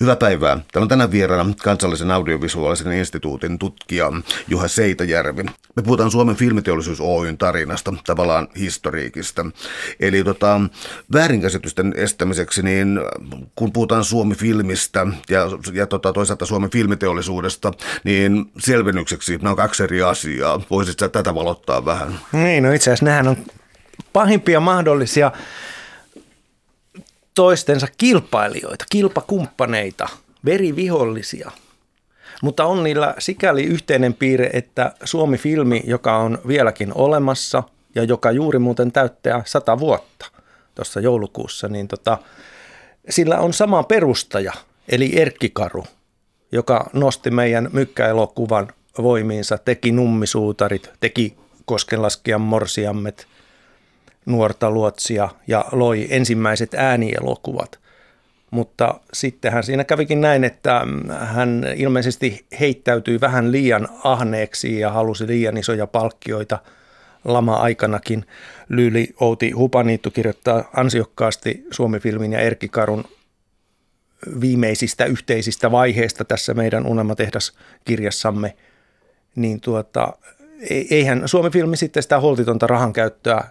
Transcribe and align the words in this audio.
Hyvää 0.00 0.16
päivää. 0.16 0.56
Täällä 0.72 0.84
on 0.84 0.88
tänään 0.88 1.10
vieraana 1.10 1.54
kansallisen 1.62 2.10
audiovisuaalisen 2.10 2.92
instituutin 2.92 3.58
tutkija 3.58 4.12
Juha 4.48 4.68
Seitajärvi. 4.68 5.42
Me 5.76 5.82
puhutaan 5.82 6.10
Suomen 6.10 6.36
filmiteollisuus 6.36 7.00
Oyn 7.00 7.38
tarinasta, 7.38 7.94
tavallaan 8.06 8.48
historiikista. 8.58 9.46
Eli 10.00 10.24
tota, 10.24 10.60
väärinkäsitysten 11.12 11.94
estämiseksi, 11.96 12.62
niin 12.62 13.00
kun 13.54 13.72
puhutaan 13.72 14.04
Suomi-filmistä 14.04 15.06
ja, 15.28 15.40
ja 15.72 15.86
tota, 15.86 16.12
toisaalta 16.12 16.46
Suomen 16.46 16.70
filmiteollisuudesta, 16.70 17.72
niin 18.04 18.52
selvennykseksi 18.58 19.36
nämä 19.36 19.50
on 19.50 19.56
kaksi 19.56 19.82
eri 19.82 20.02
asiaa. 20.02 20.60
Voisitko 20.70 21.08
tätä 21.08 21.34
valottaa 21.34 21.84
vähän? 21.84 22.18
Niin, 22.32 22.62
no 22.62 22.72
itse 22.72 22.90
asiassa 22.90 23.04
nämähän 23.04 23.28
on 23.28 23.36
pahimpia 24.12 24.60
mahdollisia 24.60 25.32
toistensa 27.34 27.86
kilpailijoita, 27.98 28.84
kilpakumppaneita, 28.90 30.08
verivihollisia. 30.44 31.50
Mutta 32.42 32.64
on 32.64 32.84
niillä 32.84 33.14
sikäli 33.18 33.64
yhteinen 33.64 34.14
piirre, 34.14 34.50
että 34.52 34.92
Suomi-filmi, 35.04 35.82
joka 35.86 36.16
on 36.16 36.38
vieläkin 36.48 36.92
olemassa 36.94 37.62
ja 37.94 38.04
joka 38.04 38.30
juuri 38.30 38.58
muuten 38.58 38.92
täyttää 38.92 39.42
sata 39.46 39.78
vuotta 39.78 40.26
tuossa 40.74 41.00
joulukuussa, 41.00 41.68
niin 41.68 41.88
tota, 41.88 42.18
sillä 43.10 43.38
on 43.38 43.52
sama 43.52 43.82
perustaja, 43.82 44.52
eli 44.88 45.20
Erkki 45.20 45.50
Karu, 45.50 45.84
joka 46.52 46.90
nosti 46.92 47.30
meidän 47.30 47.70
mykkäelokuvan 47.72 48.72
voimiinsa, 49.02 49.58
teki 49.58 49.92
nummisuutarit, 49.92 50.90
teki 51.00 51.36
Koskenlaskijan 51.64 52.40
morsiammet– 52.40 53.26
nuorta 54.26 54.70
luotsia 54.70 55.28
ja 55.46 55.64
loi 55.72 56.06
ensimmäiset 56.10 56.74
äänielokuvat. 56.74 57.78
Mutta 58.50 59.00
sittenhän 59.12 59.64
siinä 59.64 59.84
kävikin 59.84 60.20
näin, 60.20 60.44
että 60.44 60.82
hän 61.20 61.66
ilmeisesti 61.76 62.46
heittäytyi 62.60 63.20
vähän 63.20 63.52
liian 63.52 63.88
ahneeksi 64.04 64.78
ja 64.78 64.90
halusi 64.90 65.26
liian 65.26 65.56
isoja 65.56 65.86
palkkioita 65.86 66.58
lama-aikanakin. 67.24 68.24
Lyyli 68.68 69.14
Outi 69.20 69.50
Hupaniittu 69.50 70.10
kirjoittaa 70.10 70.70
ansiokkaasti 70.76 71.64
Suomi-filmin 71.70 72.32
ja 72.32 72.40
Erkki 72.40 72.68
Karun 72.68 73.04
viimeisistä 74.40 75.04
yhteisistä 75.04 75.70
vaiheista 75.70 76.24
tässä 76.24 76.54
meidän 76.54 76.86
Unelmatehdas-kirjassamme, 76.86 78.56
niin 79.36 79.60
tuota, 79.60 80.12
e-, 80.70 80.84
eihän 80.90 81.22
Suomi-filmi 81.28 81.76
sitten 81.76 82.02
sitä 82.02 82.20
holtitonta 82.20 82.66
rahan 82.66 82.92
käyttöä 82.92 83.44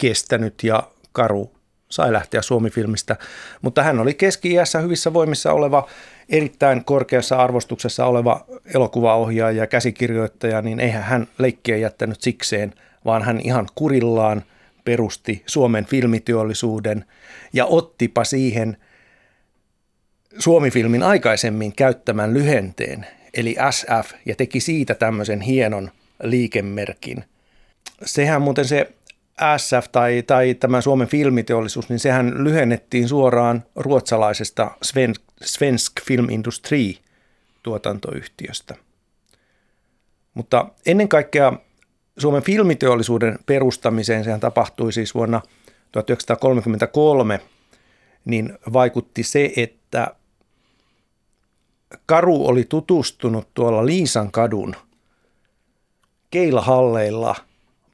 kestänyt 0.00 0.54
ja 0.62 0.82
karu 1.12 1.50
sai 1.88 2.12
lähteä 2.12 2.42
Suomi-filmistä, 2.42 3.16
mutta 3.62 3.82
hän 3.82 4.00
oli 4.00 4.14
keski-iässä 4.14 4.78
hyvissä 4.78 5.12
voimissa 5.12 5.52
oleva, 5.52 5.88
erittäin 6.28 6.84
korkeassa 6.84 7.36
arvostuksessa 7.36 8.06
oleva 8.06 8.46
elokuvaohjaaja 8.74 9.58
ja 9.62 9.66
käsikirjoittaja, 9.66 10.62
niin 10.62 10.80
eihän 10.80 11.02
hän 11.02 11.28
leikkiä 11.38 11.76
jättänyt 11.76 12.20
sikseen, 12.20 12.74
vaan 13.04 13.22
hän 13.22 13.40
ihan 13.40 13.66
kurillaan 13.74 14.42
perusti 14.84 15.42
Suomen 15.46 15.86
filmiteollisuuden 15.86 17.04
ja 17.52 17.66
ottipa 17.66 18.24
siihen 18.24 18.76
Suomi-filmin 20.38 21.02
aikaisemmin 21.02 21.72
käyttämän 21.76 22.34
lyhenteen, 22.34 23.06
eli 23.34 23.56
SF, 23.70 24.12
ja 24.26 24.34
teki 24.34 24.60
siitä 24.60 24.94
tämmöisen 24.94 25.40
hienon 25.40 25.90
liikemerkin. 26.22 27.24
Sehän 28.04 28.42
muuten 28.42 28.64
se 28.64 28.92
SF 29.56 29.88
tai, 29.92 30.22
tai 30.26 30.54
tämä 30.54 30.80
Suomen 30.80 31.08
filmiteollisuus, 31.08 31.88
niin 31.88 31.98
sehän 31.98 32.44
lyhennettiin 32.44 33.08
suoraan 33.08 33.64
ruotsalaisesta 33.76 34.70
Svensk, 34.82 35.22
Svensk 35.42 35.92
Filmindustri 36.06 36.98
tuotantoyhtiöstä. 37.62 38.74
Mutta 40.34 40.68
ennen 40.86 41.08
kaikkea 41.08 41.52
Suomen 42.18 42.42
filmiteollisuuden 42.42 43.38
perustamiseen, 43.46 44.24
sehän 44.24 44.40
tapahtui 44.40 44.92
siis 44.92 45.14
vuonna 45.14 45.40
1933, 45.92 47.40
niin 48.24 48.58
vaikutti 48.72 49.22
se, 49.22 49.52
että 49.56 50.14
Karu 52.06 52.46
oli 52.46 52.64
tutustunut 52.68 53.48
tuolla 53.54 53.86
Liisan 53.86 54.32
kadun 54.32 54.76
keilahalleilla– 56.30 57.34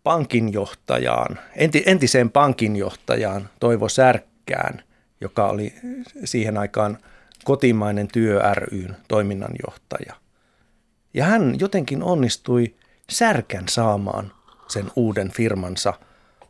pankinjohtajaan, 0.06 1.38
enti, 1.56 1.82
entiseen 1.86 2.30
pankinjohtajaan 2.30 3.50
Toivo 3.60 3.88
Särkkään, 3.88 4.82
joka 5.20 5.48
oli 5.48 5.74
siihen 6.24 6.58
aikaan 6.58 6.98
kotimainen 7.44 8.08
työ 8.08 8.40
ryn 8.54 8.96
toiminnanjohtaja. 9.08 10.14
Ja 11.14 11.24
hän 11.24 11.56
jotenkin 11.60 12.02
onnistui 12.02 12.74
Särkän 13.10 13.68
saamaan 13.68 14.32
sen 14.68 14.90
uuden 14.96 15.30
firmansa 15.30 15.94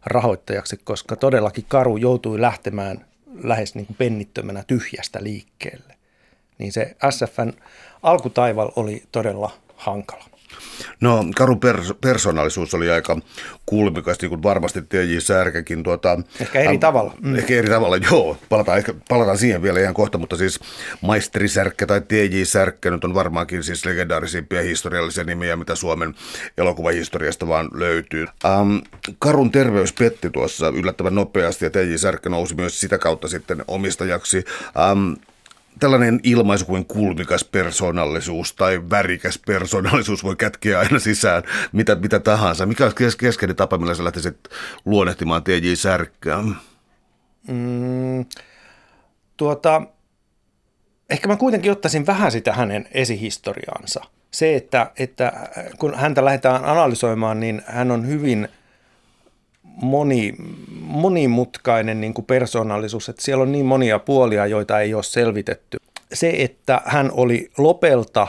rahoittajaksi, 0.07 0.77
koska 0.85 1.17
todellakin 1.17 1.65
Karu 1.69 1.97
joutui 1.97 2.41
lähtemään 2.41 3.07
lähes 3.43 3.75
niin 3.75 3.87
kuin 3.87 3.97
pennittömänä 3.97 4.65
tyhjästä 4.67 5.23
liikkeelle. 5.23 5.95
Niin 6.59 6.73
se 6.73 6.97
SFN 7.11 7.53
alkutaival 8.03 8.71
oli 8.77 9.03
todella 9.13 9.51
hankala. 9.77 10.36
No 11.01 11.25
Karun 11.37 11.61
pers- 11.61 11.95
persoonallisuus 12.01 12.75
oli 12.75 12.91
aika 12.91 13.19
kulmikas, 13.67 14.21
niin 14.21 14.29
kuin 14.29 14.43
varmasti 14.43 14.83
TJ 14.83 15.19
Särkäkin. 15.19 15.83
Tuota, 15.83 16.19
ehkä 16.41 16.61
eri 16.61 16.75
äh, 16.75 16.79
tavalla. 16.79 17.15
Mm. 17.23 17.37
Ehkä 17.37 17.55
eri 17.55 17.69
tavalla, 17.69 17.97
joo. 17.97 18.37
Palataan, 18.49 18.79
ehkä, 18.79 18.95
palataan 19.09 19.39
siihen 19.39 19.63
vielä 19.63 19.81
ihan 19.81 19.95
kohta, 19.95 20.19
mutta 20.19 20.37
siis 20.37 20.61
Maisteri 21.01 21.49
Särkkä 21.49 21.87
tai 21.87 22.01
TJ 22.01 22.45
Särkkä 22.45 22.91
nyt 22.91 23.05
on 23.05 23.15
varmaankin 23.15 23.63
siis 23.63 23.85
legendaarisimpia 23.85 24.63
historiallisia 24.63 25.25
nimiä, 25.25 25.57
mitä 25.57 25.75
Suomen 25.75 26.15
elokuvahistoriasta 26.59 27.49
vaan 27.49 27.69
löytyy. 27.75 28.27
Ähm, 28.45 28.77
Karun 29.19 29.51
terveys 29.51 29.93
petti 29.93 30.31
tuossa 30.31 30.69
yllättävän 30.69 31.15
nopeasti 31.15 31.65
ja 31.65 31.71
TJ 31.71 31.97
Särkkä 31.97 32.29
nousi 32.29 32.55
myös 32.55 32.81
sitä 32.81 32.99
kautta 32.99 33.29
sitten 33.29 33.65
omistajaksi. 33.69 34.45
Ähm, 34.91 35.13
tällainen 35.79 36.21
ilmaisu 36.23 36.65
kuin 36.65 36.87
kulmikas 36.87 37.45
persoonallisuus 37.45 38.55
tai 38.55 38.91
värikäs 38.91 39.41
persoonallisuus 39.47 40.25
voi 40.25 40.37
kätkeä 40.37 40.79
aina 40.79 40.99
sisään 40.99 41.43
mitä, 41.73 41.95
mitä 41.95 42.21
tahansa. 42.21 42.67
Mikä 42.67 42.85
olisi 42.85 43.19
keskeinen 43.19 43.57
tapa, 43.57 43.79
millä 43.79 43.95
sä 43.95 44.05
lähtisit 44.05 44.37
luonnehtimaan 44.85 45.43
TJ 45.43 45.75
Särkkää? 45.75 46.43
Mm, 47.49 48.25
tuota, 49.37 49.83
ehkä 51.11 51.29
mä 51.29 51.37
kuitenkin 51.37 51.73
ottaisin 51.73 52.07
vähän 52.07 52.33
sitä 52.33 52.53
hänen 52.53 52.89
esihistoriaansa. 52.93 54.01
Se, 54.31 54.57
että, 54.57 54.91
että 54.99 55.33
kun 55.79 55.95
häntä 55.95 56.25
lähdetään 56.25 56.65
analysoimaan, 56.65 57.41
niin 57.41 57.63
hän 57.67 57.91
on 57.91 58.07
hyvin– 58.07 58.49
moni, 59.83 60.35
monimutkainen 60.81 62.01
niin 62.01 62.15
kuin 62.15 62.25
persoonallisuus, 62.25 63.09
että 63.09 63.23
siellä 63.23 63.43
on 63.43 63.53
niin 63.53 63.67
monia 63.67 63.99
puolia, 63.99 64.47
joita 64.47 64.81
ei 64.81 64.95
ole 64.95 65.03
selvitetty. 65.03 65.79
Se, 66.13 66.35
että 66.39 66.81
hän 66.85 67.11
oli 67.13 67.51
Lopelta, 67.59 68.29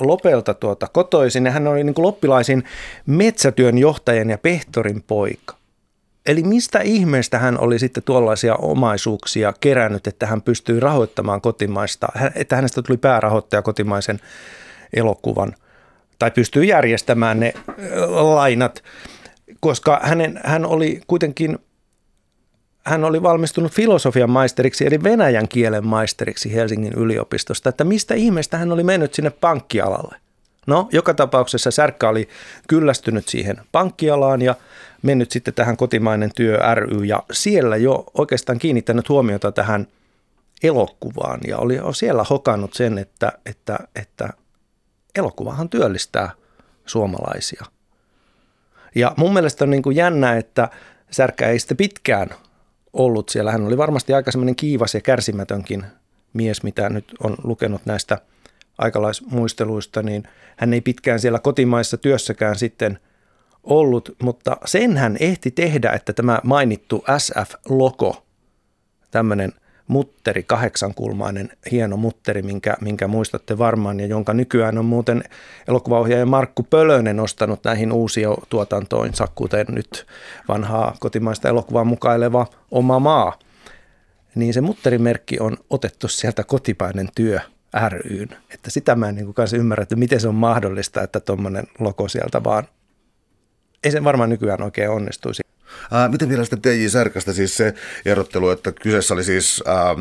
Lopelta 0.00 0.54
tuota, 0.54 0.88
kotoisin 0.92 1.44
ja 1.44 1.50
hän 1.50 1.66
oli 1.66 1.84
niin 1.84 1.94
kuin 1.94 2.06
loppilaisin 2.06 2.64
metsätyön 3.06 3.78
johtajan 3.78 4.30
ja 4.30 4.38
pehtorin 4.38 5.02
poika. 5.02 5.56
Eli 6.26 6.42
mistä 6.42 6.80
ihmeestä 6.80 7.38
hän 7.38 7.60
oli 7.60 7.78
sitten 7.78 8.02
tuollaisia 8.02 8.54
omaisuuksia 8.54 9.52
kerännyt, 9.60 10.06
että 10.06 10.26
hän 10.26 10.42
pystyi 10.42 10.80
rahoittamaan 10.80 11.40
kotimaista, 11.40 12.06
että 12.34 12.56
hänestä 12.56 12.82
tuli 12.82 12.98
päärahoittaja 12.98 13.62
kotimaisen 13.62 14.20
elokuvan 14.96 15.54
tai 16.18 16.30
pystyi 16.30 16.68
järjestämään 16.68 17.40
ne 17.40 17.54
lainat 18.06 18.82
koska 19.60 20.00
hänen, 20.02 20.40
hän 20.44 20.66
oli 20.66 21.00
kuitenkin 21.06 21.58
hän 22.86 23.04
oli 23.04 23.22
valmistunut 23.22 23.72
filosofian 23.72 24.30
maisteriksi 24.30 24.86
eli 24.86 25.02
venäjän 25.02 25.48
kielen 25.48 25.86
maisteriksi 25.86 26.54
Helsingin 26.54 26.92
yliopistosta, 26.92 27.68
että 27.68 27.84
mistä 27.84 28.14
ihmeestä 28.14 28.58
hän 28.58 28.72
oli 28.72 28.84
mennyt 28.84 29.14
sinne 29.14 29.30
pankkialalle. 29.30 30.16
No, 30.66 30.88
joka 30.92 31.14
tapauksessa 31.14 31.70
Särkkä 31.70 32.08
oli 32.08 32.28
kyllästynyt 32.68 33.28
siihen 33.28 33.56
pankkialaan 33.72 34.42
ja 34.42 34.54
mennyt 35.02 35.30
sitten 35.30 35.54
tähän 35.54 35.76
kotimainen 35.76 36.30
työ 36.36 36.58
ry 36.74 37.04
ja 37.04 37.22
siellä 37.32 37.76
jo 37.76 38.04
oikeastaan 38.14 38.58
kiinnittänyt 38.58 39.08
huomiota 39.08 39.52
tähän 39.52 39.86
elokuvaan 40.62 41.40
ja 41.46 41.58
oli 41.58 41.78
siellä 41.94 42.24
hokannut 42.30 42.74
sen, 42.74 42.98
että, 42.98 43.32
että, 43.46 43.78
että 43.96 44.28
elokuvahan 45.14 45.68
työllistää 45.68 46.30
suomalaisia– 46.86 47.64
ja 48.96 49.14
mun 49.16 49.32
mielestä 49.32 49.64
on 49.64 49.70
niin 49.70 49.82
kuin 49.82 49.96
jännä, 49.96 50.36
että 50.36 50.68
Särkkä 51.10 51.48
ei 51.48 51.58
sitten 51.58 51.76
pitkään 51.76 52.30
ollut 52.92 53.28
siellä. 53.28 53.52
Hän 53.52 53.66
oli 53.66 53.78
varmasti 53.78 54.12
aika 54.14 54.30
semmoinen 54.30 54.56
kiivas 54.56 54.94
ja 54.94 55.00
kärsimätönkin 55.00 55.84
mies, 56.32 56.62
mitä 56.62 56.88
nyt 56.88 57.14
on 57.22 57.36
lukenut 57.44 57.86
näistä 57.86 58.18
aikalaismuisteluista, 58.78 60.02
niin 60.02 60.22
hän 60.56 60.74
ei 60.74 60.80
pitkään 60.80 61.20
siellä 61.20 61.38
kotimaissa 61.38 61.96
työssäkään 61.96 62.56
sitten 62.56 62.98
ollut, 63.64 64.16
mutta 64.22 64.56
sen 64.64 64.96
hän 64.96 65.16
ehti 65.20 65.50
tehdä, 65.50 65.92
että 65.92 66.12
tämä 66.12 66.40
mainittu 66.44 67.04
SF-logo, 67.18 68.26
tämmöinen 69.10 69.52
mutteri, 69.88 70.42
kahdeksankulmainen 70.42 71.50
hieno 71.70 71.96
mutteri, 71.96 72.42
minkä, 72.42 72.76
minkä 72.80 73.08
muistatte 73.08 73.58
varmaan 73.58 74.00
ja 74.00 74.06
jonka 74.06 74.34
nykyään 74.34 74.78
on 74.78 74.84
muuten 74.84 75.24
elokuvaohjaaja 75.68 76.26
Markku 76.26 76.62
Pölönen 76.62 77.16
nostanut 77.16 77.64
näihin 77.64 77.92
uusia 77.92 78.28
tuotantoinsa, 78.48 79.28
kuten 79.34 79.66
nyt 79.68 80.06
vanhaa 80.48 80.96
kotimaista 81.00 81.48
elokuvaa 81.48 81.84
mukaileva 81.84 82.46
Oma 82.70 82.98
maa. 82.98 83.38
Niin 84.34 84.54
se 84.54 84.60
mutterimerkki 84.60 85.40
on 85.40 85.56
otettu 85.70 86.08
sieltä 86.08 86.44
kotipainen 86.44 87.08
työ 87.14 87.40
ryyn. 87.88 88.28
Että 88.54 88.70
sitä 88.70 88.94
mä 88.94 89.08
en 89.08 89.14
niin 89.14 89.34
kanssa 89.34 89.56
ymmärrä, 89.56 89.82
että 89.82 89.96
miten 89.96 90.20
se 90.20 90.28
on 90.28 90.34
mahdollista, 90.34 91.02
että 91.02 91.20
tuommoinen 91.20 91.64
logo 91.78 92.08
sieltä 92.08 92.44
vaan, 92.44 92.68
ei 93.84 93.90
se 93.90 94.04
varmaan 94.04 94.30
nykyään 94.30 94.62
oikein 94.62 94.90
onnistuisi. 94.90 95.42
Ää, 95.92 96.08
miten 96.08 96.28
vielä 96.28 96.44
sitten 96.44 96.62
TJ 96.62 96.88
Särkästä 96.88 97.32
siis 97.32 97.56
se 97.56 97.74
erottelu, 98.04 98.50
että 98.50 98.72
kyseessä 98.72 99.14
oli 99.14 99.24
siis 99.24 99.62
ää, 99.66 99.96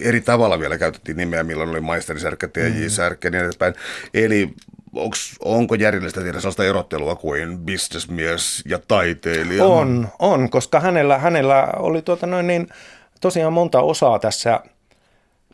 eri 0.00 0.20
tavalla 0.20 0.58
vielä 0.58 0.78
käytettiin 0.78 1.16
nimeä, 1.16 1.44
milloin 1.44 1.70
oli 1.70 1.80
maisterisärkkä, 1.80 2.48
TJ 2.48 2.82
mm. 2.82 2.88
Särkkä 2.88 3.26
ja 3.28 3.30
niin 3.30 3.44
edespäin. 3.44 3.74
Eli 4.14 4.54
onks, 4.94 5.36
onko 5.44 5.74
järjellistä 5.74 6.20
tehdä 6.20 6.40
sellaista 6.40 6.64
erottelua 6.64 7.16
kuin 7.16 7.58
bisnesmies 7.58 8.62
ja 8.66 8.78
taiteilija? 8.88 9.64
On, 9.64 10.08
on 10.18 10.50
koska 10.50 10.80
hänellä, 10.80 11.18
hänellä 11.18 11.68
oli 11.76 12.02
tuota 12.02 12.26
noin 12.26 12.46
niin, 12.46 12.68
tosiaan 13.20 13.52
monta 13.52 13.80
osaa 13.80 14.18
tässä 14.18 14.60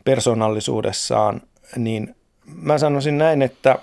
persoonallisuudessaan, 0.03 1.41
niin 1.75 2.15
mä 2.45 2.77
sanoisin 2.77 3.17
näin, 3.17 3.41
että 3.41 3.79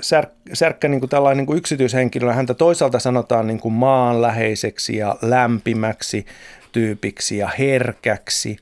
sär, 0.00 0.26
Särkkä 0.52 0.88
niin 0.88 1.00
kuin 1.00 1.10
tällainen 1.10 1.36
niin 1.36 1.46
kuin 1.46 1.58
yksityishenkilö, 1.58 2.32
häntä 2.32 2.54
toisaalta 2.54 2.98
sanotaan 2.98 3.46
niin 3.46 3.60
kuin 3.60 3.74
maanläheiseksi 3.74 4.96
ja 4.96 5.16
lämpimäksi 5.22 6.26
tyypiksi 6.72 7.38
ja 7.38 7.50
herkäksi, 7.58 8.56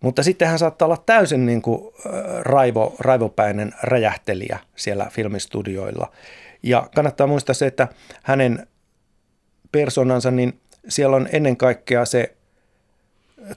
mutta 0.00 0.22
sitten 0.22 0.48
hän 0.48 0.58
saattaa 0.58 0.86
olla 0.86 1.02
täysin 1.06 1.46
niin 1.46 1.62
kuin 1.62 1.92
raivo, 2.40 2.96
raivopäinen 2.98 3.74
räjähtelijä 3.82 4.58
siellä 4.76 5.06
filmistudioilla. 5.10 6.12
Ja 6.62 6.88
kannattaa 6.94 7.26
muistaa 7.26 7.54
se, 7.54 7.66
että 7.66 7.88
hänen 8.22 8.66
persoonansa, 9.72 10.30
niin 10.30 10.60
siellä 10.88 11.16
on 11.16 11.28
ennen 11.32 11.56
kaikkea 11.56 12.04
se 12.04 12.34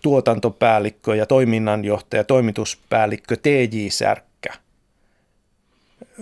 tuotantopäällikkö 0.02 1.16
ja 1.16 1.26
toiminnanjohtaja, 1.26 2.24
toimituspäällikkö 2.24 3.36
T.J. 3.36 3.88
Särkkä 3.90 4.27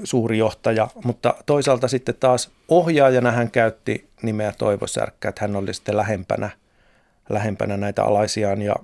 suuri 0.04 0.38
johtaja, 0.38 0.88
mutta 1.04 1.36
toisaalta 1.46 1.88
sitten 1.88 2.16
taas 2.20 2.52
ohjaajana 2.68 3.32
hän 3.32 3.52
käytti 3.52 4.10
nimeä 4.22 4.54
Toivo 4.58 4.88
Särkkä, 4.88 5.30
että 5.30 5.42
hän 5.42 5.56
oli 5.56 5.74
sitten 5.74 5.98
lähempänä, 5.98 6.50
lähempänä 7.30 7.78
näitä 7.78 8.04
alaisiaan 8.04 8.62
ja, 8.62 8.76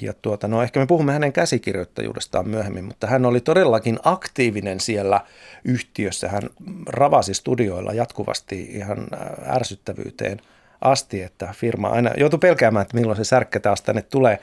ja 0.00 0.12
tuota, 0.12 0.48
no 0.48 0.62
ehkä 0.62 0.80
me 0.80 0.86
puhumme 0.86 1.12
hänen 1.12 1.32
käsikirjoittajuudestaan 1.32 2.48
myöhemmin, 2.48 2.84
mutta 2.84 3.06
hän 3.06 3.26
oli 3.26 3.40
todellakin 3.40 3.98
aktiivinen 4.04 4.80
siellä 4.80 5.20
yhtiössä. 5.64 6.28
Hän 6.28 6.42
ravasi 6.86 7.34
studioilla 7.34 7.92
jatkuvasti 7.92 8.62
ihan 8.62 9.06
ärsyttävyyteen 9.46 10.40
asti, 10.80 11.22
että 11.22 11.54
firma 11.56 11.88
aina 11.88 12.10
joutui 12.16 12.38
pelkäämään, 12.38 12.82
että 12.82 12.96
milloin 12.96 13.16
se 13.16 13.24
särkkä 13.24 13.60
taas 13.60 13.82
tänne 13.82 14.02
tulee. 14.02 14.38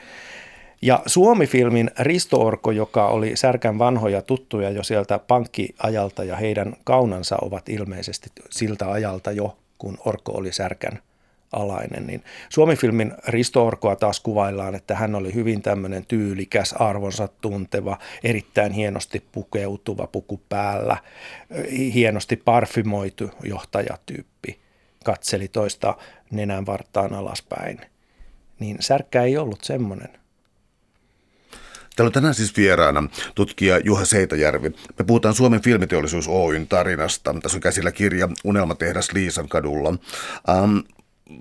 Ja 0.84 1.02
Suomi-filmin 1.06 1.90
Risto 1.98 2.40
Orko, 2.40 2.70
joka 2.70 3.08
oli 3.08 3.36
Särkän 3.36 3.78
vanhoja 3.78 4.22
tuttuja 4.22 4.70
jo 4.70 4.82
sieltä 4.82 5.18
pankkiajalta 5.18 6.24
ja 6.24 6.36
heidän 6.36 6.76
kaunansa 6.84 7.36
ovat 7.42 7.68
ilmeisesti 7.68 8.30
siltä 8.50 8.90
ajalta 8.90 9.32
jo, 9.32 9.56
kun 9.78 9.98
Orko 10.04 10.32
oli 10.32 10.52
Särkän 10.52 10.98
alainen, 11.52 12.06
niin 12.06 12.24
Suomi-filmin 12.48 13.12
Risto 13.28 13.66
Orkoa 13.66 13.96
taas 13.96 14.20
kuvaillaan, 14.20 14.74
että 14.74 14.94
hän 14.94 15.14
oli 15.14 15.34
hyvin 15.34 15.62
tämmöinen 15.62 16.06
tyylikäs, 16.06 16.72
arvonsa 16.72 17.28
tunteva, 17.28 17.98
erittäin 18.24 18.72
hienosti 18.72 19.22
pukeutuva 19.32 20.06
puku 20.06 20.40
päällä, 20.48 20.96
hienosti 21.94 22.36
parfymoitu 22.36 23.30
johtajatyyppi, 23.44 24.60
katseli 25.04 25.48
toista 25.48 25.96
nenän 26.30 26.66
vartaan 26.66 27.14
alaspäin. 27.14 27.80
Niin 28.60 28.76
Särkkä 28.80 29.22
ei 29.22 29.36
ollut 29.36 29.64
semmoinen. 29.64 30.23
Täällä 31.96 32.08
on 32.08 32.12
tänään 32.12 32.34
siis 32.34 32.56
vieraana 32.56 33.08
tutkija 33.34 33.78
Juha 33.84 34.04
Seitajärvi. 34.04 34.68
Me 34.98 35.04
puhutaan 35.06 35.34
Suomen 35.34 35.62
filmiteollisuus 35.62 36.28
Oyn 36.28 36.66
tarinasta. 36.66 37.34
Tässä 37.42 37.56
on 37.56 37.60
käsillä 37.60 37.92
kirja 37.92 38.28
Unelmatehdas 38.44 39.12
Liisan 39.12 39.48
kadulla. 39.48 39.88
Um, 39.88 40.82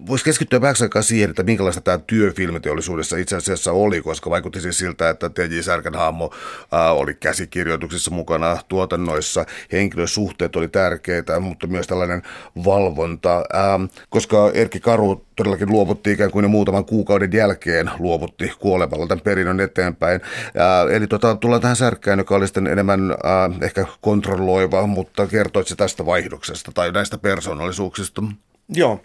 Voisi 0.08 0.26
keskittyä 0.26 0.62
vähän 0.62 0.76
aikaa 0.82 1.02
siihen, 1.02 1.30
että 1.30 1.44
minkälaista 1.44 1.82
tämä 1.82 1.98
työ 1.98 2.32
filmiteollisuudessa 2.32 3.18
itse 3.18 3.36
asiassa 3.36 3.72
oli, 3.72 4.02
koska 4.02 4.30
vaikutti 4.30 4.62
siis 4.62 4.78
siltä, 4.78 5.10
että 5.10 5.30
T.J. 5.30 5.60
Särkän 5.62 5.96
hahmo 5.96 6.34
äh, 6.74 6.92
oli 6.92 7.14
käsikirjoituksissa 7.14 8.12
mukana 8.12 8.58
tuotannoissa, 8.68 9.46
henkilösuhteet 9.72 10.56
oli 10.56 10.68
tärkeitä, 10.68 11.40
mutta 11.40 11.68
myös 11.68 11.88
tällainen 11.88 12.22
valvonta, 12.66 13.38
äh, 13.38 13.90
koska 14.10 14.52
Erkki 14.54 14.80
Karu 14.80 15.26
todellakin 15.36 15.70
luovutti 15.70 16.12
ikään 16.12 16.32
kuin 16.32 16.50
muutaman 16.50 16.86
kuukauden 16.86 17.34
jälkeen 17.34 17.92
luovutti 18.00 18.52
kuolemalla 18.60 19.08
tämän 19.08 19.24
perinnön 19.24 19.60
eteenpäin. 19.60 20.22
Äh, 20.24 20.96
eli 20.96 21.08
tota, 21.08 21.36
tullaan 21.36 21.62
tähän 21.62 21.76
Särkkään, 21.76 22.20
joka 22.20 22.36
oli 22.36 22.48
sitten 22.48 22.68
enemmän 22.68 23.12
äh, 23.12 23.18
ehkä 23.62 23.86
kontrolloiva, 24.02 24.88
mutta 24.88 25.28
kertoitse 25.28 25.76
tästä 25.76 26.06
vaihdoksesta 26.06 26.72
tai 26.72 26.92
näistä 26.92 27.18
persoonallisuuksista? 27.18 28.24
Joo. 28.70 29.02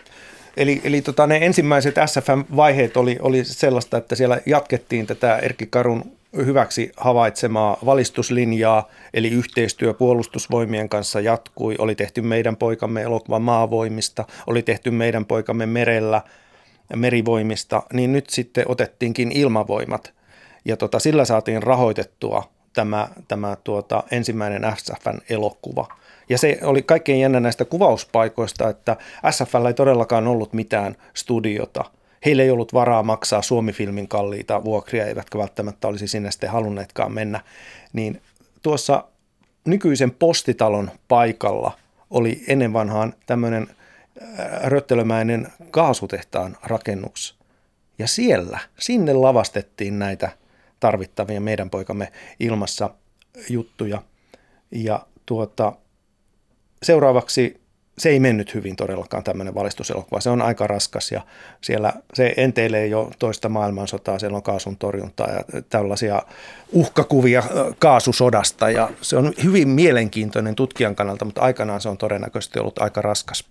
Eli, 0.59 0.81
eli 0.85 1.03
tota, 1.03 1.27
ne 1.27 1.39
ensimmäiset 1.43 1.95
SFM-vaiheet 2.07 2.97
oli, 2.97 3.17
oli 3.21 3.45
sellaista, 3.45 3.97
että 3.97 4.15
siellä 4.15 4.41
jatkettiin 4.47 5.07
tätä 5.07 5.39
Erkki 5.39 5.67
Karun 5.67 6.13
hyväksi 6.37 6.93
havaitsemaa 6.97 7.79
valistuslinjaa, 7.87 8.89
eli 9.15 9.29
yhteistyö 9.29 9.95
puolustusvoimien 9.95 10.89
kanssa 10.89 11.21
jatkui. 11.21 11.75
Oli 11.79 11.95
tehty 11.95 12.23
meidän 12.23 12.57
poikamme 12.57 13.03
elokuva 13.03 13.39
maavoimista, 13.39 14.25
oli 14.47 14.63
tehty 14.63 14.91
meidän 14.91 15.25
poikamme 15.25 15.67
merellä 15.67 16.23
merivoimista, 16.97 17.83
niin 17.93 18.13
nyt 18.13 18.31
sitten 18.31 18.65
otettiinkin 18.69 19.33
ilmavoimat. 19.33 20.13
Ja 20.65 20.77
tota, 20.77 20.99
sillä 20.99 21.25
saatiin 21.25 21.63
rahoitettua 21.63 22.51
tämä, 22.73 23.09
tämä 23.29 23.57
tuota, 23.65 24.05
ensimmäinen 24.11 24.63
SFN 24.77 25.19
elokuva. 25.29 25.89
Ja 26.29 26.39
se 26.39 26.59
oli 26.63 26.83
kaikkein 26.83 27.21
jännä 27.21 27.41
näistä 27.41 27.65
kuvauspaikoista, 27.65 28.69
että 28.69 28.97
SFL 29.31 29.67
ei 29.67 29.75
todellakaan 29.75 30.27
ollut 30.27 30.53
mitään 30.53 30.97
studiota. 31.15 31.85
Heillä 32.25 32.43
ei 32.43 32.51
ollut 32.51 32.75
varaa 32.75 33.03
maksaa 33.03 33.43
Suomi-filmin 33.43 34.09
kalliita 34.09 34.65
vuokria, 34.65 35.07
eivätkä 35.07 35.39
välttämättä 35.39 35.89
olisi 35.89 36.09
sinne 36.09 36.31
sitten 36.31 36.51
halunneetkaan 36.51 37.13
mennä. 37.13 37.41
Niin 37.93 38.23
tuossa 38.63 39.05
nykyisen 39.65 40.11
postitalon 40.11 40.91
paikalla 41.09 41.73
oli 42.11 42.45
ennen 42.49 42.73
vanhaan 42.73 43.15
tämmöinen 43.27 43.67
äh, 44.23 44.49
röttelömäinen 44.63 45.49
kaasutehtaan 45.71 46.57
rakennus. 46.63 47.39
Ja 47.99 48.07
siellä, 48.09 48.59
sinne 48.79 49.13
lavastettiin 49.13 49.99
näitä 49.99 50.31
tarvittavia 50.81 51.41
meidän 51.41 51.71
poikamme 51.71 52.13
ilmassa 52.41 52.91
juttuja. 53.49 54.03
Ja 54.71 55.07
tuota, 55.27 55.73
seuraavaksi 56.83 57.61
se 57.99 58.09
ei 58.09 58.21
mennyt 58.21 58.55
hyvin 58.55 58.77
todellakaan 58.77 59.25
tämmöinen 59.25 59.55
valistuselokuva. 59.55 60.21
Se 60.21 60.31
on 60.31 60.43
aika 60.43 60.67
raskas 60.67 61.13
ja 61.13 61.21
siellä 61.61 61.93
se 62.15 62.35
enteilee 62.37 62.87
jo 62.87 63.11
toista 63.19 63.49
maailmansotaa, 63.49 64.19
siellä 64.19 64.37
on 64.37 64.43
kaasun 64.43 64.77
torjuntaa 64.77 65.31
ja 65.31 65.63
tällaisia 65.69 66.23
uhkakuvia 66.73 67.43
kaasusodasta 67.79 68.71
ja 68.71 68.91
se 69.03 69.17
on 69.17 69.33
hyvin 69.45 69.69
mielenkiintoinen 69.69 70.55
tutkijan 70.55 70.97
kannalta, 70.97 71.25
mutta 71.25 71.41
aikanaan 71.41 71.81
se 71.81 71.89
on 71.89 71.99
todennäköisesti 71.99 72.59
ollut 72.59 72.79
aika 72.79 73.03
raskas 73.03 73.45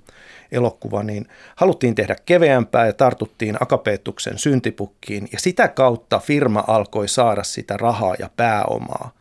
elokuva, 0.51 1.04
niin 1.04 1.27
haluttiin 1.56 1.96
tehdä 1.96 2.16
keveämpää 2.25 2.86
ja 2.86 2.94
tartuttiin 2.94 3.58
akapeetuksen 3.60 4.38
syntipukkiin 4.38 5.30
ja 5.32 5.39
sitä 5.39 5.68
kautta 5.68 6.20
firma 6.20 6.63
alkoi 6.68 7.08
saada 7.08 7.44
sitä 7.44 7.77
rahaa 7.77 8.16
ja 8.20 8.30
pääomaa 8.38 9.12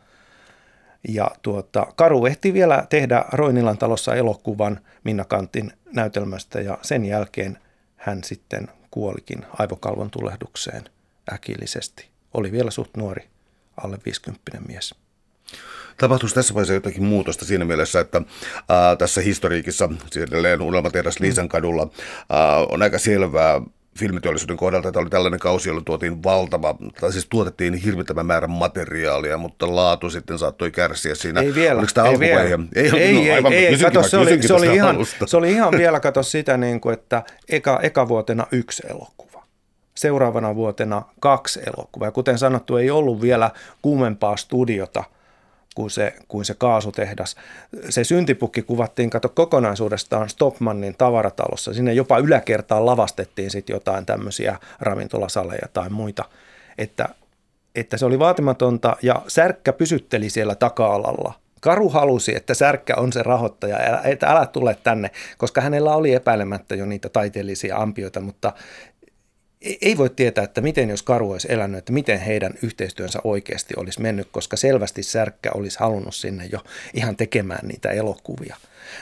ja 1.07 1.31
tuota, 1.41 1.87
Karu 1.95 2.25
ehti 2.25 2.53
vielä 2.53 2.85
tehdä 2.89 3.25
Roinilan 3.31 3.77
talossa 3.77 4.15
elokuvan 4.15 4.79
Minna 5.03 5.25
Kantin 5.25 5.71
näytelmästä 5.93 6.61
ja 6.61 6.77
sen 6.81 7.05
jälkeen 7.05 7.57
hän 7.95 8.23
sitten 8.23 8.67
kuolikin 8.91 9.45
aivokalvon 9.59 10.09
tulehdukseen 10.09 10.83
äkillisesti. 11.33 12.09
Oli 12.33 12.51
vielä 12.51 12.71
suht 12.71 12.97
nuori, 12.97 13.27
alle 13.83 13.97
50 14.05 14.59
mies. 14.67 14.95
Tapahtuisi 15.97 16.35
tässä 16.35 16.53
vaiheessa 16.53 16.73
jotakin 16.73 17.03
muutosta 17.03 17.45
siinä 17.45 17.65
mielessä, 17.65 17.99
että 17.99 18.21
ää, 18.69 18.95
tässä 18.95 19.21
historiikissa, 19.21 19.89
siis 20.11 20.29
edelleen 20.29 20.61
Unelmatehdas 20.61 21.19
Liisan 21.19 21.49
kadulla, 21.49 21.87
ää, 22.29 22.57
on 22.57 22.81
aika 22.81 22.99
selvää, 22.99 23.61
filmiteollisuuden 23.99 24.57
kohdalta, 24.57 24.87
että 24.89 24.99
oli 24.99 25.09
tällainen 25.09 25.39
kausi, 25.39 25.69
jolloin 25.69 25.85
tuotiin 25.85 26.23
valtava, 26.23 26.75
tai 27.01 27.11
siis 27.11 27.27
tuotettiin 27.29 27.73
hirvittävä 27.73 28.23
määrä 28.23 28.47
materiaalia, 28.47 29.37
mutta 29.37 29.75
laatu 29.75 30.09
sitten 30.09 30.39
saattoi 30.39 30.71
kärsiä 30.71 31.15
siinä. 31.15 31.41
Ei 31.41 31.55
vielä. 31.55 31.79
Oliko 31.79 31.91
tämä 31.93 32.07
ei 32.07 32.19
vielä. 32.19 32.59
Ei, 32.75 32.89
ei, 32.93 33.01
ei, 33.01 33.27
no, 33.27 33.33
aivan, 33.33 33.53
ei, 33.53 33.65
ei 33.65 33.77
kato, 33.77 34.03
se, 34.03 34.17
oli, 34.17 34.47
se, 34.47 34.53
oli 34.53 34.75
ihan, 34.75 34.97
se 35.25 35.37
oli 35.37 35.51
ihan 35.51 35.71
vielä, 35.71 35.99
kato 35.99 36.23
sitä, 36.23 36.57
niin 36.57 36.81
kuin, 36.81 36.93
että 36.93 37.23
eka, 37.49 37.79
eka 37.83 38.07
vuotena 38.07 38.47
yksi 38.51 38.83
elokuva. 38.89 39.43
seuraavana 39.95 40.55
vuotena 40.55 41.01
kaksi 41.19 41.59
elokuvaa. 41.67 42.07
Ja 42.07 42.11
kuten 42.11 42.37
sanottu, 42.37 42.77
ei 42.77 42.89
ollut 42.89 43.21
vielä 43.21 43.51
kuumempaa 43.81 44.37
studiota 44.37 45.03
kuin 45.77 45.89
se, 45.89 46.13
kuin 46.27 46.45
se 46.45 46.53
kaasutehdas. 46.53 47.35
Se 47.89 48.03
syntipukki 48.03 48.61
kuvattiin, 48.61 49.09
kato 49.09 49.29
kokonaisuudestaan 49.29 50.29
Stockmannin 50.29 50.95
tavaratalossa. 50.97 51.73
Sinne 51.73 51.93
jopa 51.93 52.17
yläkertaan 52.17 52.85
lavastettiin 52.85 53.51
sitten 53.51 53.73
jotain 53.73 54.05
tämmöisiä 54.05 54.59
ravintolasaleja 54.79 55.67
tai 55.73 55.89
muita. 55.89 56.25
Että, 56.77 57.09
että 57.75 57.97
se 57.97 58.05
oli 58.05 58.19
vaatimatonta 58.19 58.97
ja 59.01 59.21
särkkä 59.27 59.73
pysytteli 59.73 60.29
siellä 60.29 60.55
taka-alalla– 60.55 61.33
Karu 61.61 61.89
halusi, 61.89 62.35
että 62.35 62.53
Särkkä 62.53 62.93
on 62.97 63.13
se 63.13 63.23
rahoittaja, 63.23 64.01
että 64.03 64.27
älä 64.27 64.45
tule 64.45 64.77
tänne, 64.83 65.11
koska 65.37 65.61
hänellä 65.61 65.95
oli 65.95 66.13
epäilemättä 66.13 66.75
jo 66.75 66.85
niitä 66.85 67.09
taiteellisia 67.09 67.77
ampioita, 67.77 68.21
mutta 68.21 68.53
ei 69.61 69.97
voi 69.97 70.09
tietää, 70.09 70.43
että 70.43 70.61
miten 70.61 70.89
jos 70.89 71.03
Karu 71.03 71.31
olisi 71.31 71.47
elänyt, 71.51 71.77
että 71.77 71.93
miten 71.93 72.19
heidän 72.19 72.53
yhteistyönsä 72.61 73.19
oikeasti 73.23 73.73
olisi 73.77 74.01
mennyt, 74.01 74.27
koska 74.31 74.57
selvästi 74.57 75.03
Särkkä 75.03 75.51
olisi 75.53 75.79
halunnut 75.79 76.15
sinne 76.15 76.45
jo 76.51 76.59
ihan 76.93 77.15
tekemään 77.15 77.67
niitä 77.67 77.89
elokuvia. 77.89 78.55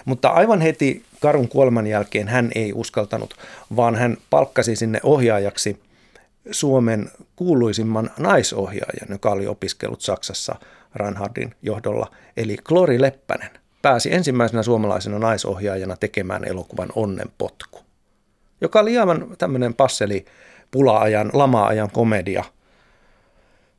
Mutta 0.06 0.30
aivan 0.30 0.62
heti 0.62 1.04
Karun 1.20 1.48
kuoleman 1.48 1.88
jälkeen 1.88 2.28
hän 2.28 2.52
ei 2.56 2.74
uskaltanut, 2.74 3.34
vaan 3.76 3.96
hän 3.96 4.18
palkkasi 4.30 4.76
sinne 4.76 5.00
ohjaajaksi 5.04 5.80
Suomen 6.52 7.12
kuuluisimman 7.36 8.10
naisohjaajan, 8.20 9.10
joka 9.10 9.32
oli 9.32 9.48
opiskellut 9.48 10.02
Saksassa 10.02 10.56
Ranhardin 10.96 11.56
johdolla, 11.62 12.12
eli 12.38 12.58
Klori 12.58 13.02
Leppänen 13.02 13.50
pääsi 13.82 14.14
ensimmäisenä 14.14 14.64
suomalaisena 14.64 15.20
naisohjaajana 15.20 15.96
tekemään 15.96 16.46
elokuvan 16.46 16.90
Onnenpotku, 16.96 17.85
joka 18.62 18.80
oli 18.80 18.98
aivan 18.98 19.36
tämmöinen 19.38 19.74
passeli 19.74 20.26
pula-ajan, 20.72 21.30
lama-ajan 21.34 21.92
komedia. 21.92 22.44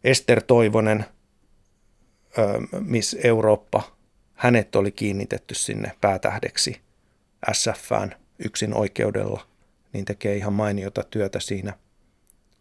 Ester 0.04 0.42
Toivonen, 0.42 1.04
Miss 2.80 3.16
Eurooppa, 3.24 3.82
hänet 4.34 4.76
oli 4.76 4.92
kiinnitetty 4.92 5.54
sinne 5.54 5.92
päätähdeksi 6.00 6.80
SFään 7.52 8.14
yksin 8.44 8.74
oikeudella, 8.74 9.46
niin 9.92 10.04
tekee 10.04 10.36
ihan 10.36 10.52
mainiota 10.52 11.02
työtä 11.10 11.40
siinä. 11.40 11.72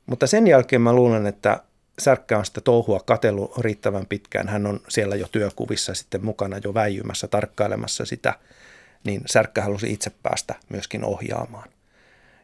Mutta 0.06 0.28
sen 0.28 0.48
jälkeen 0.48 0.82
mä 0.82 0.94
luulen, 0.94 1.26
että 1.28 1.64
Särkkä 2.00 2.38
on 2.38 2.46
sitä 2.46 2.62
touhua 2.62 3.00
katellut 3.00 3.58
riittävän 3.58 4.06
pitkään. 4.06 4.48
Hän 4.48 4.66
on 4.66 4.80
siellä 4.88 5.16
jo 5.16 5.28
työkuvissa 5.28 5.94
sitten 5.94 6.26
mukana 6.26 6.58
jo 6.64 6.74
väijymässä, 6.74 7.28
tarkkailemassa 7.28 8.06
sitä. 8.06 8.34
Niin 9.04 9.22
Särkkä 9.26 9.62
halusi 9.62 9.94
itse 9.94 10.12
päästä 10.24 10.56
myöskin 10.70 11.04
ohjaamaan. 11.04 11.70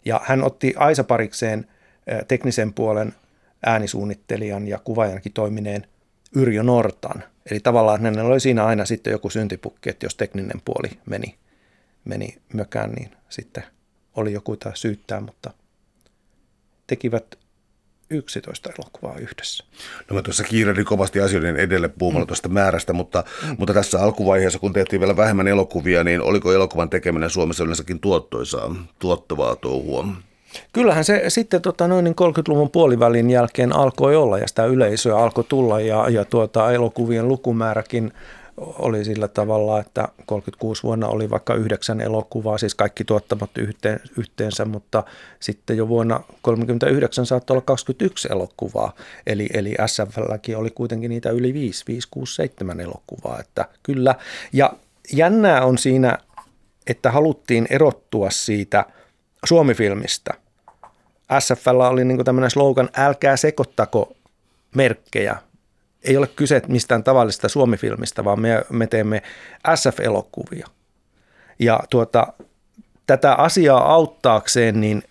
Ja 0.06 0.22
hän 0.24 0.44
otti 0.44 0.74
Aisa 0.78 1.04
parikseen 1.04 1.68
teknisen 2.28 2.74
puolen 2.74 3.14
äänisuunnittelijan 3.66 4.68
ja 4.68 4.80
kuvaajankin 4.84 5.34
toimineen 5.34 5.88
Yrjö 6.36 6.64
Nortan. 6.64 7.24
Eli 7.52 7.60
tavallaan 7.60 8.02
hänellä 8.02 8.30
oli 8.30 8.40
siinä 8.40 8.66
aina 8.66 8.86
sitten 8.86 9.12
joku 9.12 9.30
syntipukki, 9.30 9.90
että 9.90 10.06
jos 10.06 10.16
tekninen 10.16 10.62
puoli 10.66 10.90
meni, 11.06 11.36
meni 12.06 12.38
mökään, 12.54 12.92
niin 12.92 13.12
sitten 13.30 13.64
oli 14.16 14.34
joku 14.34 14.58
syyttää, 14.74 15.20
mutta 15.20 15.54
tekivät 16.88 17.41
11 18.12 18.70
elokuvaa 18.80 19.18
yhdessä. 19.18 19.64
No 20.10 20.16
mä 20.16 20.22
tuossa 20.22 20.44
kiirehdin 20.44 20.86
kovasti 20.86 21.22
asioiden 21.22 21.58
edelle 21.58 21.90
puhumalla 21.90 22.26
mm. 22.26 22.28
tuosta 22.28 22.50
määrästä, 22.50 22.94
mutta, 22.94 23.24
mm. 23.48 23.56
mutta 23.58 23.74
tässä 23.74 24.02
alkuvaiheessa, 24.02 24.60
kun 24.60 24.74
tehtiin 24.74 25.00
vielä 25.00 25.18
vähemmän 25.18 25.48
elokuvia, 25.48 26.04
niin 26.04 26.22
oliko 26.22 26.54
elokuvan 26.54 26.90
tekeminen 26.90 27.30
Suomessa 27.30 27.64
yleensäkin 27.64 28.00
tuottoisaa, 28.00 28.76
tuottavaa 29.00 29.56
touhua? 29.56 30.06
Kyllähän 30.74 31.04
se 31.04 31.24
sitten 31.28 31.62
tota, 31.62 31.88
noin 31.88 32.06
30-luvun 32.06 32.64
niin 32.64 32.72
puolivälin 32.72 33.30
jälkeen 33.30 33.76
alkoi 33.76 34.16
olla 34.16 34.38
ja 34.38 34.48
sitä 34.48 34.66
yleisöä 34.66 35.18
alkoi 35.18 35.44
tulla 35.44 35.80
ja, 35.80 36.10
ja 36.10 36.26
tuota, 36.26 36.72
elokuvien 36.72 37.28
lukumääräkin 37.28 38.14
oli 38.58 39.06
sillä 39.06 39.28
tavalla, 39.28 39.80
että 39.80 40.08
36 40.26 40.84
vuonna 40.84 41.08
oli 41.08 41.30
vaikka 41.30 41.56
yhdeksän 41.56 42.02
elokuvaa, 42.02 42.58
siis 42.58 42.76
kaikki 42.76 43.04
tuottamat 43.04 43.58
yhteen, 43.58 44.00
yhteensä, 44.18 44.66
mutta 44.66 45.04
sitten 45.40 45.78
jo 45.78 45.88
vuonna 45.88 46.24
39 46.42 47.26
saattoi 47.26 47.54
olla 47.54 47.66
21 47.66 48.28
elokuvaa, 48.32 48.96
eli, 49.28 49.50
eli 49.54 49.76
SFLkin 49.86 50.58
oli 50.58 50.70
kuitenkin 50.70 51.10
niitä 51.10 51.30
yli 51.30 51.54
5, 51.54 51.84
5, 51.88 52.08
6, 52.12 52.36
7 52.36 52.80
elokuvaa, 52.80 53.40
että 53.40 53.66
kyllä. 53.84 54.16
Ja 54.54 54.74
jännää 55.14 55.66
on 55.66 55.78
siinä, 55.78 56.18
että 56.88 57.12
haluttiin 57.12 57.68
erottua 57.70 58.30
siitä 58.30 58.86
Suomifilmistä. 59.46 60.34
SFL 61.40 61.80
oli 61.80 62.06
niin 62.06 62.26
tämmöinen 62.26 62.52
slogan, 62.52 62.90
älkää 62.98 63.38
sekoittako 63.38 64.14
merkkejä, 64.76 65.38
ei 66.04 66.18
ole 66.18 66.28
kyse 66.28 66.62
mistään 66.68 67.04
tavallisesta 67.04 67.50
suomifilmistä, 67.50 68.26
vaan 68.26 68.42
me, 68.42 68.66
me 68.70 68.88
teemme 68.88 69.22
SF-elokuvia. 69.76 70.68
Ja 71.60 71.80
tuota, 71.90 72.34
tätä 73.08 73.34
asiaa 73.34 73.94
auttaakseen, 73.94 74.82
niin 74.82 75.04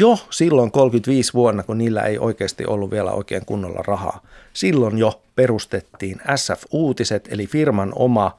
jo 0.00 0.18
silloin 0.30 0.70
35 0.70 1.32
vuonna, 1.32 1.62
kun 1.62 1.78
niillä 1.78 2.02
ei 2.02 2.18
oikeasti 2.18 2.66
ollut 2.66 2.90
vielä 2.90 3.12
oikein 3.12 3.46
kunnolla 3.46 3.82
rahaa, 3.86 4.22
silloin 4.52 4.98
jo 4.98 5.22
perustettiin 5.36 6.20
SF-uutiset, 6.36 7.28
eli 7.30 7.46
firman 7.46 7.92
oma 7.94 8.38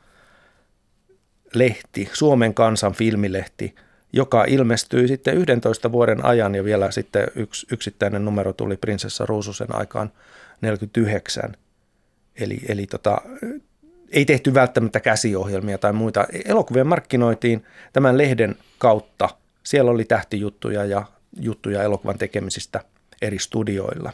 lehti, 1.53 2.09
Suomen 2.13 2.53
kansan 2.53 2.93
filmilehti, 2.93 3.75
joka 4.13 4.45
ilmestyi 4.45 5.07
sitten 5.07 5.37
11 5.37 5.91
vuoden 5.91 6.25
ajan 6.25 6.55
ja 6.55 6.63
vielä 6.63 6.91
sitten 6.91 7.27
yksi 7.35 7.67
yksittäinen 7.71 8.25
numero 8.25 8.53
tuli 8.53 8.77
Prinsessa 8.77 9.25
Ruususen 9.25 9.75
aikaan 9.75 10.11
49. 10.63 11.55
Eli, 12.35 12.61
eli 12.67 12.87
tota, 12.87 13.21
ei 14.09 14.25
tehty 14.25 14.53
välttämättä 14.53 14.99
käsiohjelmia 14.99 15.77
tai 15.77 15.93
muita. 15.93 16.25
Elokuvia 16.45 16.85
markkinoitiin 16.85 17.65
tämän 17.93 18.17
lehden 18.17 18.55
kautta. 18.77 19.29
Siellä 19.63 19.91
oli 19.91 20.05
tähtijuttuja 20.05 20.85
ja 20.85 21.05
juttuja 21.39 21.83
elokuvan 21.83 22.17
tekemisistä 22.17 22.81
eri 23.21 23.39
studioilla. 23.39 24.13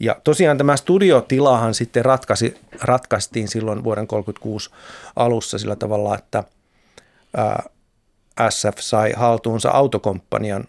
Ja 0.00 0.20
tosiaan 0.24 0.58
tämä 0.58 0.76
studiotilahan 0.76 1.74
sitten 1.74 2.04
ratkaisi, 2.04 2.56
ratkaistiin 2.80 3.48
silloin 3.48 3.84
vuoden 3.84 4.06
1936 4.06 4.70
alussa 5.16 5.58
sillä 5.58 5.76
tavalla, 5.76 6.18
että 6.18 6.44
ää, 7.36 7.62
SF 8.50 8.78
sai 8.78 9.12
haltuunsa 9.16 9.70
autokomppanian 9.70 10.64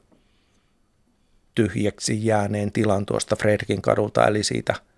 tyhjäksi 1.56 2.26
jääneen 2.26 2.72
tilan 2.72 3.06
tuosta 3.06 3.36
Fredrikin 3.36 3.82
kadulta, 3.82 4.28
eli 4.28 4.44
siitä– 4.44 4.76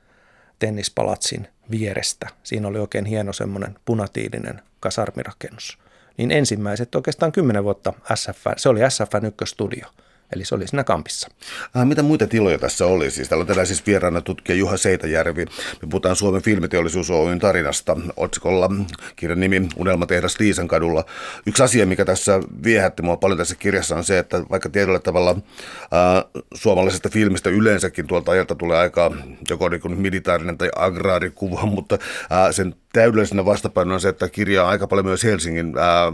tennispalatsin 0.64 1.48
vierestä. 1.72 2.28
Siinä 2.44 2.68
oli 2.68 2.80
oikein 2.80 3.06
hieno 3.06 3.34
semmoinen 3.34 3.76
punatiilinen 3.86 4.62
kasarmirakennus. 4.80 5.78
Niin 6.18 6.32
ensimmäiset 6.32 6.96
oikeastaan 6.96 7.32
kymmenen 7.32 7.64
vuotta 7.64 7.94
SF, 8.16 8.46
se 8.58 8.70
oli 8.70 8.80
SFn 8.90 9.26
ykköstudio– 9.26 9.88
Eli 10.36 10.46
se 10.46 10.56
oli 10.56 10.68
siinä 10.68 10.84
kampissa. 10.84 11.30
Ah, 11.74 11.86
mitä 11.88 12.04
muita 12.04 12.28
tiloja 12.28 12.60
tässä 12.60 12.86
oli? 12.86 13.12
Siis 13.12 13.30
täällä 13.30 13.42
on 13.42 13.48
tänään 13.48 13.68
siis 13.68 13.86
vieraana 13.88 14.22
tutkija 14.22 14.56
Juha 14.56 14.78
Seitäjärvi. 14.78 15.46
Me 15.82 15.88
puhutaan 15.90 16.16
Suomen 16.16 16.42
filmiteollisuus 16.42 17.10
Oyn 17.10 17.40
tarinasta 17.40 17.98
otsikolla 18.18 18.70
kirjan 19.16 19.40
nimi 19.40 19.68
Unelmatehdas 19.76 20.40
Liisankadulla. 20.40 21.06
Yksi 21.46 21.64
asia, 21.64 21.86
mikä 21.86 22.06
tässä 22.06 22.40
viehätti 22.64 23.04
mua 23.04 23.18
paljon 23.18 23.38
tässä 23.38 23.56
kirjassa 23.56 23.96
on 23.96 24.04
se, 24.04 24.20
että 24.20 24.44
vaikka 24.50 24.70
tietyllä 24.70 25.00
tavalla 25.00 25.32
äh, 25.32 26.44
suomalaisesta 26.54 27.10
filmistä 27.10 27.50
yleensäkin 27.50 28.08
tuolta 28.08 28.32
ajalta 28.32 28.56
tulee 28.56 28.78
aika 28.78 29.12
joko 29.50 29.70
niin 29.70 29.82
kuin 29.82 30.00
militaarinen 30.00 30.58
tai 30.58 30.70
agraarikuva, 30.76 31.66
mutta 31.76 31.98
äh, 32.32 32.52
sen 32.52 32.76
täydellisenä 32.94 33.46
vastapainona 33.46 33.94
on 33.94 34.02
se, 34.02 34.10
että 34.10 34.30
kirjaa 34.30 34.70
aika 34.70 34.88
paljon 34.88 35.06
myös 35.06 35.24
Helsingin 35.24 35.78
ää, 35.78 36.14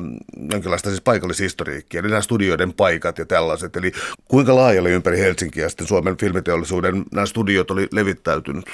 jonkinlaista 0.51 0.89
siis 0.89 1.01
paikallishistoriikkia, 1.01 1.99
eli 1.99 2.09
nämä 2.09 2.21
studioiden 2.21 2.73
paikat 2.73 3.17
ja 3.17 3.25
tällaiset. 3.25 3.75
Eli 3.75 3.91
kuinka 4.27 4.55
laajalle 4.55 4.89
ympäri 4.89 5.19
Helsinkiä 5.19 5.69
sitten 5.69 5.87
Suomen 5.87 6.17
filmiteollisuuden 6.17 7.03
nämä 7.11 7.25
studiot 7.25 7.71
oli 7.71 7.87
levittäytynyt? 7.91 8.65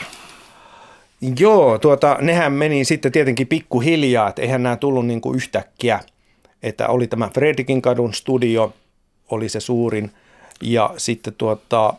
Joo, 1.39 1.77
tuota, 1.77 2.17
nehän 2.21 2.53
meni 2.53 2.85
sitten 2.85 3.11
tietenkin 3.11 3.47
pikkuhiljaa, 3.47 4.29
että 4.29 4.41
eihän 4.41 4.63
nämä 4.63 4.75
tullut 4.75 5.05
niin 5.05 5.21
kuin 5.21 5.35
yhtäkkiä. 5.35 5.99
Että 6.63 6.87
oli 6.87 7.07
tämä 7.07 7.29
Fredrikin 7.33 7.81
kadun 7.81 8.13
studio, 8.13 8.73
oli 9.31 9.49
se 9.49 9.59
suurin, 9.59 10.11
ja 10.61 10.93
sitten 10.97 11.33
tuota, 11.37 11.93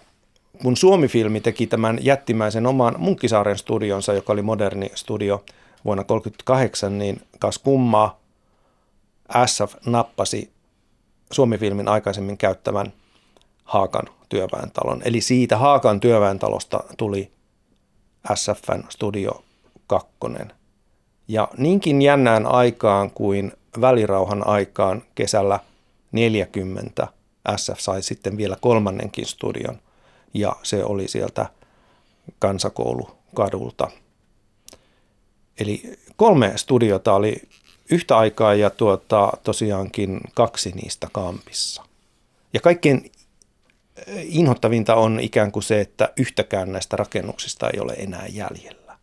kun 0.63 0.77
Suomi-filmi 0.77 1.41
teki 1.41 1.67
tämän 1.67 1.99
jättimäisen 2.01 2.67
oman 2.67 2.95
Munkkisaaren 2.99 3.59
studionsa, 3.59 4.13
joka 4.13 4.33
oli 4.33 4.43
moderni 4.43 4.91
studio– 4.95 5.45
vuonna 5.87 6.05
1938, 6.05 6.99
niin 6.99 7.23
kas 7.39 7.59
kummaa 7.59 8.21
SF 9.47 9.75
nappasi 9.87 10.53
Suomi-filmin 11.33 11.89
aikaisemmin 11.89 12.39
käyttävän 12.39 12.93
Haakan 13.65 14.09
työväentalon. 14.29 15.03
Eli 15.05 15.21
siitä 15.21 15.57
Haakan 15.57 16.01
työväentalosta 16.01 16.81
tuli 16.97 17.33
SFn 18.35 18.83
Studio 18.89 19.45
2. 19.87 20.09
Ja 21.29 21.49
niinkin 21.59 22.03
jännään 22.03 22.47
aikaan 22.47 23.11
kuin 23.11 23.53
välirauhan 23.81 24.47
aikaan 24.47 25.03
kesällä 25.15 25.61
40 26.13 27.09
SF 27.57 27.79
sai 27.79 28.03
sitten 28.03 28.37
vielä 28.37 28.57
kolmannenkin 28.61 29.27
studion. 29.27 29.81
ja 30.35 30.57
se 30.63 30.85
oli 30.85 31.09
sieltä 31.09 31.47
kansakoulukadulta. 32.39 33.91
Eli 35.61 35.99
kolme 36.17 36.53
studiota 36.57 37.13
oli 37.15 37.43
yhtä 37.91 38.17
aikaa 38.19 38.55
ja 38.55 38.71
tuota, 38.71 39.33
tosiaankin 39.45 40.21
kaksi 40.35 40.71
niistä 40.71 41.09
kampissa. 41.13 41.85
Ja 42.55 42.61
kaikkein 42.61 43.13
inhottavinta 44.17 44.95
on 44.95 45.21
ikään 45.21 45.53
kuin 45.53 45.63
se, 45.63 45.81
että 45.81 46.13
yhtäkään 46.17 46.73
näistä 46.73 46.97
rakennuksista 46.97 47.71
ei 47.71 47.81
ole 47.81 47.93
enää 47.93 48.27
jäljellä. 48.27 48.99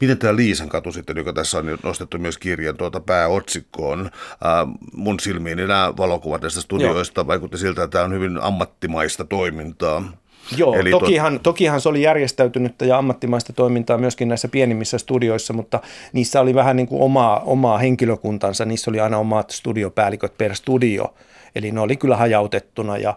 Miten 0.00 0.18
tämä 0.18 0.36
Liisan 0.36 0.68
katu 0.68 0.92
sitten, 0.92 1.16
joka 1.16 1.32
tässä 1.32 1.58
on 1.58 1.78
nostettu 1.82 2.18
myös 2.18 2.38
kirjan 2.38 2.76
tuota 2.76 3.00
pääotsikkoon, 3.00 4.10
ää, 4.44 4.66
mun 4.92 5.20
silmiin 5.20 5.56
niin 5.56 5.68
nämä 5.68 5.96
valokuvat 5.96 6.42
näistä 6.42 6.60
studioista 6.60 7.20
Joo. 7.20 7.26
vaikutti 7.26 7.58
siltä, 7.58 7.82
että 7.82 7.92
tämä 7.92 8.04
on 8.04 8.12
hyvin 8.12 8.42
ammattimaista 8.42 9.24
toimintaa. 9.24 10.12
Joo, 10.56 10.74
Eli 10.74 10.90
tokihan, 10.90 11.32
to... 11.32 11.38
tokihan 11.38 11.80
se 11.80 11.88
oli 11.88 12.02
järjestäytynyttä 12.02 12.84
ja 12.84 12.98
ammattimaista 12.98 13.52
toimintaa 13.52 13.98
myöskin 13.98 14.28
näissä 14.28 14.48
pienimmissä 14.48 14.98
studioissa, 14.98 15.52
mutta 15.52 15.80
niissä 16.12 16.40
oli 16.40 16.54
vähän 16.54 16.76
niin 16.76 16.88
kuin 16.88 17.02
omaa, 17.02 17.40
omaa 17.40 17.78
henkilökuntansa, 17.78 18.64
niissä 18.64 18.90
oli 18.90 19.00
aina 19.00 19.18
omat 19.18 19.50
studiopäälliköt 19.50 20.38
per 20.38 20.54
studio, 20.54 21.14
eli 21.54 21.72
ne 21.72 21.80
oli 21.80 21.96
kyllä 21.96 22.16
hajautettuna 22.16 22.96
ja 22.96 23.14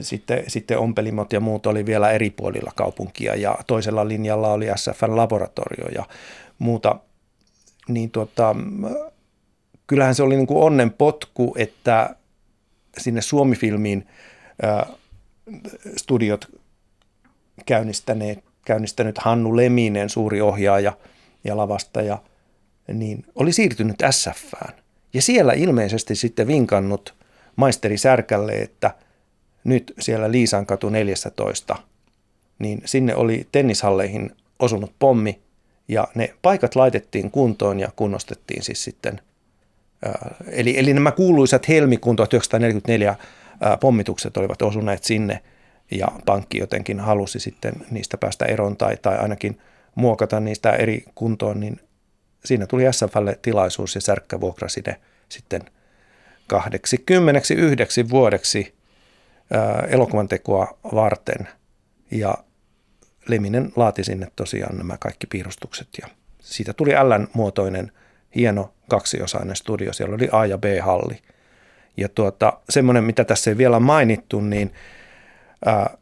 sitten, 0.00 0.44
sitten 0.46 0.78
ompelimot 0.78 1.32
ja 1.32 1.40
muut 1.40 1.66
oli 1.66 1.86
vielä 1.86 2.10
eri 2.10 2.30
puolilla 2.30 2.72
kaupunkia. 2.74 3.34
Ja 3.34 3.58
toisella 3.66 4.08
linjalla 4.08 4.52
oli 4.52 4.66
SFN 4.76 5.16
laboratorio 5.16 5.88
ja 5.94 6.04
muuta. 6.58 6.96
Niin 7.88 8.10
tota, 8.10 8.56
kyllähän 9.86 10.14
se 10.14 10.22
oli 10.22 10.36
niin 10.36 10.46
kuin 10.46 10.62
onnen 10.62 10.90
potku, 10.92 11.54
että 11.58 12.16
sinne 12.98 13.20
Suomi-filmiin 13.20 14.06
äh, 14.64 14.88
studiot 15.96 16.57
käynnistäneet, 17.68 18.44
käynnistänyt 18.64 19.18
Hannu 19.18 19.56
Leminen, 19.56 20.08
suuri 20.08 20.40
ohjaaja 20.40 20.92
ja 21.44 21.56
lavastaja, 21.56 22.18
niin 22.92 23.24
oli 23.34 23.52
siirtynyt 23.52 23.96
SFään. 24.10 24.74
Ja 25.14 25.22
siellä 25.22 25.52
ilmeisesti 25.52 26.14
sitten 26.14 26.46
vinkannut 26.46 27.14
maisteri 27.56 27.98
Särkälle, 27.98 28.52
että– 28.52 28.94
nyt 29.68 29.94
siellä 29.98 30.32
Liisan 30.32 30.66
katu 30.66 30.88
14, 30.88 31.76
niin 32.58 32.82
sinne 32.84 33.14
oli 33.14 33.46
tennishalleihin 33.52 34.30
osunut 34.58 34.92
pommi 34.98 35.40
ja 35.88 36.08
ne 36.14 36.34
paikat 36.42 36.76
laitettiin 36.76 37.30
kuntoon 37.30 37.80
ja 37.80 37.88
kunnostettiin 37.96 38.62
siis 38.62 38.84
sitten. 38.84 39.20
Eli, 40.50 40.78
eli 40.78 40.94
nämä 40.94 41.12
kuuluisat 41.12 41.68
helmikuun 41.68 42.16
1944 42.16 43.16
pommitukset 43.80 44.36
olivat 44.36 44.62
osuneet 44.62 45.04
sinne 45.04 45.42
ja 45.90 46.08
pankki 46.26 46.58
jotenkin 46.58 47.00
halusi 47.00 47.40
sitten 47.40 47.72
niistä 47.90 48.18
päästä 48.18 48.44
eroon 48.44 48.76
tai, 48.76 48.96
tai 48.96 49.18
ainakin 49.18 49.60
muokata 49.94 50.40
niistä 50.40 50.72
eri 50.72 51.04
kuntoon, 51.14 51.60
niin 51.60 51.80
siinä 52.44 52.66
tuli 52.66 52.92
SFlle 52.92 53.38
tilaisuus 53.42 53.94
ja 53.94 54.00
Särkkä 54.00 54.40
vuokrasi 54.40 54.82
ne 54.86 55.00
sitten 55.28 55.62
89 56.46 58.10
vuodeksi 58.10 58.74
elokuvan 59.88 60.28
tekoa 60.28 60.78
varten. 60.94 61.48
Ja 62.10 62.34
Leminen 63.28 63.72
laati 63.76 64.04
sinne 64.04 64.28
tosiaan 64.36 64.76
nämä 64.76 64.96
kaikki 65.00 65.26
piirustukset 65.26 65.88
ja 66.02 66.08
siitä 66.40 66.72
tuli 66.72 66.92
L-muotoinen 66.92 67.92
hieno 68.34 68.74
kaksiosainen 68.88 69.56
studio. 69.56 69.92
Siellä 69.92 70.14
oli 70.14 70.28
A- 70.32 70.46
ja 70.46 70.58
B-halli. 70.58 71.18
Ja 71.96 72.08
tuota, 72.08 72.60
semmoinen, 72.70 73.04
mitä 73.04 73.24
tässä 73.24 73.50
ei 73.50 73.58
vielä 73.58 73.80
mainittu, 73.80 74.40
niin 74.40 74.72
ää, 75.64 75.98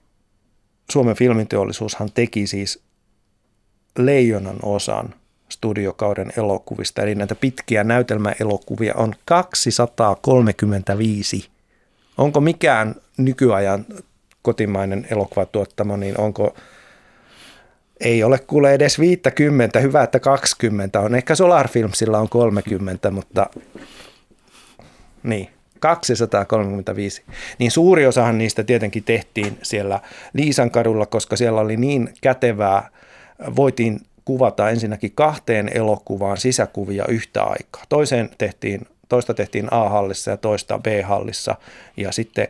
Suomen 0.90 1.16
filmiteollisuushan 1.16 2.08
teki 2.14 2.46
siis 2.46 2.82
leijonan 3.98 4.56
osan 4.62 5.14
studiokauden 5.48 6.32
elokuvista. 6.36 7.02
Eli 7.02 7.14
näitä 7.14 7.34
pitkiä 7.34 7.84
näytelmäelokuvia 7.84 8.94
on 8.96 9.14
235 9.24 11.50
onko 12.18 12.40
mikään 12.40 12.94
nykyajan 13.16 13.86
kotimainen 14.42 15.06
elokuvatuottamo, 15.10 15.96
niin 15.96 16.20
onko 16.20 16.56
ei 18.00 18.24
ole 18.24 18.38
kuule 18.38 18.74
edes 18.74 18.98
50, 18.98 19.80
hyvä, 19.80 20.02
että 20.02 20.20
20 20.20 21.00
on. 21.00 21.14
Ehkä 21.14 21.34
Solar 21.34 21.68
Filmsilla 21.68 22.18
on 22.18 22.28
30, 22.28 23.10
mutta 23.10 23.46
niin, 25.22 25.48
235. 25.86 27.22
Niin 27.58 27.70
suuri 27.70 28.06
osahan 28.06 28.38
niistä 28.38 28.64
tietenkin 28.64 29.04
tehtiin 29.04 29.58
siellä 29.62 30.00
Liisan 30.32 30.70
kadulla, 30.70 31.06
koska 31.06 31.36
siellä 31.36 31.60
oli 31.60 31.76
niin 31.76 32.14
kätevää, 32.20 32.88
voitiin 33.56 34.00
kuvata 34.24 34.70
ensinnäkin 34.70 35.12
kahteen 35.14 35.70
elokuvaan 35.74 36.36
sisäkuvia 36.36 37.04
yhtä 37.08 37.42
aikaa. 37.42 37.82
Toiseen 37.88 38.30
tehtiin 38.38 38.86
toista 39.08 39.34
tehtiin 39.34 39.68
A-hallissa 39.70 40.30
ja 40.30 40.36
toista 40.36 40.78
B-hallissa 40.78 41.56
ja 41.96 42.12
sitten 42.12 42.48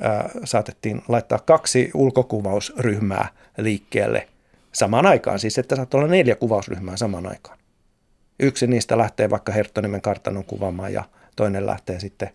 ää, 0.00 0.30
saatettiin 0.44 1.02
laittaa 1.08 1.38
kaksi 1.38 1.90
ulkokuvausryhmää 1.94 3.28
liikkeelle 3.58 4.28
samaan 4.72 5.06
aikaan, 5.06 5.38
siis 5.38 5.58
että 5.58 5.76
saattoi 5.76 5.98
olla 5.98 6.10
neljä 6.10 6.34
kuvausryhmää 6.34 6.96
samaan 6.96 7.26
aikaan. 7.26 7.58
Yksi 8.40 8.66
niistä 8.66 8.98
lähtee 8.98 9.30
vaikka 9.30 9.52
Herttonimen 9.52 10.00
kartanon 10.00 10.44
kuvaamaan 10.44 10.92
ja 10.92 11.04
toinen 11.36 11.66
lähtee 11.66 12.00
sitten 12.00 12.30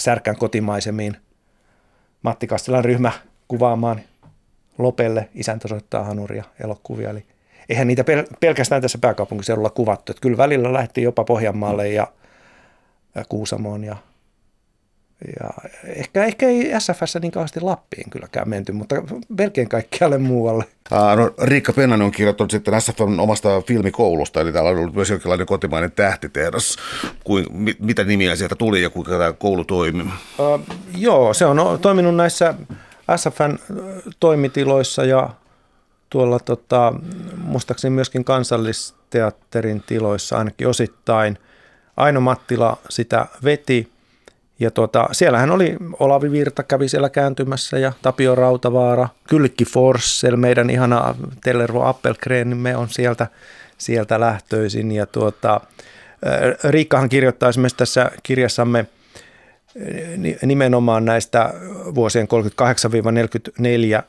Särkän 0.00 0.36
kotimaisemiin 0.36 1.16
Matti 2.22 2.46
Kastelan 2.46 2.84
ryhmä 2.84 3.12
kuvaamaan 3.48 4.00
Lopelle, 4.78 5.28
isäntä 5.34 5.68
soittaa 5.68 6.04
hanuria 6.04 6.44
elokuvia. 6.64 7.10
Eli 7.10 7.26
eihän 7.68 7.86
niitä 7.86 8.04
pelkästään 8.40 8.82
tässä 8.82 8.98
pääkaupunkiseudulla 8.98 9.70
kuvattu. 9.70 10.12
Että 10.12 10.20
kyllä 10.20 10.36
välillä 10.36 10.72
lähti 10.72 11.02
jopa 11.02 11.24
Pohjanmaalle 11.24 11.88
ja 11.88 12.06
Kuusamoon 13.28 13.84
ja, 13.84 13.96
ja 15.40 15.70
ehkä, 15.84 16.24
ehkä 16.24 16.48
ei 16.48 16.72
SFS 16.78 17.18
niin 17.22 17.32
kauheasti 17.32 17.60
Lappiin 17.60 18.10
kylläkään 18.10 18.48
menty, 18.48 18.72
mutta 18.72 18.94
melkein 19.38 19.68
kaikkialle 19.68 20.18
muualle. 20.18 20.64
Aa, 20.90 21.16
no, 21.16 21.34
Riikka 21.42 21.72
Pennanen 21.72 22.04
on 22.04 22.10
kirjoittanut 22.10 22.50
sitten 22.50 22.80
SFN 22.80 23.20
omasta 23.20 23.60
filmikoulusta, 23.60 24.40
eli 24.40 24.52
täällä 24.52 24.70
on 24.70 24.76
ollut 24.76 24.94
myös 24.94 25.10
jonkinlainen 25.10 25.46
kotimainen 25.46 25.92
tähtitehdas. 25.92 26.76
Kuin, 27.24 27.46
mit, 27.50 27.80
mitä 27.80 28.04
nimiä 28.04 28.36
sieltä 28.36 28.54
tuli 28.54 28.82
ja 28.82 28.90
kuinka 28.90 29.10
tämä 29.10 29.32
koulu 29.32 29.64
toimi? 29.64 30.02
Uh, 30.02 30.60
joo, 30.96 31.34
se 31.34 31.46
on 31.46 31.78
toiminut 31.80 32.16
näissä 32.16 32.54
SFN 33.16 33.58
toimitiloissa 34.20 35.04
ja 35.04 35.30
tuolla 36.10 36.38
tota, 36.38 36.94
muistaakseni 37.36 37.94
myöskin 37.94 38.24
kansallisteatterin 38.24 39.82
tiloissa 39.86 40.38
ainakin 40.38 40.68
osittain– 40.68 41.38
Aino 42.00 42.20
Mattila 42.20 42.76
sitä 42.88 43.26
veti. 43.44 43.92
Ja 44.60 44.70
tuota, 44.70 45.08
siellähän 45.12 45.50
oli 45.50 45.76
Olavi 46.00 46.30
Virta 46.30 46.62
kävi 46.62 46.88
siellä 46.88 47.08
kääntymässä 47.08 47.78
ja 47.78 47.92
Tapio 48.02 48.34
Rautavaara, 48.34 49.08
Kylkki 49.28 49.64
Forssell, 49.64 50.36
meidän 50.36 50.70
ihana 50.70 51.14
Tellervo 51.44 51.84
Appelgren, 51.84 52.76
on 52.76 52.88
sieltä, 52.88 53.26
sieltä 53.78 54.20
lähtöisin. 54.20 54.92
Ja 54.92 55.06
tuota, 55.06 55.60
Riikkahan 56.64 57.08
kirjoittaa 57.08 57.48
esimerkiksi 57.48 57.76
tässä 57.76 58.10
kirjassamme 58.22 58.86
nimenomaan 60.42 61.04
näistä 61.04 61.54
vuosien 61.94 62.28
38-44 64.00 64.02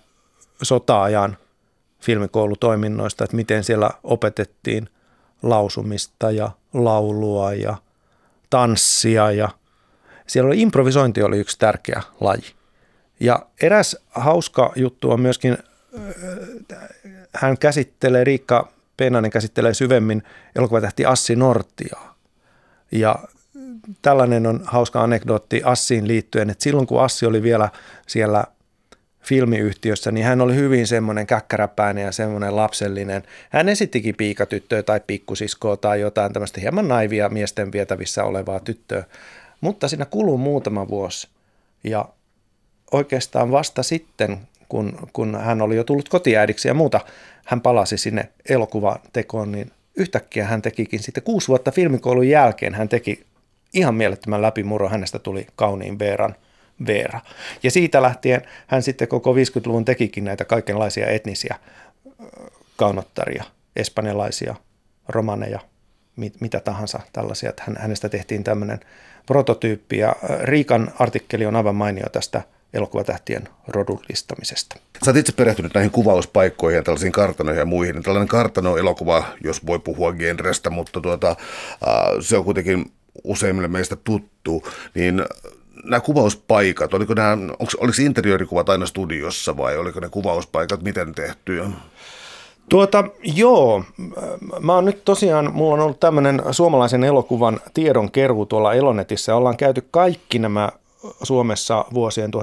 sota-ajan 0.61 1.37
filmikoulutoiminnoista, 1.99 3.23
että 3.23 3.35
miten 3.35 3.63
siellä 3.63 3.91
opetettiin– 4.03 4.89
lausumista 5.43 6.31
ja 6.31 6.51
laulua 6.73 7.53
ja 7.53 7.75
tanssia 8.49 9.31
ja 9.31 9.49
siellä 10.32 10.48
oli 10.48 10.62
improvisointi 10.62 11.24
oli 11.24 11.39
yksi 11.39 11.60
tärkeä 11.60 12.02
laji. 12.20 12.54
Ja 13.20 13.46
eräs 13.62 13.98
hauska 14.10 14.74
juttu 14.76 15.12
on 15.12 15.22
myöskin, 15.22 15.58
äh, 16.72 16.80
hän 17.36 17.58
käsittelee, 17.58 18.24
Riikka 18.24 18.72
Peinanen 18.98 19.32
käsittelee 19.32 19.74
syvemmin 19.74 20.24
elokuvatähti 20.56 21.06
Assi 21.06 21.36
Nortiaa. 21.36 22.15
Ja 22.91 23.15
tällainen 24.02 24.48
on 24.48 24.62
hauska 24.63 25.04
anekdootti 25.04 25.62
Assiin 25.63 26.08
liittyen, 26.08 26.50
että 26.50 26.63
silloin 26.63 26.88
kun 26.88 27.04
Assi 27.04 27.26
oli 27.26 27.44
vielä 27.44 27.70
siellä 28.08 28.44
filmiyhtiössä, 29.22 30.12
niin 30.12 30.26
hän 30.26 30.41
oli 30.41 30.56
hyvin 30.56 30.88
semmoinen 30.88 31.28
käkkäräpäinen 31.28 32.06
ja 32.06 32.12
semmoinen 32.12 32.56
lapsellinen. 32.56 33.24
Hän 33.50 33.70
esittikin 33.70 34.15
piikatyttöä 34.15 34.84
tai 34.84 35.02
pikkusiskoa 35.08 35.78
tai 35.78 36.02
jotain 36.02 36.34
tämmöistä 36.34 36.62
hieman 36.62 36.88
naivia 36.88 37.30
miesten 37.30 37.72
vietävissä 37.72 38.24
olevaa 38.24 38.60
tyttöä. 38.60 39.04
Mutta 39.62 39.88
siinä 39.88 40.06
kuluu 40.06 40.38
muutama 40.38 40.88
vuosi. 40.88 41.28
Ja 41.84 42.06
oikeastaan 42.91 43.52
vasta 43.52 43.84
sitten, 43.84 44.38
kun, 44.69 45.10
kun 45.13 45.36
hän 45.41 45.62
oli 45.62 45.76
jo 45.76 45.84
tullut 45.84 46.10
kotiäidiksi 46.10 46.67
ja 46.67 46.74
muuta, 46.74 47.00
hän 47.45 47.62
palasi 47.62 47.97
sinne 47.97 48.30
elokuvan 48.50 49.00
tekoon, 49.13 49.52
niin 49.52 49.71
yhtäkkiä 49.95 50.45
hän 50.45 50.62
tekikin 50.62 51.00
sitten 51.04 51.24
kuusi 51.24 51.47
vuotta 51.47 51.71
filmikoulun 51.71 52.28
jälkeen, 52.28 52.74
hän 52.74 52.89
teki 52.89 53.26
ihan 53.74 53.95
mielettömän 53.95 54.41
läpimurron, 54.41 54.91
hänestä 54.91 55.19
tuli 55.19 55.47
kauniin 55.56 56.00
Veeran 56.00 56.36
Veera. 56.88 57.21
Ja 57.63 57.71
siitä 57.71 58.02
lähtien 58.02 58.41
hän 58.67 58.84
sitten 58.84 59.08
koko 59.08 59.34
50-luvun 59.34 59.86
tekikin 59.86 60.24
näitä 60.24 60.45
kaikenlaisia 60.45 61.08
etnisiä 61.08 61.56
kaunottaria, 62.76 63.43
espanjalaisia, 63.76 64.56
romaneja, 65.10 65.60
mit, 66.21 66.41
mitä 66.41 66.60
tahansa 66.60 66.99
tällaisia. 67.13 67.49
Että 67.49 67.63
hänestä 67.79 68.10
tehtiin 68.10 68.43
tämmöinen 68.43 68.79
prototyyppi 69.25 69.97
ja 69.97 70.15
Riikan 70.43 70.91
artikkeli 70.99 71.45
on 71.45 71.55
aivan 71.55 71.75
mainio 71.75 72.05
tästä 72.12 72.41
elokuvatähtien 72.73 73.49
rodullistamisesta. 73.67 74.75
Sä 75.05 75.12
oot 75.12 75.17
itse 75.17 75.31
perehtynyt 75.31 75.73
näihin 75.73 75.91
kuvauspaikkoihin 75.91 76.75
ja 76.75 76.84
tällaisiin 76.84 77.12
kartanoihin 77.12 77.60
ja 77.60 77.65
muihin. 77.65 78.03
Tällainen 78.03 78.27
kartano-elokuva, 78.27 79.23
jos 79.43 79.65
voi 79.65 79.79
puhua 79.79 80.13
genrestä, 80.13 80.69
mutta 80.69 81.01
tuota, 81.01 81.36
se 82.19 82.38
on 82.38 82.43
kuitenkin 82.43 82.91
useimmille 83.23 83.67
meistä 83.67 83.95
tuttu, 83.95 84.67
niin 84.95 85.25
nämä 85.84 85.99
kuvauspaikat, 85.99 86.93
oliko 86.93 87.13
nämä, 87.13 87.31
onko, 87.31 87.71
oliko 87.77 87.97
interiöörikuvat 88.01 88.69
aina 88.69 88.86
studiossa 88.86 89.57
vai 89.57 89.77
oliko 89.77 89.99
ne 89.99 90.10
kuvauspaikat 90.10 90.84
miten 90.84 91.15
tehtyjä? 91.15 91.63
Tuota, 92.71 93.03
joo. 93.23 93.84
Mä 94.60 94.75
oon 94.75 94.86
nyt 94.86 95.05
tosiaan, 95.05 95.51
mulla 95.53 95.73
on 95.73 95.79
ollut 95.79 95.99
tämmöinen 95.99 96.41
suomalaisen 96.51 97.03
elokuvan 97.03 97.60
tiedon 97.73 98.12
keruu 98.12 98.45
tuolla 98.45 98.73
Elonetissä. 98.73 99.36
Ollaan 99.36 99.57
käyty 99.57 99.88
kaikki 99.91 100.39
nämä 100.39 100.69
Suomessa 101.23 101.86
vuosien 101.93 102.31
1907-78 102.34 102.38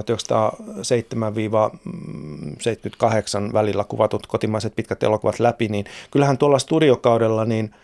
välillä 3.53 3.83
kuvatut 3.83 4.27
kotimaiset 4.27 4.75
pitkät 4.75 5.03
elokuvat 5.03 5.39
läpi, 5.39 5.67
niin 5.67 5.85
kyllähän 6.11 6.37
tuolla 6.37 6.59
studiokaudella 6.59 7.45
niin 7.45 7.75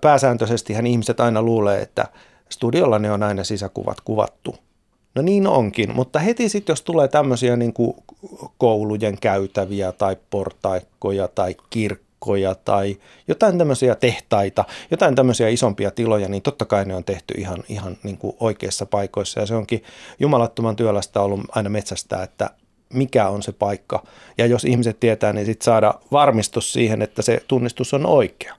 pääsääntöisesti 0.00 0.74
ihmiset 0.86 1.20
aina 1.20 1.42
luulee, 1.42 1.82
että 1.82 2.06
studiolla 2.48 2.98
ne 2.98 3.12
on 3.12 3.22
aina 3.22 3.44
sisäkuvat 3.44 4.00
kuvattu. 4.00 4.54
No 5.14 5.22
niin 5.22 5.46
onkin, 5.46 5.94
mutta 5.94 6.18
heti 6.18 6.48
sitten 6.48 6.72
jos 6.72 6.82
tulee 6.82 7.08
tämmöisiä 7.08 7.56
niin 7.56 7.72
kuin 7.72 7.94
koulujen 8.58 9.18
käytäviä 9.20 9.92
tai 9.92 10.16
portaikkoja 10.30 11.28
tai 11.28 11.56
kirkkoja 11.70 12.54
tai 12.54 12.96
jotain 13.28 13.58
tämmöisiä 13.58 13.94
tehtaita, 13.94 14.64
jotain 14.90 15.14
tämmöisiä 15.14 15.48
isompia 15.48 15.90
tiloja, 15.90 16.28
niin 16.28 16.42
totta 16.42 16.64
kai 16.64 16.84
ne 16.84 16.94
on 16.94 17.04
tehty 17.04 17.34
ihan, 17.36 17.64
ihan 17.68 17.96
niin 18.02 18.18
kuin 18.18 18.36
oikeissa 18.40 18.86
paikoissa 18.86 19.40
ja 19.40 19.46
se 19.46 19.54
onkin 19.54 19.82
jumalattoman 20.18 20.76
työlästä 20.76 21.20
ollut 21.20 21.40
aina 21.48 21.70
metsästä, 21.70 22.22
että 22.22 22.50
mikä 22.92 23.28
on 23.28 23.42
se 23.42 23.52
paikka. 23.52 24.02
Ja 24.38 24.46
jos 24.46 24.64
ihmiset 24.64 25.00
tietää, 25.00 25.32
niin 25.32 25.46
sitten 25.46 25.64
saada 25.64 25.94
varmistus 26.12 26.72
siihen, 26.72 27.02
että 27.02 27.22
se 27.22 27.42
tunnistus 27.48 27.94
on 27.94 28.06
oikea. 28.06 28.54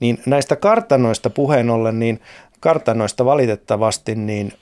Niin 0.00 0.22
näistä 0.26 0.56
kartanoista 0.56 1.30
puheen 1.30 1.70
ollen, 1.70 1.98
niin 1.98 2.20
kartanoista 2.60 3.24
valitettavasti 3.24 4.14
niin 4.14 4.52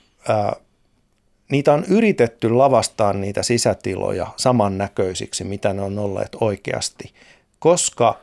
niitä 1.53 1.73
on 1.73 1.83
yritetty 1.87 2.49
lavastaa 2.49 3.13
niitä 3.13 3.43
sisätiloja 3.43 4.27
samannäköisiksi, 4.37 5.43
mitä 5.43 5.73
ne 5.73 5.81
on 5.81 5.99
olleet 5.99 6.37
oikeasti, 6.41 7.13
koska 7.59 8.19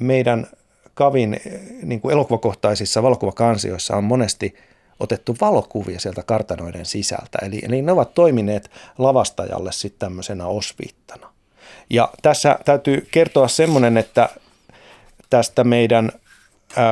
meidän 0.00 0.46
kavin 0.94 1.40
niin 1.82 2.00
kuin 2.00 2.12
elokuvakohtaisissa 2.12 3.02
valokuvakansioissa 3.02 3.96
on 3.96 4.04
monesti 4.04 4.54
otettu 5.00 5.36
valokuvia 5.40 6.00
sieltä 6.00 6.22
kartanoiden 6.22 6.86
sisältä. 6.86 7.38
Eli, 7.42 7.60
eli 7.62 7.82
ne 7.82 7.92
ovat 7.92 8.14
toimineet 8.14 8.70
lavastajalle 8.98 9.72
sitten 9.72 9.98
tämmöisenä 9.98 10.46
osviittana. 10.46 11.32
Ja 11.90 12.08
tässä 12.22 12.58
täytyy 12.64 13.08
kertoa 13.10 13.48
semmoinen, 13.48 13.96
että 13.96 14.28
tästä 15.30 15.64
meidän 15.64 16.12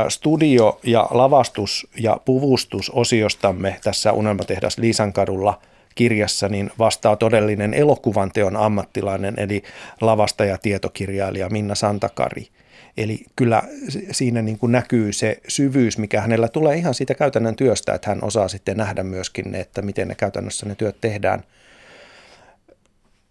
studio- 0.08 0.80
ja 0.82 1.08
lavastus- 1.10 1.86
ja 1.98 2.20
puvustusosiostamme 2.24 3.76
tässä 3.84 4.12
Unelmatehdas 4.12 4.78
Liisankadulla 4.78 5.60
kirjassa 5.94 6.48
niin 6.48 6.70
vastaa 6.78 7.16
todellinen 7.16 7.74
elokuvan 7.74 8.30
teon 8.32 8.56
ammattilainen, 8.56 9.34
eli 9.36 9.62
lavastaja 10.00 10.58
tietokirjailija 10.58 11.48
Minna 11.48 11.74
Santakari. 11.74 12.48
Eli 12.96 13.24
kyllä 13.36 13.62
siinä 14.10 14.42
niin 14.42 14.58
kuin 14.58 14.72
näkyy 14.72 15.12
se 15.12 15.40
syvyys, 15.48 15.98
mikä 15.98 16.20
hänellä 16.20 16.48
tulee 16.48 16.76
ihan 16.76 16.94
siitä 16.94 17.14
käytännön 17.14 17.56
työstä, 17.56 17.94
että 17.94 18.10
hän 18.10 18.24
osaa 18.24 18.48
sitten 18.48 18.76
nähdä 18.76 19.02
myöskin 19.02 19.52
ne, 19.52 19.60
että 19.60 19.82
miten 19.82 20.08
ne 20.08 20.14
käytännössä 20.14 20.66
ne 20.66 20.74
työt 20.74 20.96
tehdään. 21.00 21.42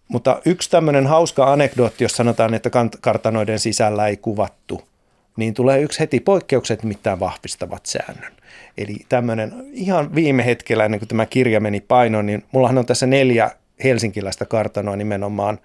Mutta 0.08 0.40
yksi 0.44 0.70
tämmöinen 0.70 1.06
hauska 1.06 1.52
anekdootti, 1.52 2.04
jos 2.04 2.12
sanotaan, 2.12 2.54
että 2.54 2.70
kartanoiden 3.00 3.58
sisällä 3.58 4.06
ei 4.06 4.16
kuvattu– 4.16 4.82
niin 5.36 5.54
tulee 5.54 5.80
yksi 5.80 6.00
heti 6.00 6.20
poikkeukset, 6.20 6.82
mitään 6.82 7.20
vahvistavat 7.20 7.86
säännön. 7.86 8.32
Eli 8.78 8.96
tämmöinen 9.08 9.52
ihan 9.72 10.14
viime 10.14 10.44
hetkellä, 10.44 10.84
ennen 10.84 11.00
kuin 11.00 11.08
tämä 11.08 11.26
kirja 11.26 11.60
meni 11.60 11.80
painoon, 11.80 12.26
niin 12.26 12.44
mullahan 12.52 12.78
on 12.78 12.86
tässä 12.86 13.06
neljä 13.06 13.50
helsinkiläistä 13.84 14.44
kartanoa 14.44 14.96
nimenomaan, 14.96 15.58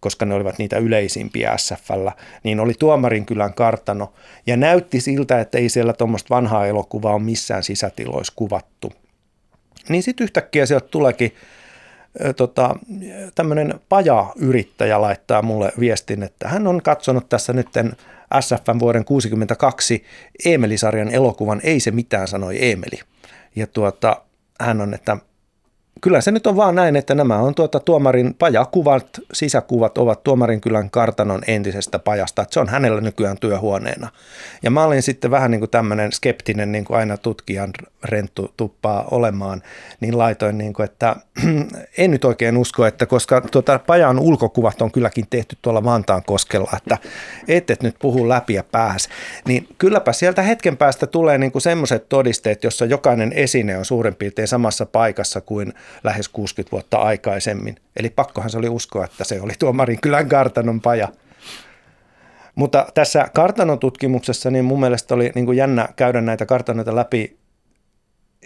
koska 0.00 0.26
ne 0.26 0.34
olivat 0.34 0.58
niitä 0.58 0.78
yleisimpiä 0.78 1.56
SFllä, 1.56 2.12
niin 2.42 2.60
oli 2.60 2.72
Tuomarin 2.78 3.26
kylän 3.26 3.54
kartano. 3.54 4.12
Ja 4.46 4.56
näytti 4.56 5.00
siltä, 5.00 5.40
että 5.40 5.58
ei 5.58 5.68
siellä 5.68 5.92
tuommoista 5.92 6.34
vanhaa 6.34 6.66
elokuvaa 6.66 7.14
ole 7.14 7.22
missään 7.22 7.62
sisätiloissa 7.62 8.32
kuvattu. 8.36 8.92
Niin 9.88 10.02
sitten 10.02 10.24
yhtäkkiä 10.24 10.66
sieltä 10.66 10.88
tuleekin 10.88 11.34
tota, 12.36 12.76
tämmöinen 13.34 13.80
paja-yrittäjä 13.88 15.00
laittaa 15.00 15.42
mulle 15.42 15.72
viestin, 15.80 16.22
että 16.22 16.48
hän 16.48 16.66
on 16.66 16.82
katsonut 16.82 17.28
tässä 17.28 17.52
nytten 17.52 17.92
SFn 18.40 18.78
vuoden 18.78 19.04
62 19.04 20.04
Eemeli-sarjan 20.44 21.08
elokuvan 21.08 21.60
Ei 21.62 21.80
se 21.80 21.90
mitään, 21.90 22.28
sanoi 22.28 22.58
Eemeli. 22.58 23.00
Ja 23.56 23.66
tuota, 23.66 24.22
hän 24.60 24.80
on, 24.80 24.94
että 24.94 25.16
kyllä 26.02 26.20
se 26.20 26.30
nyt 26.30 26.46
on 26.46 26.56
vaan 26.56 26.74
näin, 26.74 26.96
että 26.96 27.14
nämä 27.14 27.38
on 27.38 27.54
tuota 27.54 27.80
tuomarin 27.80 28.34
pajakuvat, 28.34 29.06
sisäkuvat 29.32 29.98
ovat 29.98 30.22
tuomarin 30.22 30.60
kylän 30.60 30.90
kartanon 30.90 31.42
entisestä 31.46 31.98
pajasta, 31.98 32.42
että 32.42 32.54
se 32.54 32.60
on 32.60 32.68
hänellä 32.68 33.00
nykyään 33.00 33.38
työhuoneena. 33.38 34.08
Ja 34.62 34.70
mä 34.70 34.84
olin 34.84 35.02
sitten 35.02 35.30
vähän 35.30 35.50
niin 35.50 35.60
kuin 35.60 35.70
tämmöinen 35.70 36.12
skeptinen, 36.12 36.72
niin 36.72 36.84
kuin 36.84 36.98
aina 36.98 37.16
tutkijan 37.16 37.70
renttu 38.04 38.54
tuppaa 38.56 39.04
olemaan, 39.10 39.62
niin 40.00 40.18
laitoin, 40.18 40.58
niin 40.58 40.72
kuin, 40.72 40.84
että 40.84 41.16
en 41.98 42.10
nyt 42.10 42.24
oikein 42.24 42.56
usko, 42.56 42.86
että 42.86 43.06
koska 43.06 43.40
tuota 43.40 43.78
pajan 43.78 44.18
ulkokuvat 44.18 44.82
on 44.82 44.92
kylläkin 44.92 45.26
tehty 45.30 45.56
tuolla 45.62 45.84
Vantaan 45.84 46.22
koskella, 46.26 46.70
että 46.76 46.98
et, 47.48 47.70
et 47.70 47.82
nyt 47.82 47.96
puhu 47.98 48.28
läpi 48.28 48.54
ja 48.54 48.64
pääs, 48.64 49.08
niin 49.46 49.68
kylläpä 49.78 50.12
sieltä 50.12 50.42
hetken 50.42 50.76
päästä 50.76 51.06
tulee 51.06 51.38
niin 51.38 51.52
kuin 51.52 51.62
semmoiset 51.62 52.08
todisteet, 52.08 52.64
jossa 52.64 52.84
jokainen 52.84 53.32
esine 53.32 53.78
on 53.78 53.84
suurin 53.84 54.14
piirtein 54.14 54.48
samassa 54.48 54.86
paikassa 54.86 55.40
kuin 55.40 55.72
lähes 56.04 56.28
60 56.28 56.72
vuotta 56.72 56.96
aikaisemmin. 56.96 57.76
Eli 57.96 58.10
pakkohan 58.10 58.50
se 58.50 58.58
oli 58.58 58.68
uskoa, 58.68 59.04
että 59.04 59.24
se 59.24 59.40
oli 59.40 59.52
tuomarin 59.58 60.00
kylän 60.00 60.28
kartanon 60.28 60.80
paja. 60.80 61.08
Mutta 62.54 62.86
tässä 62.94 63.28
kartanon 63.34 63.78
tutkimuksessa 63.78 64.50
niin 64.50 64.64
mun 64.64 64.80
mielestä 64.80 65.14
oli 65.14 65.32
niin 65.34 65.46
kuin 65.46 65.58
jännä 65.58 65.88
käydä 65.96 66.20
näitä 66.20 66.46
kartanoita 66.46 66.96
läpi, 66.96 67.36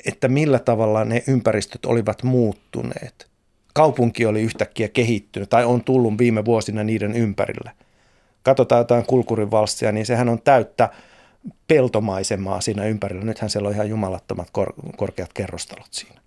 että 0.07 0.29
millä 0.29 0.59
tavalla 0.59 1.05
ne 1.05 1.23
ympäristöt 1.29 1.87
olivat 1.87 2.23
muuttuneet. 2.23 3.27
Kaupunki 3.75 4.27
oli 4.27 4.43
yhtäkkiä 4.43 4.89
kehittynyt 4.89 5.51
tai 5.51 5.65
on 5.65 5.85
tullut 5.85 6.19
viime 6.19 6.45
vuosina 6.45 6.85
niiden 6.85 7.13
ympärille. 7.13 7.71
Katsotaan 8.43 8.81
jotain 8.81 9.07
kulkurivalssia, 9.07 9.93
niin 9.93 10.07
sehän 10.07 10.29
on 10.29 10.43
täyttä 10.43 10.89
peltomaisemaa 11.69 12.61
siinä 12.61 12.85
ympärillä. 12.85 13.25
Nythän 13.25 13.51
siellä 13.51 13.69
on 13.69 13.75
ihan 13.75 13.89
jumalattomat 13.89 14.49
kor- 14.53 14.75
korkeat 14.97 15.33
kerrostalot 15.33 15.89
siinä 15.91 16.26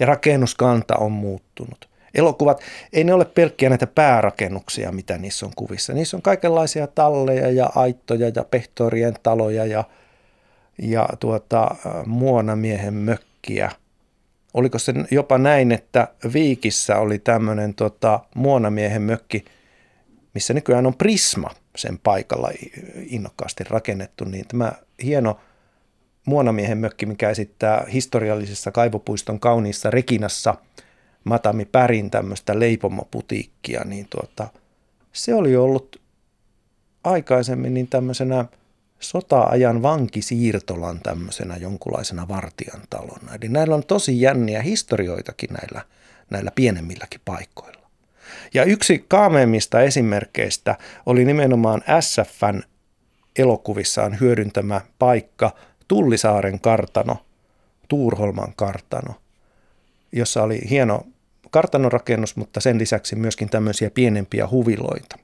ja 0.00 0.06
rakennuskanta 0.06 0.96
on 0.96 1.12
muuttunut. 1.12 1.88
Elokuvat, 2.14 2.60
ei 2.92 3.04
ne 3.04 3.14
ole 3.14 3.24
pelkkiä 3.24 3.68
näitä 3.68 3.86
päärakennuksia, 3.86 4.92
mitä 4.92 5.18
niissä 5.18 5.46
on 5.46 5.52
kuvissa. 5.56 5.92
Niissä 5.92 6.16
on 6.16 6.22
kaikenlaisia 6.22 6.86
talleja 6.86 7.50
ja 7.50 7.70
aittoja 7.74 8.32
ja 8.34 8.44
pehtorien 8.44 9.14
taloja 9.22 9.66
ja, 9.66 9.84
ja 10.82 11.08
tuota, 11.20 11.76
muonamiehen 12.06 12.94
mökkiä. 12.94 13.70
Oliko 14.54 14.78
se 14.78 14.94
jopa 15.10 15.38
näin, 15.38 15.72
että 15.72 16.08
Viikissä 16.32 16.96
oli 16.96 17.18
tämmöinen 17.18 17.74
tota, 17.74 18.20
muonamiehen 18.34 19.02
mökki, 19.02 19.44
missä 20.34 20.54
nykyään 20.54 20.86
on 20.86 20.94
Prisma 20.94 21.50
sen 21.76 21.98
paikalla 21.98 22.50
innokkaasti 23.06 23.64
rakennettu, 23.64 24.24
niin 24.24 24.48
tämä 24.48 24.72
hieno– 25.02 25.36
muonamiehen 26.24 26.78
mökki, 26.78 27.06
mikä 27.06 27.30
esittää 27.30 27.86
historiallisessa 27.92 28.70
kaivopuiston 28.70 29.40
kauniissa 29.40 29.90
Rekinassa 29.90 30.54
Matami 31.24 31.64
Pärin 31.64 32.10
tämmöistä 32.10 32.58
leipomoputiikkia, 32.58 33.84
niin 33.84 34.06
tuota, 34.10 34.48
se 35.12 35.34
oli 35.34 35.56
ollut 35.56 36.00
aikaisemmin 37.04 37.74
niin 37.74 37.88
tämmöisenä 37.88 38.44
sota-ajan 39.00 39.82
vankisiirtolan 39.82 41.00
tämmöisenä 41.02 41.56
jonkunlaisena 41.56 42.28
vartijan 42.28 42.80
talona. 42.90 43.34
Eli 43.34 43.48
näillä 43.48 43.74
on 43.74 43.86
tosi 43.86 44.20
jänniä 44.20 44.62
historioitakin 44.62 45.50
näillä, 45.52 45.84
näillä 46.30 46.50
pienemmilläkin 46.54 47.20
paikoilla. 47.24 47.90
Ja 48.54 48.64
yksi 48.64 49.04
kaameimmista 49.08 49.80
esimerkkeistä 49.80 50.76
oli 51.06 51.24
nimenomaan 51.24 51.82
SFn 52.00 52.62
elokuvissaan 53.36 54.20
hyödyntämä 54.20 54.80
paikka– 54.98 55.52
Tullisaaren 55.90 56.60
kartano, 56.60 57.16
Tuurholman 57.88 58.52
kartano. 58.56 59.14
jossa 60.12 60.42
oli 60.42 60.60
hieno 60.70 61.06
kartanorakennus, 61.50 62.36
mutta 62.36 62.60
sen 62.60 62.78
lisäksi 62.78 63.16
myöskin 63.16 63.48
tämmöisiä 63.48 63.90
pienempiä 63.90 64.48
huviloita. 64.50 65.18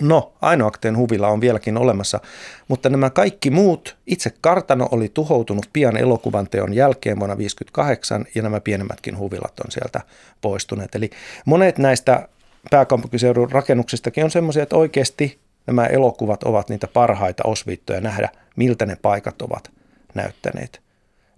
No, 0.00 0.32
Ainoakteen 0.40 0.96
huvila 0.96 1.28
on 1.28 1.40
vieläkin 1.40 1.78
olemassa, 1.78 2.20
mutta 2.68 2.88
nämä 2.88 3.10
kaikki 3.10 3.50
muut, 3.50 3.96
itse 4.06 4.30
kartano 4.40 4.88
oli 4.90 5.10
tuhoutunut 5.14 5.66
pian 5.72 5.96
elokuvan 5.96 6.48
teon 6.48 6.74
jälkeen 6.74 7.18
vuonna 7.18 7.36
1958 7.36 8.26
ja 8.34 8.42
nämä 8.42 8.60
pienemmätkin 8.60 9.18
huvilat 9.18 9.60
on 9.60 9.70
sieltä 9.70 10.00
poistuneet. 10.40 10.94
Eli 10.94 11.10
monet 11.44 11.78
näistä 11.78 12.28
pääkaupunkiseudun 12.70 13.50
rakennuksistakin 13.50 14.24
on 14.24 14.30
semmoisia, 14.30 14.62
että 14.62 14.76
oikeasti 14.76 15.38
nämä 15.70 15.86
elokuvat 15.86 16.42
ovat 16.42 16.68
niitä 16.68 16.86
parhaita 16.86 17.42
osviittoja 17.46 18.00
nähdä, 18.00 18.28
miltä 18.56 18.86
ne 18.86 18.96
paikat 18.96 19.42
ovat 19.42 19.70
näyttäneet. 20.14 20.80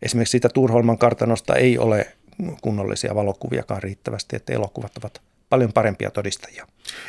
Esimerkiksi 0.03 0.31
siitä 0.31 0.49
Turholman 0.49 0.99
kartanosta 0.99 1.55
ei 1.57 1.79
ole 1.79 2.07
kunnollisia 2.62 3.14
valokuviakaan 3.14 3.83
riittävästi, 3.83 4.37
että 4.37 4.53
elokuvat 4.53 4.97
ovat 4.97 5.21
paljon 5.49 5.73
parempia 5.73 6.11
todistajia. 6.11 6.66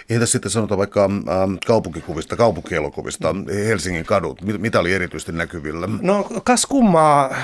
Entäs 0.09 0.31
sitten 0.31 0.51
sanotaan 0.51 0.77
vaikka 0.77 1.03
ähm, 1.03 1.53
kaupunkikuvista, 1.67 2.35
kaupunkielokuvista, 2.35 3.35
Helsingin 3.67 4.05
kadut, 4.05 4.41
mitä 4.41 4.79
oli 4.79 4.93
erityisesti 4.93 5.31
näkyvillä? 5.31 5.89
No 6.01 6.23
kas 6.43 6.65
kummaa, 6.65 7.35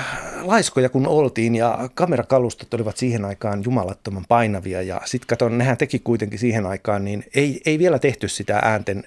laiskoja 0.42 0.88
kun 0.88 1.06
oltiin 1.06 1.54
ja 1.54 1.88
kamerakalustot 1.94 2.74
olivat 2.74 2.96
siihen 2.96 3.24
aikaan 3.24 3.64
jumalattoman 3.64 4.24
painavia 4.28 4.82
ja 4.82 5.00
sitten 5.04 5.26
katon, 5.26 5.58
nehän 5.58 5.76
teki 5.76 5.98
kuitenkin 5.98 6.38
siihen 6.38 6.66
aikaan, 6.66 7.04
niin 7.04 7.24
ei, 7.34 7.60
ei 7.66 7.78
vielä 7.78 7.98
tehty 7.98 8.28
sitä 8.28 8.58
äänten 8.62 9.04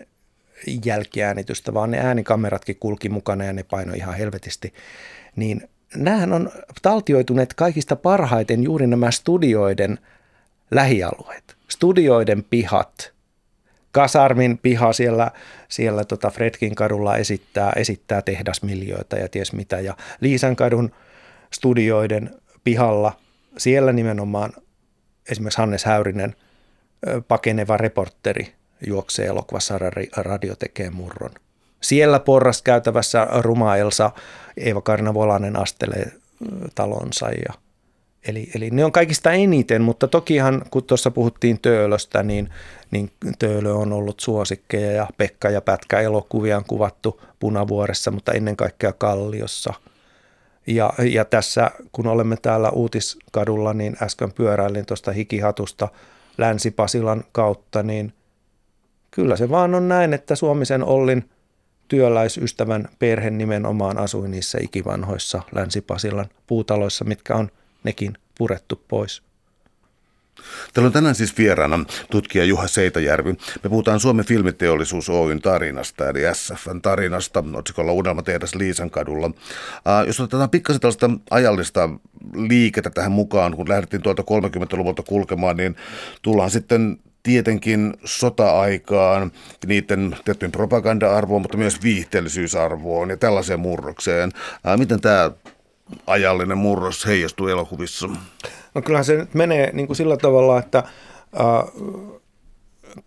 jälkiäänitystä, 0.86 1.74
vaan 1.74 1.92
ne 1.92 2.00
äänikameratkin 2.00 2.78
kulki 2.80 3.10
mukana 3.10 3.44
ja 3.44 3.54
ne 3.54 3.64
painoi 3.64 3.98
ihan 3.98 4.16
helvetisti. 4.16 4.74
Niin 5.36 5.70
näähän 5.96 6.34
on 6.34 6.52
taltioituneet 6.82 7.54
kaikista 7.54 7.96
parhaiten 7.96 8.64
juuri 8.64 8.88
nämä 8.88 9.12
studioiden 9.12 10.00
lähialueet, 10.72 11.56
studioiden 11.70 12.44
pihat. 12.44 13.14
Kasarmin 13.92 14.58
piha 14.58 14.94
siellä, 14.94 15.32
siellä 15.70 16.06
tota 16.06 16.30
Fredkin 16.30 16.76
kadulla 16.76 17.18
esittää, 17.18 17.74
esittää 17.76 18.22
tehdasmiljoita 18.22 19.16
ja 19.16 19.30
ties 19.30 19.54
mitä. 19.54 19.80
Ja 19.80 19.98
Liisan 20.22 20.56
kadun 20.56 20.92
studioiden 21.52 22.36
pihalla, 22.64 23.20
siellä 23.58 23.94
nimenomaan 23.94 24.54
esimerkiksi 25.32 25.58
Hannes 25.58 25.86
Häyrinen, 25.86 26.36
pakeneva 27.28 27.78
reporteri, 27.78 28.54
juoksee 28.88 29.26
elokuvassa 29.26 29.80
radio 30.18 30.56
tekee 30.56 30.90
murron. 30.90 31.32
Siellä 31.82 32.20
porraskäytävässä 32.20 33.28
Ruma 33.40 33.78
Elsa, 33.78 34.12
Eeva 34.58 34.82
Karina 34.82 35.14
Volanen 35.14 35.60
astelee 35.60 36.12
talonsa. 36.76 37.30
Ja, 37.30 37.54
eli, 38.28 38.50
eli 38.56 38.70
ne 38.70 38.86
on 38.86 38.92
kaikista 38.92 39.32
eniten, 39.32 39.82
mutta 39.82 40.08
tokihan 40.08 40.62
kun 40.72 40.84
tuossa 40.84 41.12
puhuttiin 41.12 41.60
Töölöstä, 41.62 42.24
niin, 42.24 42.50
niin 42.92 43.12
Töölö 43.40 43.74
on 43.74 43.94
ollut 43.94 44.20
suosikkeja 44.20 44.92
ja 44.92 45.08
Pekka 45.18 45.50
ja 45.50 45.62
Pätkä 45.62 46.00
elokuvia 46.00 46.58
on 46.58 46.66
kuvattu 46.66 47.22
Punavuoressa, 47.40 48.12
mutta 48.12 48.32
ennen 48.32 48.56
kaikkea 48.56 48.94
Kalliossa. 48.94 49.74
Ja, 50.68 50.94
ja 51.12 51.26
tässä, 51.26 51.72
kun 51.92 52.08
olemme 52.08 52.38
täällä 52.42 52.70
Uutiskadulla, 52.70 53.74
niin 53.74 53.98
äsken 54.02 54.34
pyöräilin 54.34 54.86
tuosta 54.86 55.12
hikihatusta 55.12 55.88
Länsi-Pasilan 56.38 57.24
kautta, 57.32 57.84
niin 57.84 58.14
kyllä 59.16 59.36
se 59.36 59.50
vaan 59.50 59.76
on 59.76 59.88
näin, 59.88 60.14
että 60.14 60.36
Suomisen 60.36 60.84
Ollin 60.84 61.30
työläisystävän 61.88 62.88
perhe 63.00 63.30
nimenomaan 63.30 63.98
asui 63.98 64.30
niissä 64.30 64.58
ikivanhoissa 64.62 65.42
Länsi-Pasilan 65.56 66.26
puutaloissa, 66.48 67.06
mitkä 67.06 67.36
on 67.36 67.50
nekin 67.84 68.18
purettu 68.38 68.82
pois. 68.88 69.24
Täällä 70.74 70.88
on 70.88 70.94
tänään 70.94 71.16
siis 71.16 71.38
vieraana 71.38 71.86
tutkija 72.12 72.46
Juha 72.46 72.68
Seitajärvi. 72.68 73.32
Me 73.64 73.70
puhutaan 73.70 74.00
Suomen 74.00 74.26
filmiteollisuus 74.26 75.10
Oyn 75.10 75.42
tarinasta, 75.42 76.10
eli 76.10 76.20
SFn 76.34 76.82
tarinasta, 76.82 77.44
otsikolla 77.54 77.92
Unelmatehdas 77.92 78.56
Liisan 78.56 78.90
kadulla. 78.90 79.28
Uh, 79.28 80.08
jos 80.08 80.20
otetaan 80.20 80.50
pikkasen 80.50 80.82
tällaista 80.82 81.10
ajallista 81.32 81.90
liikettä 82.36 82.90
tähän 82.90 83.12
mukaan, 83.12 83.56
kun 83.56 83.70
lähdettiin 83.70 84.02
tuolta 84.02 84.22
30-luvulta 84.24 85.04
kulkemaan, 85.04 85.58
niin 85.58 85.76
tullaan 86.22 86.52
sitten 86.52 86.98
tietenkin 87.24 87.94
sota-aikaan, 88.06 89.32
niiden 89.68 90.18
tiettyyn 90.26 90.52
propaganda-arvoon, 90.52 91.42
mutta 91.42 91.58
myös 91.58 91.84
viihteellisyysarvoon 91.84 93.10
ja 93.10 93.18
tällaiseen 93.18 93.60
murrokseen. 93.60 94.32
Ää, 94.64 94.78
miten 94.78 95.02
tämä 95.02 95.32
ajallinen 96.08 96.58
murros 96.58 97.06
heijastuu 97.06 97.48
elokuvissa? 97.48 98.10
No 98.76 98.82
kyllähän 98.82 99.06
se 99.06 99.16
nyt 99.16 99.34
menee 99.34 99.70
niin 99.74 99.88
kuin 99.88 99.98
sillä 99.98 100.18
tavalla, 100.18 100.60
että 100.60 100.84
ää, 101.34 101.64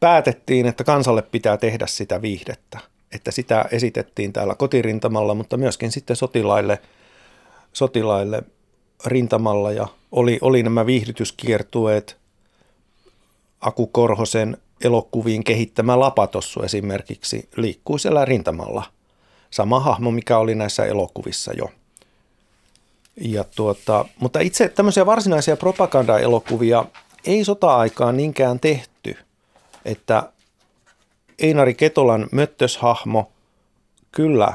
päätettiin, 0.01 0.67
että 0.67 0.85
kansalle 0.85 1.23
pitää 1.23 1.57
tehdä 1.57 1.87
sitä 1.87 2.23
viihdettä. 2.23 2.79
Että 3.13 3.31
sitä 3.31 3.65
esitettiin 3.71 4.33
täällä 4.33 4.55
kotirintamalla, 4.55 5.35
mutta 5.35 5.57
myöskin 5.57 5.93
sitten 5.93 6.17
sotilaille, 6.17 6.79
sotilaille 7.73 8.43
rintamalla 9.07 9.73
ja 9.73 9.89
oli, 10.13 10.39
oli 10.41 10.63
nämä 10.63 10.87
viihdytyskiertueet– 10.87 12.17
Aku 13.61 13.87
Korhosen 13.87 14.57
elokuviin 14.85 15.45
kehittämä 15.45 16.01
Lapatossu 16.01 16.63
esimerkiksi 16.63 17.49
liikkuu 17.57 17.99
siellä 17.99 18.25
rintamalla. 18.25 18.85
Sama 19.51 19.81
hahmo, 19.81 20.11
mikä 20.11 20.39
oli 20.39 20.55
näissä 20.55 20.85
elokuvissa 20.85 21.53
jo. 21.53 21.71
Ja 23.21 23.45
tuota, 23.45 24.05
mutta 24.21 24.41
itse 24.41 24.69
tämmöisiä 24.69 25.07
varsinaisia 25.07 25.57
propaganda-elokuvia 25.57 26.85
ei 27.27 27.45
sota-aikaan 27.45 28.17
niinkään 28.17 28.61
tehty, 28.61 29.17
että 29.85 30.33
Einari 31.39 31.75
Ketolan 31.75 32.27
möttöshahmo 32.33 33.33
kyllä 34.13 34.55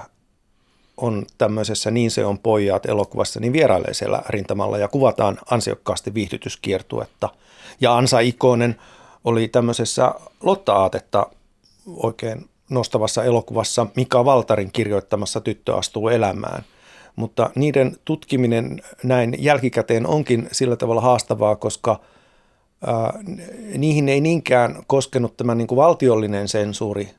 on 0.98 1.26
tämmöisessä 1.38 1.92
Niin 1.92 2.12
se 2.12 2.26
on 2.26 2.40
pojat 2.40 2.86
elokuvassa, 2.86 3.40
niin 3.40 3.54
vierailee 3.54 3.94
siellä 3.94 4.24
rintamalla 4.30 4.78
ja 4.78 4.88
kuvataan 4.88 5.38
ansiokkaasti 5.52 6.14
viihdytyskiertuetta. 6.14 7.30
Ja 7.82 7.98
Ansa 7.98 8.20
Ikonen 8.20 8.76
oli 9.24 9.48
tämmöisessä 9.48 10.13
Lotta-aatetta 10.44 11.28
oikein 11.88 12.50
nostavassa 12.70 13.24
elokuvassa 13.24 13.88
Mika 13.96 14.26
Valtarin 14.26 14.72
kirjoittamassa 14.72 15.41
Tyttö 15.41 15.76
astuu 15.76 16.10
elämään. 16.10 16.63
Mutta 17.15 17.50
niiden 17.56 17.98
tutkiminen 18.06 18.82
näin 19.04 19.36
jälkikäteen 19.39 20.08
onkin 20.08 20.48
sillä 20.52 20.76
tavalla 20.76 21.02
haastavaa, 21.02 21.56
koska 21.56 22.00
ää, 22.88 23.20
niihin 23.78 24.10
ei 24.10 24.22
niinkään 24.22 24.84
koskenut 24.88 25.38
tämä 25.38 25.56
niin 25.56 25.67
kuin 25.67 25.78
valtiollinen 25.78 26.48
sensuuri. 26.48 27.10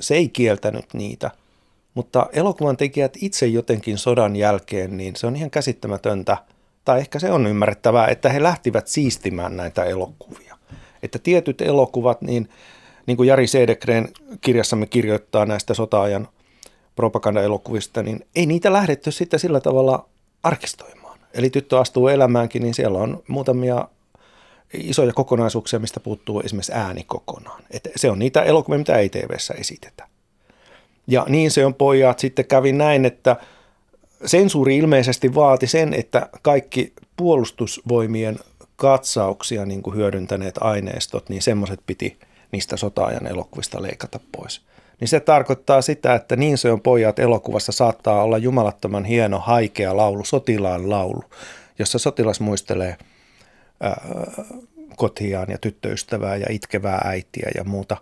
Se 0.00 0.14
ei 0.14 0.28
kieltänyt 0.28 0.94
niitä. 0.94 1.30
Mutta 1.94 2.26
elokuvan 2.32 2.76
tekijät 2.76 3.16
itse 3.20 3.46
jotenkin 3.46 3.98
sodan 3.98 4.36
jälkeen, 4.36 4.96
niin 4.96 5.16
se 5.16 5.26
on 5.26 5.36
ihan 5.36 5.50
käsittämätöntä, 5.50 6.36
tai 6.84 6.98
ehkä 7.00 7.18
se 7.18 7.32
on 7.32 7.46
ymmärrettävää, 7.46 8.06
että 8.06 8.28
he 8.28 8.42
lähtivät 8.42 8.88
siistimään 8.88 9.56
näitä 9.56 9.84
elokuvia 9.84 10.52
että 11.02 11.18
tietyt 11.18 11.60
elokuvat, 11.60 12.22
niin, 12.22 12.48
niin 13.06 13.16
kuin 13.16 13.26
Jari 13.26 13.46
Sedekreen 13.46 14.08
kirjassamme 14.40 14.86
kirjoittaa 14.86 15.46
näistä 15.46 15.74
sota-ajan 15.74 16.28
propagandaelokuvista, 16.96 18.02
niin 18.02 18.26
ei 18.36 18.46
niitä 18.46 18.72
lähdetty 18.72 19.10
sitten 19.10 19.40
sillä 19.40 19.60
tavalla 19.60 20.08
arkistoimaan. 20.42 21.18
Eli 21.34 21.50
tyttö 21.50 21.80
astuu 21.80 22.08
elämäänkin, 22.08 22.62
niin 22.62 22.74
siellä 22.74 22.98
on 22.98 23.22
muutamia 23.28 23.88
isoja 24.74 25.12
kokonaisuuksia, 25.12 25.78
mistä 25.78 26.00
puuttuu 26.00 26.40
esimerkiksi 26.40 26.72
ääni 26.72 27.04
kokonaan. 27.06 27.62
Et 27.70 27.88
se 27.96 28.10
on 28.10 28.18
niitä 28.18 28.42
elokuvia, 28.42 28.78
mitä 28.78 28.96
ei 28.96 29.08
TVssä 29.08 29.54
esitetä. 29.54 30.08
Ja 31.06 31.26
niin 31.28 31.50
se 31.50 31.66
on 31.66 31.74
pojat. 31.74 32.18
Sitten 32.18 32.44
kävi 32.44 32.72
näin, 32.72 33.04
että 33.04 33.36
sensuuri 34.24 34.76
ilmeisesti 34.76 35.34
vaati 35.34 35.66
sen, 35.66 35.94
että 35.94 36.28
kaikki 36.42 36.92
puolustusvoimien 37.16 38.38
katsauksia 38.76 39.66
niin 39.66 39.82
kuin 39.82 39.96
hyödyntäneet 39.96 40.54
aineistot, 40.60 41.28
niin 41.28 41.42
semmoiset 41.42 41.80
piti 41.86 42.18
niistä 42.52 42.76
sota-ajan 42.76 43.26
elokuvista 43.26 43.82
leikata 43.82 44.20
pois. 44.32 44.62
Niin 45.00 45.08
se 45.08 45.20
tarkoittaa 45.20 45.82
sitä, 45.82 46.14
että 46.14 46.36
niin 46.36 46.58
se 46.58 46.72
on 46.72 46.80
pojat 46.80 47.18
elokuvassa 47.18 47.72
saattaa 47.72 48.22
olla 48.22 48.38
jumalattoman 48.38 49.04
hieno 49.04 49.38
haikea 49.38 49.96
laulu, 49.96 50.24
sotilaan 50.24 50.90
laulu, 50.90 51.24
jossa 51.78 51.98
sotilas 51.98 52.40
muistelee 52.40 52.96
ää, 53.80 54.00
kotiaan 54.96 55.50
ja 55.50 55.58
tyttöystävää 55.58 56.36
ja 56.36 56.46
itkevää 56.50 57.00
äitiä 57.04 57.50
ja 57.54 57.64
muuta. 57.64 57.96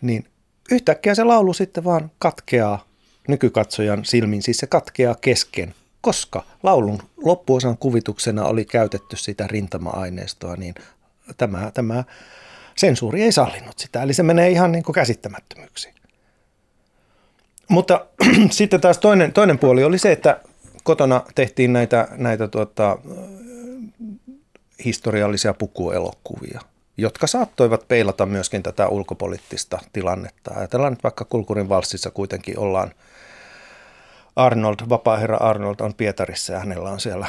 Niin 0.00 0.24
yhtäkkiä 0.70 1.14
se 1.14 1.24
laulu 1.24 1.52
sitten 1.52 1.84
vaan 1.84 2.10
katkeaa 2.18 2.85
nykykatsojan 3.28 4.04
silmin, 4.04 4.42
siis 4.42 4.58
se 4.58 4.66
katkeaa 4.66 5.14
kesken 5.20 5.74
koska 6.06 6.44
laulun 6.62 7.02
loppuosan 7.16 7.78
kuvituksena 7.78 8.44
oli 8.44 8.64
käytetty 8.64 9.16
sitä 9.16 9.46
rintama-aineistoa, 9.46 10.56
niin 10.56 10.74
tämä, 11.36 11.70
tämä 11.74 12.04
sensuuri 12.76 13.22
ei 13.22 13.32
sallinut 13.32 13.78
sitä. 13.78 14.02
Eli 14.02 14.14
se 14.14 14.22
menee 14.22 14.50
ihan 14.50 14.72
niin 14.72 14.84
kuin 14.84 14.94
käsittämättömyyksiin. 14.94 15.94
Mutta 17.68 18.06
sitten 18.50 18.80
taas 18.80 18.98
toinen, 18.98 19.32
toinen 19.32 19.58
puoli 19.58 19.84
oli 19.84 19.98
se, 19.98 20.12
että 20.12 20.40
kotona 20.82 21.22
tehtiin 21.34 21.72
näitä, 21.72 22.08
näitä 22.16 22.48
tuota, 22.48 22.98
historiallisia 24.84 25.54
pukuelokuvia, 25.54 26.60
jotka 26.96 27.26
saattoivat 27.26 27.88
peilata 27.88 28.26
myöskin 28.26 28.62
tätä 28.62 28.88
ulkopoliittista 28.88 29.78
tilannetta. 29.92 30.54
Ajatellaan 30.54 30.92
nyt 30.92 31.04
vaikka 31.04 31.24
Kulkurin 31.24 31.68
valssissa 31.68 32.10
kuitenkin 32.10 32.58
ollaan 32.58 32.90
Arnold, 34.36 34.76
vapaaherra 34.88 35.36
Arnold 35.36 35.76
on 35.80 35.94
Pietarissa 35.94 36.52
ja 36.52 36.58
hänellä 36.58 36.90
on 36.90 37.00
siellä 37.00 37.26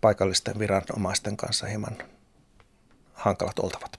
paikallisten 0.00 0.58
viranomaisten 0.58 1.36
kanssa 1.36 1.66
hieman 1.66 1.96
hankalat 3.12 3.58
oltavat. 3.58 3.98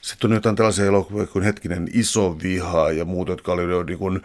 Sitten 0.00 0.30
on 0.30 0.34
jotain 0.34 0.56
tällaisia 0.56 0.86
elokuvia 0.86 1.26
kuin 1.26 1.44
Hetkinen 1.44 1.88
iso 1.92 2.38
viha 2.42 2.90
ja 2.90 3.04
muut, 3.04 3.28
jotka 3.28 3.52
oli 3.52 3.62
jo 3.62 3.82
niin 3.82 3.98
kuin, 3.98 4.22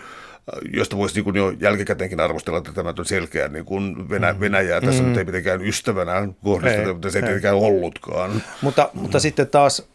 josta 0.73 0.97
voisi 0.97 1.21
niin 1.21 1.35
jo 1.35 1.49
jälkikäteenkin 1.49 2.19
arvostella, 2.19 2.57
että 2.57 2.73
tämä 2.73 2.93
on 2.99 3.05
selkeä 3.05 3.47
niin 3.47 3.65
kuin 3.65 4.09
Venä, 4.09 4.33
mm. 4.33 4.39
Venäjää. 4.39 4.81
Tässä 4.81 5.03
mm. 5.03 5.09
nyt 5.09 5.17
ei 5.17 5.23
mitenkään 5.23 5.61
ystävänä 5.61 6.27
kohdisteta, 6.43 6.93
mutta 6.93 7.09
se 7.09 7.17
ei 7.17 7.23
tietenkään 7.23 7.55
ollutkaan. 7.55 8.43
Mutta, 8.61 8.89
mutta 8.93 9.19
sitten 9.19 9.47
taas 9.47 9.87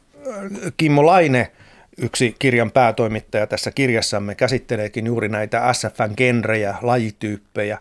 Kimmo 0.76 1.06
Laine, 1.06 1.52
yksi 1.98 2.36
kirjan 2.38 2.70
päätoimittaja 2.70 3.46
tässä 3.46 3.70
kirjassamme, 3.70 4.34
käsitteleekin 4.34 5.06
juuri 5.06 5.28
näitä 5.28 5.72
SFN 5.72 6.14
genrejä, 6.16 6.74
lajityyppejä 6.82 7.78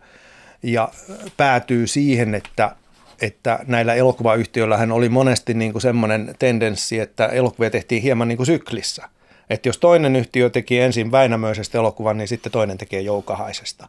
ja 0.64 0.90
päätyy 1.38 1.88
siihen, 1.88 2.36
että 2.36 2.76
että 3.22 3.60
näillä 3.68 3.94
elokuvayhtiöillä 3.94 4.78
hän 4.78 4.92
oli 4.92 5.10
monesti 5.10 5.54
niin 5.54 5.72
kuin 5.72 5.82
semmoinen 5.82 6.36
tendenssi, 6.40 7.00
että 7.00 7.26
elokuvia 7.26 7.70
tehtiin 7.70 8.02
hieman 8.02 8.28
niin 8.28 8.38
kuin 8.38 8.48
syklissä. 8.48 9.10
Että 9.50 9.70
jos 9.70 9.78
toinen 9.78 10.16
yhtiö 10.16 10.50
teki 10.50 10.80
ensin 10.80 11.12
Väinämöisestä 11.12 11.78
elokuvan, 11.78 12.18
niin 12.18 12.28
sitten 12.28 12.52
toinen 12.52 12.78
tekee 12.78 13.02
Joukahaisesta. 13.02 13.88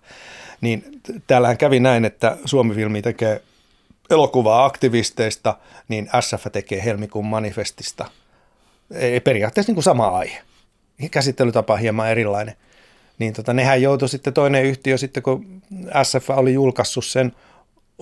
Niin 0.60 0.84
täällähän 1.26 1.58
kävi 1.58 1.80
näin, 1.80 2.04
että 2.04 2.36
Suomi-filmi 2.44 3.02
tekee 3.02 3.42
elokuvaa 4.10 4.64
aktivisteista, 4.64 5.56
niin 5.88 6.08
SF 6.20 6.46
tekee 6.52 6.84
helmikuun 6.84 7.26
manifestista. 7.26 8.10
Periaatteessa 9.24 9.70
niin 9.70 9.76
kuin 9.76 9.84
sama 9.84 10.08
aihe. 10.08 10.38
Käsittelytapa 11.10 11.76
hieman 11.76 12.10
erilainen. 12.10 12.54
Niin 13.18 13.32
tota, 13.32 13.52
nehän 13.52 13.82
joutui 13.82 14.08
sitten 14.08 14.32
toinen 14.32 14.64
yhtiö, 14.64 14.98
sitten 14.98 15.22
kun 15.22 15.62
SF 16.02 16.30
oli 16.30 16.54
julkaissut 16.54 17.04
sen– 17.04 17.32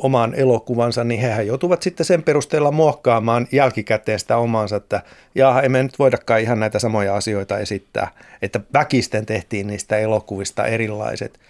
oman 0.03 0.35
elokuvansa, 0.35 1.05
niin 1.05 1.21
hehän 1.21 1.47
joutuvat 1.47 1.83
sitten 1.83 2.07
sen 2.07 2.23
perusteella 2.23 2.71
muokkaamaan 2.71 3.49
jälkikäteen 3.53 4.19
sitä 4.19 4.37
omaansa, 4.37 4.77
että 4.77 5.03
jaha, 5.35 5.63
emme 5.63 5.83
nyt 5.83 5.99
voidakaan 5.99 6.41
ihan 6.41 6.61
näitä 6.61 6.79
samoja 6.79 7.17
asioita 7.17 7.59
esittää, 7.59 8.09
että 8.43 8.61
väkisten 8.75 9.27
tehtiin 9.27 9.67
niistä 9.67 9.99
elokuvista 9.99 10.67
erilaiset. 10.67 11.41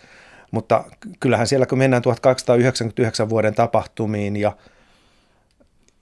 Mutta 0.51 0.85
kyllähän 1.21 1.47
siellä, 1.47 1.67
kun 1.67 1.79
mennään 1.79 2.03
1899 2.03 3.29
vuoden 3.29 3.55
tapahtumiin 3.55 4.37
ja 4.37 4.53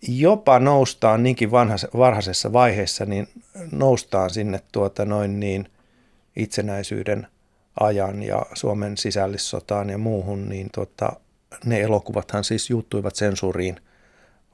jopa 0.02 0.58
noustaan 0.58 1.22
niinkin 1.22 1.50
varhaisessa 1.98 2.52
vaiheessa, 2.52 3.04
niin 3.04 3.28
noustaan 3.72 4.30
sinne 4.30 4.60
tuota 4.72 5.04
noin 5.04 5.40
niin 5.40 5.68
itsenäisyyden 6.36 7.26
ajan 7.80 8.22
ja 8.22 8.46
Suomen 8.54 8.96
sisällissotaan 8.96 9.90
ja 9.90 9.98
muuhun, 9.98 10.48
niin 10.48 10.68
tuota, 10.74 11.12
ne 11.64 11.80
elokuvathan 11.80 12.44
siis 12.44 12.70
juuttuivat 12.70 13.16
sensuuriin 13.16 13.80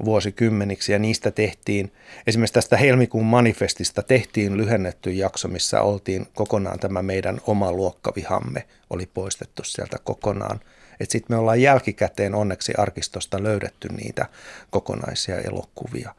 vuosikymmeniksi 0.05 0.93
ja 0.93 0.99
niistä 0.99 1.31
tehtiin, 1.31 1.93
esimerkiksi 2.27 2.55
tästä 2.55 2.77
helmikuun 2.77 3.27
manifestista 3.27 4.03
tehtiin 4.03 4.57
lyhennetty 4.57 5.13
jakso, 5.13 5.49
missä 5.49 5.81
oltiin 5.81 6.27
kokonaan 6.35 6.79
tämä 6.79 7.03
meidän 7.03 7.41
oma 7.47 7.73
luokkavihamme 7.73 8.67
oli 8.91 9.07
poistettu 9.15 9.65
sieltä 9.65 9.97
kokonaan. 10.05 10.61
Sitten 11.03 11.37
me 11.37 11.41
ollaan 11.41 11.63
jälkikäteen 11.63 12.35
onneksi 12.35 12.73
arkistosta 12.79 13.43
löydetty 13.43 13.89
niitä 13.89 14.27
kokonaisia 14.71 15.41
elokuvia. 15.41 16.15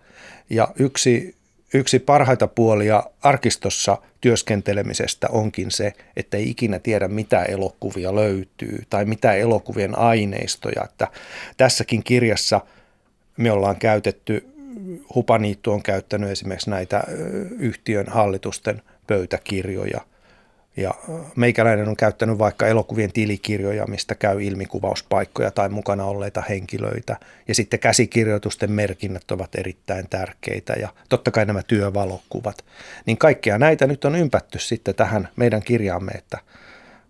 Ja 0.50 0.68
yksi 0.80 1.36
Yksi 1.74 2.00
parhaita 2.00 2.48
puolia 2.48 3.04
arkistossa 3.22 3.98
työskentelemisestä 4.22 5.28
onkin 5.32 5.72
se, 5.72 5.94
että 6.16 6.38
ei 6.38 6.50
ikinä 6.50 6.80
tiedä 6.80 7.08
mitä 7.08 7.44
elokuvia 7.44 8.16
löytyy 8.16 8.84
tai 8.90 9.06
mitä 9.06 9.34
elokuvien 9.34 9.98
aineistoja. 9.98 10.84
Että 10.84 11.08
tässäkin 11.58 12.04
kirjassa 12.04 12.62
me 13.38 13.52
ollaan 13.52 13.76
käytetty, 13.76 14.48
Hupaniittu 15.16 15.72
on 15.72 15.84
käyttänyt 15.84 16.30
esimerkiksi 16.30 16.70
näitä 16.70 17.04
yhtiön 17.60 18.06
hallitusten 18.08 18.82
pöytäkirjoja– 19.08 20.02
ja 20.78 20.94
meikäläinen 21.36 21.88
on 21.88 21.96
käyttänyt 21.96 22.38
vaikka 22.38 22.68
elokuvien 22.68 23.12
tilikirjoja, 23.12 23.86
mistä 23.88 24.16
käy 24.16 24.44
ilmikuvauspaikkoja 24.44 25.52
tai 25.52 25.70
mukana 25.70 26.06
olleita 26.06 26.44
henkilöitä. 26.50 27.18
Ja 27.48 27.56
sitten 27.56 27.80
käsikirjoitusten 27.80 28.72
merkinnät 28.72 29.32
ovat 29.32 29.56
erittäin 29.56 30.10
tärkeitä 30.10 30.74
ja 30.74 30.90
totta 31.10 31.32
kai 31.32 31.46
nämä 31.46 31.64
työvalokuvat. 31.64 32.66
Niin 33.06 33.18
kaikkea 33.18 33.58
näitä 33.58 33.88
nyt 33.88 34.06
on 34.06 34.16
ympätty 34.16 34.60
sitten 34.60 34.96
tähän 34.96 35.30
meidän 35.36 35.62
kirjaamme, 35.62 36.12
että 36.12 36.38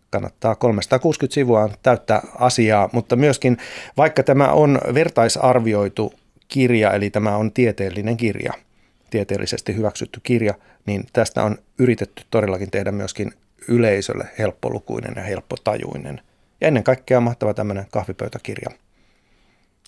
kannattaa 0.10 0.56
360 0.56 1.34
sivua 1.34 1.70
täyttää 1.84 2.22
asiaa, 2.40 2.90
mutta 2.92 3.16
myöskin 3.16 3.58
vaikka 3.98 4.24
tämä 4.24 4.48
on 4.48 4.80
vertaisarvioitu 4.94 6.14
kirja, 6.48 6.92
eli 6.92 7.10
tämä 7.10 7.38
on 7.38 7.52
tieteellinen 7.52 8.18
kirja, 8.18 8.54
tieteellisesti 9.10 9.76
hyväksytty 9.76 10.20
kirja, 10.24 10.54
niin 10.86 11.04
tästä 11.14 11.44
on 11.44 11.58
yritetty 11.80 12.24
todellakin 12.32 12.72
tehdä 12.72 12.92
myöskin 12.92 13.34
yleisölle 13.68 14.28
helppolukuinen 14.40 15.14
ja 15.16 15.24
helppotajuinen. 15.24 16.22
Ja 16.62 16.68
ennen 16.68 16.84
kaikkea 16.84 17.20
mahtava 17.20 17.54
tämmöinen 17.54 17.86
kahvipöytäkirja. 17.92 18.70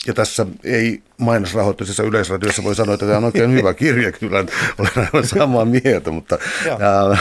Ja 0.08 0.14
tässä 0.14 0.46
ei 0.64 1.04
mainosrahoitteisessa 1.18 2.04
yleisradiossa 2.04 2.64
voi 2.64 2.76
sanoa, 2.76 2.94
että 2.94 3.06
tämä 3.06 3.18
on 3.18 3.24
oikein 3.24 3.52
hyvä 3.52 3.74
kirja, 3.74 4.12
kyllä 4.12 4.40
olen 4.78 4.92
aivan 4.96 5.28
samaa 5.28 5.66
mieltä, 5.66 6.12
mutta... 6.12 6.38
Ää, 6.70 7.18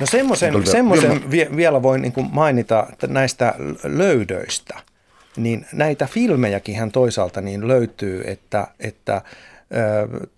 no 0.00 0.06
semmoisen, 0.06 0.66
semmoisen 0.66 1.30
vielä 1.56 1.82
voin 1.82 2.02
niin 2.02 2.12
mainita 2.32 2.86
näistä 3.06 3.54
löydöistä, 3.84 4.74
niin 5.36 5.66
näitä 5.72 6.06
filmejäkin 6.06 6.76
hän 6.76 6.92
toisaalta 6.92 7.40
niin 7.40 7.68
löytyy, 7.68 8.22
että, 8.26 8.66
että 8.80 9.22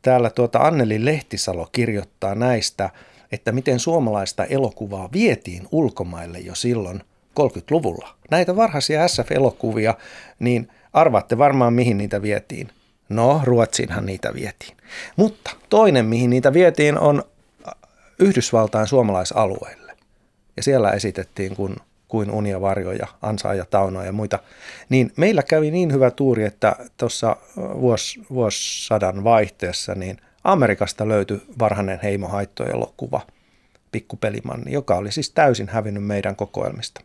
täällä 0.02 0.30
tuota 0.30 0.58
Anneli 0.58 1.04
Lehtisalo 1.04 1.68
kirjoittaa 1.72 2.34
näistä– 2.34 2.90
että 3.32 3.52
miten 3.52 3.80
suomalaista 3.80 4.44
elokuvaa 4.44 5.08
vietiin 5.12 5.68
ulkomaille 5.72 6.38
jo 6.38 6.54
silloin 6.54 7.00
30-luvulla. 7.40 8.14
Näitä 8.30 8.56
varhaisia 8.56 9.08
SF-elokuvia, 9.08 9.94
niin 10.38 10.68
arvaatte 10.92 11.38
varmaan 11.38 11.72
mihin 11.72 11.98
niitä 11.98 12.22
vietiin. 12.22 12.68
No, 13.08 13.40
Ruotsiinhan 13.44 14.06
niitä 14.06 14.34
vietiin. 14.34 14.76
Mutta 15.16 15.50
toinen, 15.68 16.06
mihin 16.06 16.30
niitä 16.30 16.52
vietiin, 16.52 16.98
on 16.98 17.22
Yhdysvaltain 18.18 18.86
suomalaisalueelle. 18.86 19.96
Ja 20.56 20.62
siellä 20.62 20.90
esitettiin 20.90 21.56
kun, 21.56 21.76
kuin 22.08 22.30
Unia 22.30 22.60
Varjoja, 22.60 23.06
Ansaa 23.22 23.54
ja 23.54 23.64
Taunoa 23.64 24.04
ja 24.04 24.12
muita. 24.12 24.38
Niin 24.88 25.12
meillä 25.16 25.42
kävi 25.42 25.70
niin 25.70 25.92
hyvä 25.92 26.10
tuuri, 26.10 26.44
että 26.44 26.76
tuossa 26.96 27.36
vuos, 27.56 28.20
vuosisadan 28.30 29.24
vaihteessa 29.24 29.94
niin– 29.94 30.16
Amerikasta 30.44 31.08
löytyi 31.08 31.42
varhainen 31.58 32.00
Heimo 32.02 32.28
Haitto-elokuva, 32.28 33.20
Pikkupelimanni, 33.92 34.72
joka 34.72 34.96
oli 34.96 35.12
siis 35.12 35.30
täysin 35.30 35.68
hävinnyt 35.68 36.04
meidän 36.04 36.36
kokoelmista. 36.36 37.00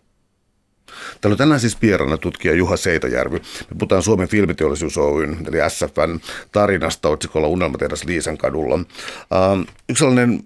Täällä 1.22 1.34
on 1.34 1.38
tänään 1.38 1.60
siis 1.60 1.82
vieraana 1.82 2.18
tutkija 2.18 2.54
Juha 2.54 2.78
Seitajärvi. 2.78 3.38
Me 3.40 3.78
puhutaan 3.80 4.04
Suomen 4.04 4.28
filmiteollisuus 4.28 4.98
Oyn, 4.98 5.38
eli 5.48 5.70
SFN 5.70 6.20
tarinasta 6.52 7.10
otsikolla 7.10 7.48
Unelmatehdas 7.48 8.04
Liisan 8.04 8.38
kadulla. 8.38 8.76
Uh, 8.76 9.66
yksi 9.90 10.00
sellainen 10.00 10.44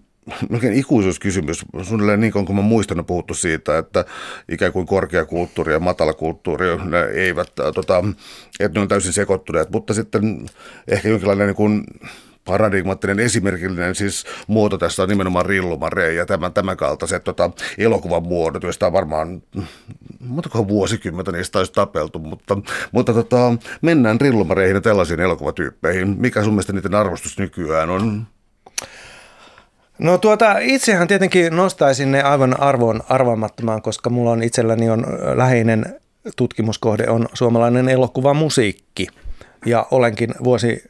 melkein 0.49 0.73
ikuisuuskysymys. 0.73 1.65
Suunnilleen 1.83 2.19
niin 2.19 2.33
kuin 2.33 2.55
mä 2.55 2.61
muistan, 2.61 2.99
on 2.99 3.05
puhuttu 3.05 3.33
siitä, 3.33 3.77
että 3.77 4.05
ikään 4.49 4.73
kuin 4.73 4.85
korkeakulttuuri 4.85 5.73
ja 5.73 5.79
matalakulttuuri 5.79 6.65
ne 6.77 7.03
eivät, 7.03 7.55
tota, 7.55 8.03
että 8.59 8.79
ne 8.79 8.81
on 8.81 8.87
täysin 8.87 9.13
sekoittuneet, 9.13 9.69
mutta 9.69 9.93
sitten 9.93 10.45
ehkä 10.87 11.09
jonkinlainen 11.09 11.47
niin 11.47 11.55
kuin 11.55 11.83
paradigmaattinen 12.45 13.19
esimerkillinen 13.19 13.95
siis 13.95 14.25
muoto 14.47 14.77
tässä 14.77 15.03
on 15.03 15.09
nimenomaan 15.09 15.45
Rillumare 15.45 16.13
ja 16.13 16.25
tämän, 16.25 16.53
tämän 16.53 16.77
kaltaiset 16.77 17.23
tota, 17.23 17.51
elokuvan 17.77 18.23
muodot, 18.23 18.63
joista 18.63 18.87
on 18.87 18.93
varmaan 18.93 19.41
montakohan 20.19 20.67
vuosikymmentä 20.67 21.31
niistä 21.31 21.59
olisi 21.59 21.73
tapeltu, 21.73 22.19
mutta, 22.19 22.57
mutta 22.91 23.13
tota, 23.13 23.53
mennään 23.81 24.21
Rillumareihin 24.21 24.75
ja 24.75 24.81
tällaisiin 24.81 25.19
elokuvatyyppeihin. 25.19 26.15
Mikä 26.19 26.43
sun 26.43 26.53
mielestä 26.53 26.73
niiden 26.73 26.95
arvostus 26.95 27.39
nykyään 27.39 27.89
on? 27.89 28.27
No 29.99 30.17
tuota, 30.17 30.57
itsehän 30.59 31.07
tietenkin 31.07 31.55
nostaisin 31.55 32.11
ne 32.11 32.21
aivan 32.21 32.59
arvoon 32.59 33.01
arvaamattomaan, 33.09 33.81
koska 33.81 34.09
mulla 34.09 34.31
on 34.31 34.43
itselläni 34.43 34.89
on 34.89 35.05
läheinen 35.35 35.99
tutkimuskohde 36.35 37.09
on 37.09 37.27
suomalainen 37.33 37.89
elokuvamusiikki. 37.89 39.07
Ja 39.65 39.87
olenkin 39.91 40.29
vuosi 40.43 40.83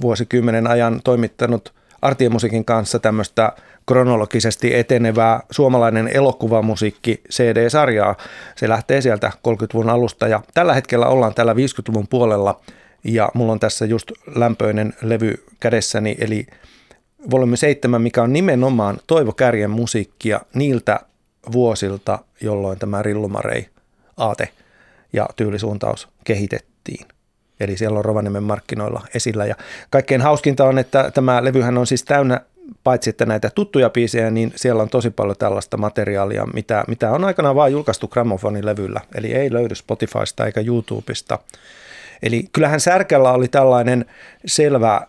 vuosikymmenen 0.00 0.66
ajan 0.66 1.00
toimittanut 1.04 1.74
Artiemusiikin 2.02 2.64
kanssa 2.64 2.98
tämmöistä 2.98 3.52
kronologisesti 3.86 4.74
etenevää 4.74 5.40
suomalainen 5.50 6.08
elokuvamusiikki 6.08 7.22
CD-sarjaa. 7.32 8.14
Se 8.56 8.68
lähtee 8.68 9.00
sieltä 9.00 9.32
30-luvun 9.48 9.90
alusta 9.90 10.28
ja 10.28 10.42
tällä 10.54 10.74
hetkellä 10.74 11.06
ollaan 11.06 11.34
täällä 11.34 11.52
50-luvun 11.52 12.08
puolella 12.08 12.60
Ja 13.04 13.28
mulla 13.34 13.52
on 13.52 13.60
tässä 13.60 13.86
just 13.86 14.12
lämpöinen 14.34 14.94
levy 15.02 15.44
kädessäni, 15.60 16.16
eli 16.20 16.46
volyymi 17.30 17.56
7, 17.56 18.02
mikä 18.02 18.22
on 18.22 18.32
nimenomaan 18.32 18.98
Toivo 19.06 19.32
Kärjen 19.32 19.70
musiikkia 19.70 20.40
niiltä 20.54 21.00
vuosilta, 21.52 22.18
jolloin 22.40 22.78
tämä 22.78 23.02
Rillumarei 23.02 23.68
aate 24.16 24.48
ja 25.12 25.28
tyylisuuntaus 25.36 26.08
kehitettiin. 26.24 27.06
Eli 27.60 27.76
siellä 27.76 27.98
on 27.98 28.04
Rovaniemen 28.04 28.42
markkinoilla 28.42 29.06
esillä. 29.14 29.46
Ja 29.46 29.54
kaikkein 29.90 30.20
hauskinta 30.20 30.64
on, 30.64 30.78
että 30.78 31.10
tämä 31.14 31.44
levyhän 31.44 31.78
on 31.78 31.86
siis 31.86 32.04
täynnä 32.04 32.40
paitsi 32.84 33.10
että 33.10 33.26
näitä 33.26 33.50
tuttuja 33.54 33.90
biisejä, 33.90 34.30
niin 34.30 34.52
siellä 34.56 34.82
on 34.82 34.88
tosi 34.88 35.10
paljon 35.10 35.36
tällaista 35.36 35.76
materiaalia, 35.76 36.46
mitä, 36.54 36.84
mitä 36.88 37.10
on 37.10 37.24
aikanaan 37.24 37.56
vain 37.56 37.72
julkaistu 37.72 38.10
levyllä. 38.60 39.00
Eli 39.14 39.34
ei 39.34 39.52
löydy 39.52 39.74
Spotifysta 39.74 40.46
eikä 40.46 40.60
YouTubesta. 40.60 41.38
Eli 42.22 42.44
kyllähän 42.52 42.80
Särkällä 42.80 43.32
oli 43.32 43.48
tällainen 43.48 44.04
selvä 44.46 45.06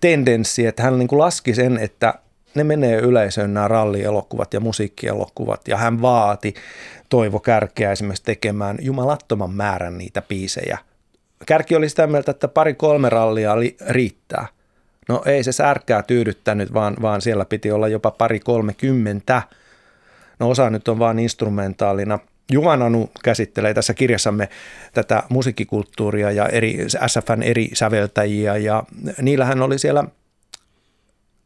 tendenssi, 0.00 0.66
että 0.66 0.82
hän 0.82 0.98
niin 0.98 1.08
kuin 1.08 1.18
laski 1.18 1.54
sen, 1.54 1.78
että 1.78 2.14
ne 2.54 2.64
menee 2.64 2.98
yleisöön 2.98 3.54
nämä 3.54 3.68
rallielokuvat 3.68 4.54
ja 4.54 4.60
musiikkielokuvat. 4.60 5.68
Ja 5.68 5.76
hän 5.76 6.02
vaati 6.02 6.54
Toivo 7.08 7.40
Kärkeä 7.40 7.92
esimerkiksi 7.92 8.24
tekemään 8.24 8.78
jumalattoman 8.80 9.50
määrän 9.50 9.98
niitä 9.98 10.22
biisejä. 10.22 10.78
Kärki 11.46 11.76
oli 11.76 11.88
sitä 11.88 12.06
mieltä, 12.06 12.30
että 12.30 12.48
pari-kolme 12.48 13.08
rallia 13.08 13.52
oli, 13.52 13.76
riittää. 13.88 14.46
No 15.08 15.22
ei 15.26 15.44
se 15.44 15.52
särkää 15.52 16.02
tyydyttänyt, 16.02 16.74
vaan, 16.74 16.96
vaan 17.02 17.20
siellä 17.20 17.44
piti 17.44 17.72
olla 17.72 17.88
jopa 17.88 18.10
pari 18.10 18.40
kolmekymmentä. 18.40 19.42
No 20.38 20.50
osa 20.50 20.70
nyt 20.70 20.88
on 20.88 20.98
vaan 20.98 21.18
instrumentaalina. 21.18 22.18
Juhananu 22.52 23.10
käsittelee 23.24 23.74
tässä 23.74 23.94
kirjassamme 23.94 24.48
tätä 24.92 25.22
musiikkikulttuuria 25.28 26.30
ja 26.30 26.48
eri, 26.48 26.86
SFN 27.06 27.42
eri 27.42 27.70
säveltäjiä 27.72 28.56
ja 28.56 28.84
niillähän 29.22 29.62
oli 29.62 29.78
siellä 29.78 30.04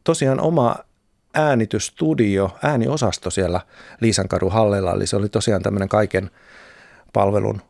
tosiaan 0.05 0.40
oma 0.40 0.76
äänitystudio, 1.34 2.57
ääniosasto 2.62 3.30
siellä 3.30 3.61
Liisankadun 4.01 4.53
hallella, 4.53 4.92
eli 4.92 5.07
se 5.07 5.16
oli 5.16 5.28
tosiaan 5.28 5.62
tämmöinen 5.62 5.88
kaiken 5.88 6.30
palvelun 7.12 7.62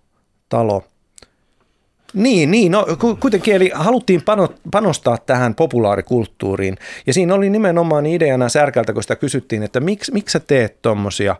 talo– 0.48 0.84
niin, 2.14 2.50
niin 2.50 2.72
no, 2.72 2.86
kuitenkin 3.20 3.54
eli 3.54 3.70
haluttiin 3.74 4.22
panostaa 4.70 5.18
tähän 5.18 5.54
populaarikulttuuriin. 5.54 6.76
Ja 7.06 7.14
siinä 7.14 7.34
oli 7.34 7.50
nimenomaan 7.50 8.06
ideana 8.06 8.48
Särkältä, 8.48 8.92
kun 8.92 9.02
sitä 9.02 9.16
kysyttiin, 9.16 9.62
että 9.62 9.80
miksi, 9.80 10.12
miksi 10.12 10.32
sä 10.32 10.40
teet 10.40 10.82
tommosia, 10.82 11.36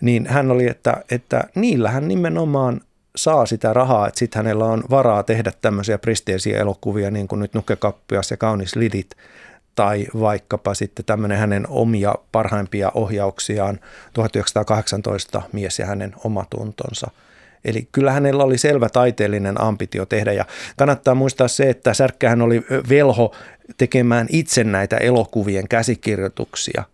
niin 0.00 0.26
hän 0.26 0.50
oli, 0.50 0.66
että, 0.66 1.04
että 1.10 1.44
niillähän 1.54 2.08
nimenomaan 2.08 2.80
saa 3.16 3.46
sitä 3.46 3.72
rahaa, 3.72 4.08
että 4.08 4.18
sitten 4.18 4.44
hänellä 4.44 4.64
on 4.64 4.84
varaa 4.90 5.22
tehdä 5.22 5.52
tämmöisiä 5.62 5.98
pristeisiä 5.98 6.58
elokuvia, 6.58 7.10
niin 7.10 7.28
kuin 7.28 7.40
nyt 7.40 7.54
Nukkekappias 7.54 8.30
ja 8.30 8.36
Kaunis 8.36 8.76
Lidit, 8.76 9.10
tai 9.74 10.06
vaikkapa 10.20 10.74
sitten 10.74 11.04
tämmöinen 11.04 11.38
hänen 11.38 11.66
omia 11.68 12.14
parhaimpia 12.32 12.90
ohjauksiaan 12.94 13.80
1918 14.12 15.42
mies 15.52 15.78
ja 15.78 15.86
hänen 15.86 16.14
omatuntonsa– 16.24 17.10
Eli 17.66 17.88
kyllä 17.92 18.12
hänellä 18.12 18.44
oli 18.44 18.58
selvä 18.58 18.88
taiteellinen 18.88 19.60
ambitio 19.60 20.06
tehdä 20.06 20.32
ja 20.32 20.44
kannattaa 20.76 21.14
muistaa 21.14 21.48
se, 21.48 21.70
että 21.70 21.94
Särkkähän 21.94 22.42
oli 22.42 22.66
velho 22.88 23.34
tekemään 23.76 24.26
itse 24.30 24.64
näitä 24.64 24.96
elokuvien 24.96 25.68
käsikirjoituksia. 25.68 26.84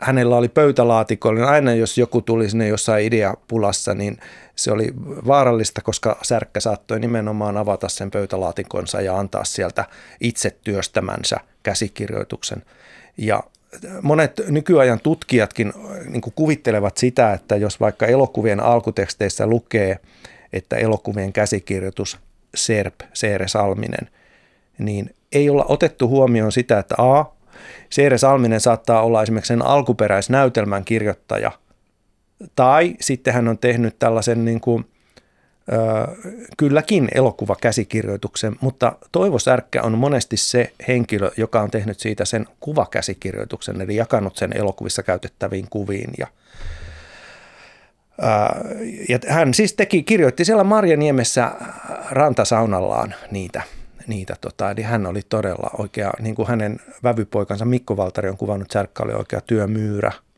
Hänellä 0.00 0.36
oli 0.36 0.48
pöytälaatikollinen, 0.48 1.48
aina 1.48 1.74
jos 1.74 1.98
joku 1.98 2.22
tuli 2.22 2.50
sinne 2.50 2.68
jossain 2.68 3.06
ideapulassa, 3.06 3.94
niin 3.94 4.18
se 4.56 4.72
oli 4.72 4.92
vaarallista, 5.26 5.82
koska 5.82 6.18
Särkkä 6.22 6.60
saattoi 6.60 7.00
nimenomaan 7.00 7.56
avata 7.56 7.88
sen 7.88 8.10
pöytälaatikonsa 8.10 9.00
ja 9.00 9.18
antaa 9.18 9.44
sieltä 9.44 9.84
itse 10.20 10.56
työstämänsä 10.64 11.36
käsikirjoituksen. 11.62 12.62
Ja 13.16 13.42
monet 14.02 14.40
nykyajan 14.48 15.00
tutkijatkin 15.00 15.72
niin 16.08 16.22
kuvittelevat 16.34 16.96
sitä, 16.96 17.32
että 17.32 17.56
jos 17.56 17.80
vaikka 17.80 18.06
elokuvien 18.06 18.60
alkuteksteissä 18.60 19.46
lukee, 19.46 19.98
että 20.52 20.76
elokuvien 20.76 21.32
käsikirjoitus 21.32 22.18
SERP, 22.54 22.94
Seere 23.12 23.48
Salminen, 23.48 24.08
niin 24.78 25.14
ei 25.32 25.50
olla 25.50 25.64
otettu 25.68 26.08
huomioon 26.08 26.52
sitä, 26.52 26.78
että 26.78 26.94
A, 26.98 27.24
Seere 27.90 28.18
Salminen 28.18 28.60
saattaa 28.60 29.02
olla 29.02 29.22
esimerkiksi 29.22 29.48
sen 29.48 29.62
alkuperäisnäytelmän 29.62 30.84
kirjoittaja, 30.84 31.52
tai 32.56 32.96
sitten 33.00 33.34
hän 33.34 33.48
on 33.48 33.58
tehnyt 33.58 33.98
tällaisen 33.98 34.44
niin 34.44 34.60
kuin– 34.60 34.84
kylläkin 36.56 37.08
elokuvakäsikirjoituksen, 37.14 38.56
mutta 38.60 38.92
Toivo 39.12 39.38
Särkkä 39.38 39.82
on 39.82 39.98
monesti 39.98 40.36
se 40.36 40.72
henkilö, 40.88 41.30
joka 41.36 41.60
on 41.60 41.70
tehnyt 41.70 42.00
siitä 42.00 42.24
sen 42.24 42.46
kuvakäsikirjoituksen, 42.60 43.80
eli 43.80 43.96
jakanut 43.96 44.36
sen 44.36 44.56
elokuvissa 44.56 45.02
käytettäviin 45.02 45.66
kuviin. 45.70 46.10
Ja, 46.18 46.26
ja 49.08 49.18
hän 49.28 49.54
siis 49.54 49.72
teki, 49.72 50.02
kirjoitti 50.02 50.44
siellä 50.44 50.64
Marjaniemessä 50.64 51.52
rantasaunallaan 52.10 53.14
niitä 53.30 53.62
niitä. 54.06 54.36
Tota, 54.40 54.70
eli 54.70 54.82
hän 54.82 55.06
oli 55.06 55.20
todella 55.28 55.70
oikea, 55.78 56.10
niin 56.18 56.34
kuin 56.34 56.48
hänen 56.48 56.80
vävypoikansa 57.02 57.64
Mikko 57.64 57.96
Valtari 57.96 58.28
on 58.28 58.36
kuvannut, 58.36 58.70
Särkkä 58.70 59.02
oli 59.02 59.12
oikea 59.12 59.40
työmyyrä– 59.40 60.12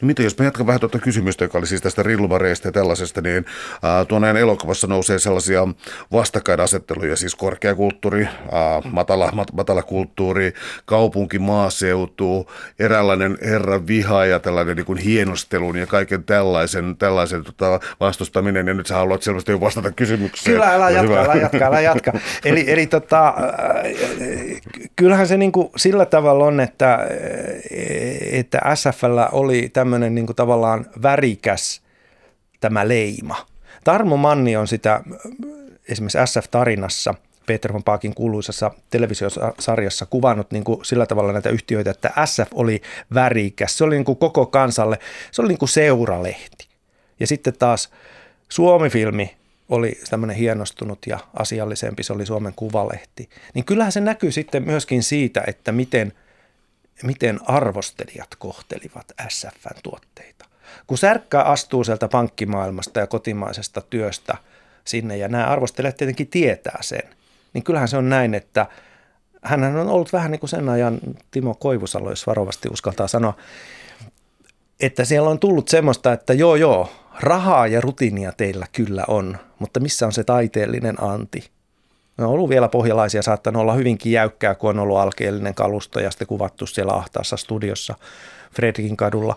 No 0.00 0.06
mitä 0.06 0.22
jos 0.22 0.38
mä 0.38 0.44
jatkan 0.44 0.66
vähän 0.66 0.80
tuota 0.80 0.98
kysymystä, 0.98 1.44
joka 1.44 1.58
oli 1.58 1.66
siis 1.66 1.82
tästä 1.82 2.02
rillumareista 2.02 2.68
ja 2.68 2.72
tällaisesta, 2.72 3.20
niin 3.20 3.44
tuonne 4.08 4.40
elokuvassa 4.40 4.86
nousee 4.86 5.18
sellaisia 5.18 5.68
vastakkainasetteluja, 6.12 7.16
siis 7.16 7.34
korkeakulttuuri, 7.34 8.28
ää, 8.52 8.80
matala, 8.92 9.30
mat, 9.32 9.52
matala 9.52 9.82
kulttuuri, 9.82 10.52
kaupunki, 10.84 11.38
maaseutu, 11.38 12.50
eräänlainen 12.78 13.38
herran 13.42 13.86
viha 13.86 14.24
ja 14.24 14.38
tällainen 14.40 14.76
niin 14.76 14.86
kuin 14.86 14.98
hienostelun 14.98 15.76
ja 15.76 15.86
kaiken 15.86 16.24
tällaisen, 16.24 16.96
tällaisen 16.96 17.44
tota, 17.44 17.80
vastustaminen. 18.00 18.66
Ja 18.66 18.74
nyt 18.74 18.86
sä 18.86 18.94
haluat 18.94 19.22
selvästi 19.22 19.52
jo 19.52 19.60
vastata 19.60 19.90
kysymykseen. 19.90 20.54
Kyllä, 20.54 20.74
älä 20.74 20.90
jatka, 20.90 21.22
älä 21.22 21.34
jatka, 21.34 21.64
älä 21.64 21.80
jatka. 21.80 22.12
Eli, 22.44 22.64
eli 22.72 22.86
tota, 22.86 23.34
kyllähän 24.96 25.26
se 25.26 25.36
niin 25.36 25.52
kuin 25.52 25.70
sillä 25.76 26.06
tavalla 26.06 26.44
on, 26.44 26.60
että, 26.60 26.98
että 28.32 28.60
SFL 28.74 29.18
oli 29.32 29.67
tämmöinen 29.68 30.14
niin 30.14 30.26
kuin 30.26 30.36
tavallaan 30.36 30.86
värikäs 31.02 31.82
tämä 32.60 32.88
leima. 32.88 33.46
Tarmo 33.84 34.16
Manni 34.16 34.56
on 34.56 34.68
sitä 34.68 35.00
esimerkiksi 35.88 36.18
SF-tarinassa– 36.18 37.14
Peter 37.48 37.72
von 37.72 37.82
Paakin 37.82 38.14
kuuluisassa 38.14 38.70
televisiosarjassa 38.90 40.06
kuvannut 40.06 40.50
niin 40.50 40.64
kuin 40.64 40.84
sillä 40.84 41.06
tavalla 41.06 41.32
näitä 41.32 41.48
yhtiöitä, 41.48 41.90
että 41.90 42.12
SF 42.24 42.48
oli 42.54 42.82
värikäs. 43.14 43.78
Se 43.78 43.84
oli 43.84 43.94
niin 43.94 44.04
kuin 44.04 44.18
koko 44.18 44.46
kansalle, 44.46 44.98
se 45.32 45.42
oli 45.42 45.48
niin 45.48 45.58
kuin 45.58 45.68
seuralehti. 45.68 46.68
Ja 47.20 47.26
sitten 47.26 47.54
taas 47.58 47.90
Suomi-filmi 48.48 49.36
oli 49.68 49.98
tämmöinen 50.10 50.36
hienostunut 50.36 50.98
ja 51.06 51.18
asiallisempi, 51.34 52.02
se 52.02 52.12
oli 52.12 52.26
Suomen 52.26 52.52
kuvalehti. 52.56 53.28
Niin 53.54 53.64
kyllähän 53.64 53.92
se 53.92 54.00
näkyy 54.00 54.32
sitten 54.32 54.62
myöskin 54.62 55.02
siitä, 55.02 55.44
että 55.46 55.72
miten– 55.72 56.12
miten 57.02 57.40
arvostelijat 57.46 58.28
kohtelivat 58.38 59.12
SFn 59.28 59.82
tuotteita. 59.82 60.44
Kun 60.86 60.98
Särkkä 60.98 61.40
astuu 61.40 61.84
sieltä 61.84 62.08
pankkimaailmasta 62.08 63.00
ja 63.00 63.06
kotimaisesta 63.06 63.80
työstä 63.80 64.36
sinne, 64.84 65.16
ja 65.16 65.28
nämä 65.28 65.46
arvostelijat 65.46 65.96
tietenkin 65.96 66.26
tietää 66.26 66.78
sen, 66.80 67.02
niin 67.52 67.64
kyllähän 67.64 67.88
se 67.88 67.96
on 67.96 68.08
näin, 68.08 68.34
että 68.34 68.66
hän 69.42 69.64
on 69.64 69.88
ollut 69.88 70.12
vähän 70.12 70.30
niin 70.30 70.40
kuin 70.40 70.50
sen 70.50 70.68
ajan 70.68 71.00
Timo 71.30 71.54
Koivusalo, 71.54 72.10
jos 72.10 72.26
varovasti 72.26 72.68
uskaltaa 72.72 73.08
sanoa, 73.08 73.36
että 74.80 75.04
siellä 75.04 75.30
on 75.30 75.38
tullut 75.38 75.68
semmoista, 75.68 76.12
että 76.12 76.32
joo 76.32 76.56
joo, 76.56 76.92
rahaa 77.20 77.66
ja 77.66 77.80
rutiinia 77.80 78.32
teillä 78.32 78.66
kyllä 78.72 79.04
on, 79.08 79.38
mutta 79.58 79.80
missä 79.80 80.06
on 80.06 80.12
se 80.12 80.24
taiteellinen 80.24 81.02
anti? 81.02 81.50
Ne 82.18 82.24
on 82.24 82.30
ollut 82.30 82.48
vielä 82.48 82.68
pohjalaisia, 82.68 83.22
saattanut 83.22 83.62
olla 83.62 83.74
hyvinkin 83.74 84.12
jäykkää, 84.12 84.54
kun 84.54 84.70
on 84.70 84.78
ollut 84.78 84.98
alkeellinen 84.98 85.54
kalusto 85.54 86.00
ja 86.00 86.10
sitten 86.10 86.26
kuvattu 86.26 86.66
siellä 86.66 86.92
ahtaassa 86.92 87.36
studiossa 87.36 87.94
Fredrikin 88.54 88.96
kadulla. 88.96 89.36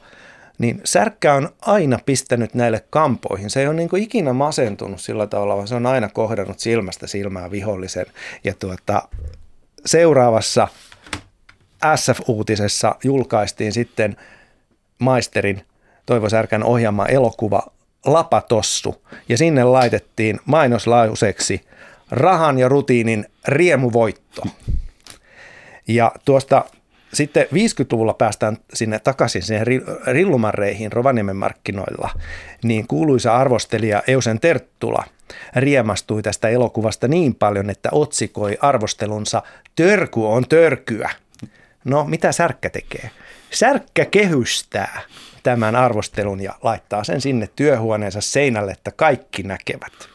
Niin 0.57 0.81
särkkä 0.83 1.33
on 1.33 1.49
aina 1.61 1.99
pistänyt 2.05 2.53
näille 2.53 2.83
kampoihin. 2.89 3.49
Se 3.49 3.59
ei 3.59 3.67
ole 3.67 3.75
niin 3.75 3.89
kuin 3.89 4.03
ikinä 4.03 4.33
masentunut 4.33 5.01
sillä 5.01 5.27
tavalla, 5.27 5.55
vaan 5.55 5.67
se 5.67 5.75
on 5.75 5.85
aina 5.85 6.09
kohdannut 6.09 6.59
silmästä 6.59 7.07
silmää 7.07 7.51
vihollisen. 7.51 8.05
Ja 8.43 8.53
tuota, 8.59 9.03
seuraavassa 9.85 10.67
SF-uutisessa 11.95 12.95
julkaistiin 13.03 13.73
sitten 13.73 14.15
maisterin 14.99 15.61
Toivo 16.05 16.29
Särkän 16.29 16.63
ohjaama 16.63 17.05
elokuva 17.05 17.63
Lapatossu. 18.05 19.05
Ja 19.29 19.37
sinne 19.37 19.63
laitettiin 19.63 20.39
mainoslauseksi– 20.45 21.61
rahan 22.11 22.59
ja 22.59 22.69
rutiinin 22.69 23.25
riemuvoitto. 23.47 24.41
Ja 25.87 26.11
tuosta 26.25 26.65
sitten 27.13 27.45
50-luvulla 27.45 28.13
päästään 28.13 28.57
sinne 28.73 28.99
takaisin 28.99 29.43
siihen 29.43 29.67
rillumarreihin 30.07 30.91
Rovaniemen 30.91 31.35
markkinoilla, 31.35 32.09
niin 32.63 32.87
kuuluisa 32.87 33.37
arvostelija 33.37 34.03
Eusen 34.07 34.39
Terttula 34.39 35.03
riemastui 35.55 36.21
tästä 36.21 36.49
elokuvasta 36.49 37.07
niin 37.07 37.35
paljon, 37.35 37.69
että 37.69 37.89
otsikoi 37.91 38.57
arvostelunsa 38.61 39.43
Törky 39.75 40.19
on 40.19 40.47
törkyä. 40.49 41.09
No, 41.83 42.03
mitä 42.03 42.31
Särkkä 42.31 42.69
tekee? 42.69 43.09
Särkkä 43.51 44.05
kehystää 44.05 45.01
tämän 45.43 45.75
arvostelun 45.75 46.41
ja 46.41 46.53
laittaa 46.63 47.03
sen 47.03 47.21
sinne 47.21 47.49
työhuoneensa 47.55 48.21
seinälle, 48.21 48.71
että 48.71 48.91
kaikki 48.91 49.43
näkevät 49.43 50.10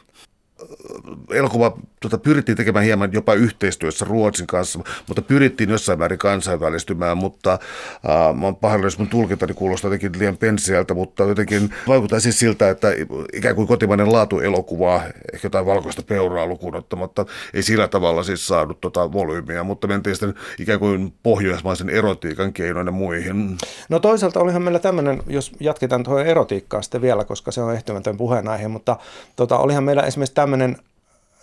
elokuva 1.30 1.78
tota, 2.00 2.18
pyrittiin 2.18 2.56
tekemään 2.56 2.84
hieman 2.84 3.12
jopa 3.12 3.34
yhteistyössä 3.34 4.04
Ruotsin 4.04 4.46
kanssa, 4.46 4.78
mutta 5.06 5.22
pyrittiin 5.22 5.70
jossain 5.70 5.98
määrin 5.98 6.18
kansainvälistymään, 6.18 7.18
mutta 7.18 7.52
äh, 7.52 8.34
mä 8.34 8.46
oon 8.46 8.56
pahoillani, 8.56 8.86
jos 8.86 8.98
mun 8.98 9.08
tulkintani 9.08 9.54
kuulostaa 9.54 9.88
jotenkin 9.88 10.20
liian 10.20 10.36
pensiältä, 10.36 10.94
mutta 10.94 11.24
jotenkin 11.24 11.74
vaikuttaa 11.88 12.20
siis 12.20 12.38
siltä, 12.38 12.70
että 12.70 12.88
ikään 13.32 13.54
kuin 13.54 13.68
kotimainen 13.68 14.12
laatuelokuva, 14.12 15.02
ehkä 15.32 15.46
jotain 15.46 15.66
valkoista 15.66 16.02
peuraa 16.02 16.46
lukuun 16.46 16.76
ottamatta, 16.76 17.26
ei 17.54 17.62
sillä 17.62 17.88
tavalla 17.88 18.22
siis 18.22 18.46
saanut 18.46 18.80
tota 18.80 19.12
volyymiä, 19.12 19.64
mutta 19.64 19.86
mentiin 19.86 20.16
sitten 20.16 20.34
ikään 20.58 20.78
kuin 20.78 21.14
pohjoismaisen 21.22 21.90
erotiikan 21.90 22.52
keinoin 22.52 22.86
ja 22.86 22.92
muihin. 22.92 23.58
No 23.88 23.98
toisaalta 23.98 24.40
olihan 24.40 24.62
meillä 24.62 24.78
tämmöinen, 24.78 25.22
jos 25.26 25.52
jatketaan 25.60 26.02
tuohon 26.02 26.26
erotiikkaan 26.26 26.82
sitten 26.82 27.02
vielä, 27.02 27.24
koska 27.24 27.50
se 27.50 27.60
on 27.60 27.74
ehtymätön 27.74 28.16
puheenaihe, 28.16 28.68
mutta 28.68 28.96
tota, 29.36 29.58
olihan 29.58 29.84
meillä 29.84 30.02
esimerkiksi 30.02 30.34
tämmöinen 30.46 30.76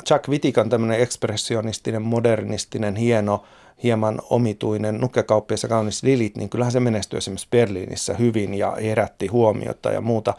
Chuck 0.08 0.30
Vitikan 0.30 0.70
tämmöinen 0.70 1.00
ekspressionistinen, 1.00 2.02
modernistinen, 2.02 2.96
hieno, 2.96 3.44
hieman 3.84 4.22
omituinen 4.30 5.02
nukkekauppias 5.02 5.64
ja 5.64 5.70
kaunis 5.70 6.04
Lilit, 6.04 6.38
niin 6.38 6.50
kyllähän 6.50 6.72
se 6.72 6.80
menestyi 6.80 7.18
esimerkiksi 7.18 7.48
Berliinissä 7.52 8.14
hyvin 8.14 8.54
ja 8.54 8.72
herätti 8.72 9.28
huomiota 9.28 9.92
ja 9.92 10.02
muuta. 10.02 10.34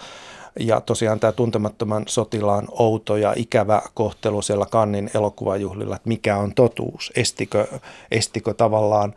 Ja 0.60 0.80
tosiaan 0.80 1.20
tämä 1.20 1.32
tuntemattoman 1.32 2.04
sotilaan 2.06 2.68
outo 2.70 3.16
ja 3.16 3.32
ikävä 3.36 3.82
kohtelu 3.94 4.42
siellä 4.42 4.66
Kannin 4.66 5.10
elokuvajuhlilla, 5.14 5.96
että 5.96 6.08
mikä 6.08 6.36
on 6.36 6.54
totuus, 6.54 7.12
estikö, 7.16 7.66
estikö 8.10 8.54
tavallaan 8.54 9.14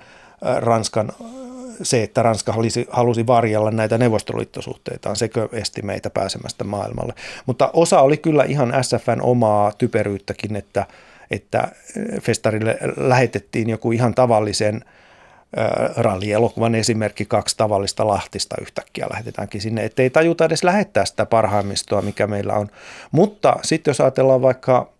Ranskan 0.57 1.11
se, 1.81 2.03
että 2.03 2.23
Ranska 2.23 2.51
halusi, 2.51 2.87
halusi 2.89 3.27
varjella 3.27 3.71
näitä 3.71 3.97
neuvostoliittosuhteitaan, 3.97 5.15
sekö 5.15 5.49
esti 5.51 5.81
meitä 5.81 6.09
pääsemästä 6.09 6.63
maailmalle. 6.63 7.13
Mutta 7.45 7.69
osa 7.73 8.01
oli 8.01 8.17
kyllä 8.17 8.43
ihan 8.43 8.73
SFN 8.81 9.21
omaa 9.21 9.71
typeryyttäkin, 9.71 10.55
että, 10.55 10.85
että 11.31 11.67
festarille 12.21 12.77
lähetettiin 12.97 13.69
joku 13.69 13.91
ihan 13.91 14.15
tavallisen 14.15 14.85
rallielokuvan 15.97 16.75
esimerkki 16.75 17.25
kaksi 17.25 17.57
tavallista 17.57 18.07
Lahtista 18.07 18.55
yhtäkkiä 18.61 19.07
lähetetäänkin 19.09 19.61
sinne, 19.61 19.85
ettei 19.85 20.09
tajuta 20.09 20.45
edes 20.45 20.63
lähettää 20.63 21.05
sitä 21.05 21.25
parhaimmistoa, 21.25 22.01
mikä 22.01 22.27
meillä 22.27 22.53
on. 22.53 22.67
Mutta 23.11 23.55
sitten 23.63 23.91
jos 23.91 24.01
ajatellaan 24.01 24.41
vaikka 24.41 24.96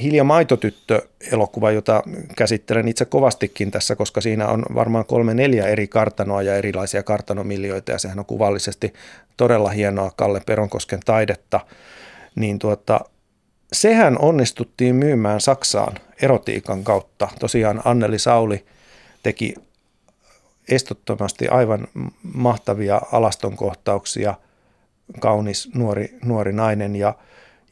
Hilja 0.00 0.24
Maitotyttö-elokuva, 0.24 1.70
jota 1.70 2.02
käsittelen 2.36 2.88
itse 2.88 3.04
kovastikin 3.04 3.70
tässä, 3.70 3.96
koska 3.96 4.20
siinä 4.20 4.48
on 4.48 4.64
varmaan 4.74 5.04
kolme 5.04 5.34
neljä 5.34 5.66
eri 5.66 5.88
kartanoa 5.88 6.42
ja 6.42 6.56
erilaisia 6.56 7.02
kartanomiljoita 7.02 7.92
ja 7.92 7.98
sehän 7.98 8.18
on 8.18 8.24
kuvallisesti 8.24 8.92
todella 9.36 9.68
hienoa 9.68 10.10
Kalle 10.16 10.40
Peronkosken 10.46 11.00
taidetta, 11.04 11.60
niin 12.34 12.58
tuota, 12.58 13.00
sehän 13.72 14.18
onnistuttiin 14.18 14.96
myymään 14.96 15.40
Saksaan 15.40 15.94
erotiikan 16.22 16.84
kautta. 16.84 17.28
Tosiaan 17.40 17.82
Anneli 17.84 18.18
Sauli 18.18 18.64
teki 19.22 19.54
estottomasti 20.68 21.48
aivan 21.48 21.88
mahtavia 22.34 23.00
alastonkohtauksia, 23.12 24.34
kaunis 25.20 25.70
nuori, 25.74 26.18
nuori 26.24 26.52
nainen 26.52 26.96
ja– 26.96 27.14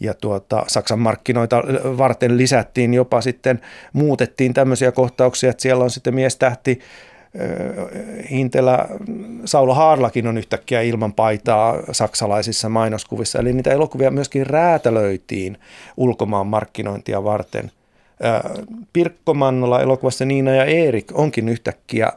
ja 0.00 0.14
tuota, 0.14 0.64
Saksan 0.66 0.98
markkinoita 0.98 1.62
varten 1.98 2.36
lisättiin 2.36 2.94
jopa 2.94 3.20
sitten, 3.20 3.60
muutettiin 3.92 4.54
tämmöisiä 4.54 4.92
kohtauksia, 4.92 5.50
että 5.50 5.62
siellä 5.62 5.84
on 5.84 5.90
sitten 5.90 6.14
miestähti 6.14 6.80
Hintelä, 8.30 8.88
Saulo 9.44 9.74
Haarlakin 9.74 10.26
on 10.26 10.38
yhtäkkiä 10.38 10.80
ilman 10.80 11.12
paitaa 11.12 11.78
saksalaisissa 11.92 12.68
mainoskuvissa. 12.68 13.38
Eli 13.38 13.52
niitä 13.52 13.72
elokuvia 13.72 14.10
myöskin 14.10 14.46
räätälöitiin 14.46 15.58
ulkomaan 15.96 16.46
markkinointia 16.46 17.24
varten. 17.24 17.70
Pirkko 18.92 19.34
Mannola 19.34 19.82
elokuvassa 19.82 20.24
Niina 20.24 20.54
ja 20.54 20.64
Erik 20.64 21.12
onkin 21.14 21.48
yhtäkkiä 21.48 22.12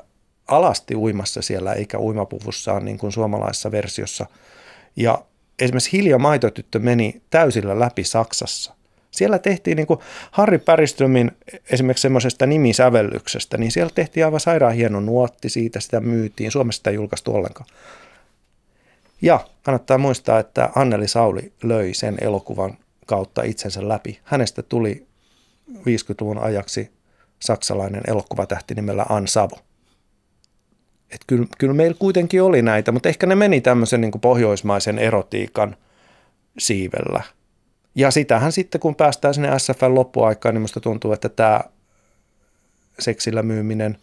alasti 0.48 0.96
uimassa 0.96 1.42
siellä, 1.42 1.74
eikä 1.74 2.00
uimapuvussaan 2.00 2.86
niin 2.86 2.98
kuin 2.98 3.12
suomalaisessa 3.12 3.72
versiossa. 3.72 4.26
Ja 4.96 5.24
esimerkiksi 5.64 5.92
Hilja 5.92 6.18
Maitotyttö 6.18 6.80
meni 6.80 7.22
täysillä 7.30 7.80
läpi 7.80 8.04
Saksassa. 8.04 8.74
Siellä 9.12 9.40
tehtiin 9.40 9.76
niin 9.76 9.88
kuin 9.88 10.00
Harri 10.32 10.58
Päriströmin 10.58 11.32
esimerkiksi 11.72 12.02
semmoisesta 12.02 12.46
nimisävellyksestä, 12.46 13.58
niin 13.58 13.72
siellä 13.72 13.92
tehtiin 13.96 14.26
aivan 14.26 14.40
sairaan 14.40 14.74
hieno 14.74 15.00
nuotti 15.00 15.50
siitä, 15.50 15.80
sitä 15.80 16.00
myytiin. 16.00 16.52
Suomessa 16.52 16.78
sitä 16.80 16.90
ei 16.90 16.96
julkaistu 16.96 17.36
ollenkaan. 17.36 17.70
Ja 19.22 19.48
kannattaa 19.64 19.98
muistaa, 19.98 20.40
että 20.40 20.70
Anneli 20.76 21.08
Sauli 21.08 21.52
löi 21.64 21.94
sen 21.94 22.18
elokuvan 22.22 22.78
kautta 23.06 23.44
itsensä 23.44 23.88
läpi. 23.88 24.20
Hänestä 24.24 24.64
tuli 24.64 25.06
50-luvun 25.76 26.38
ajaksi 26.38 26.92
saksalainen 27.40 28.02
elokuvatähti 28.08 28.76
nimellä 28.76 29.06
Ann 29.10 29.28
Savo 29.28 29.58
että 31.14 31.26
kyllä, 31.28 31.48
kyllä 31.58 31.74
meillä 31.74 31.96
kuitenkin 32.00 32.44
oli 32.44 32.62
näitä, 32.62 32.92
mutta 32.92 33.10
ehkä 33.10 33.28
ne 33.28 33.36
meni 33.36 33.62
tämmöisen 33.62 34.02
niin 34.02 34.12
kuin 34.12 34.22
pohjoismaisen 34.22 35.00
erotiikan 35.00 35.76
siivellä. 36.60 37.24
Ja 37.96 38.12
sitähän 38.12 38.52
sitten, 38.52 38.82
kun 38.82 38.96
päästään 38.96 39.34
sinne 39.34 39.60
SFN 39.60 39.96
loppuaikaan, 39.96 40.56
niin 40.56 40.62
musta 40.62 40.80
tuntuu, 40.80 41.14
että 41.14 41.30
tämä 41.30 41.62
seksillä 43.00 43.44
myyminen 43.44 43.98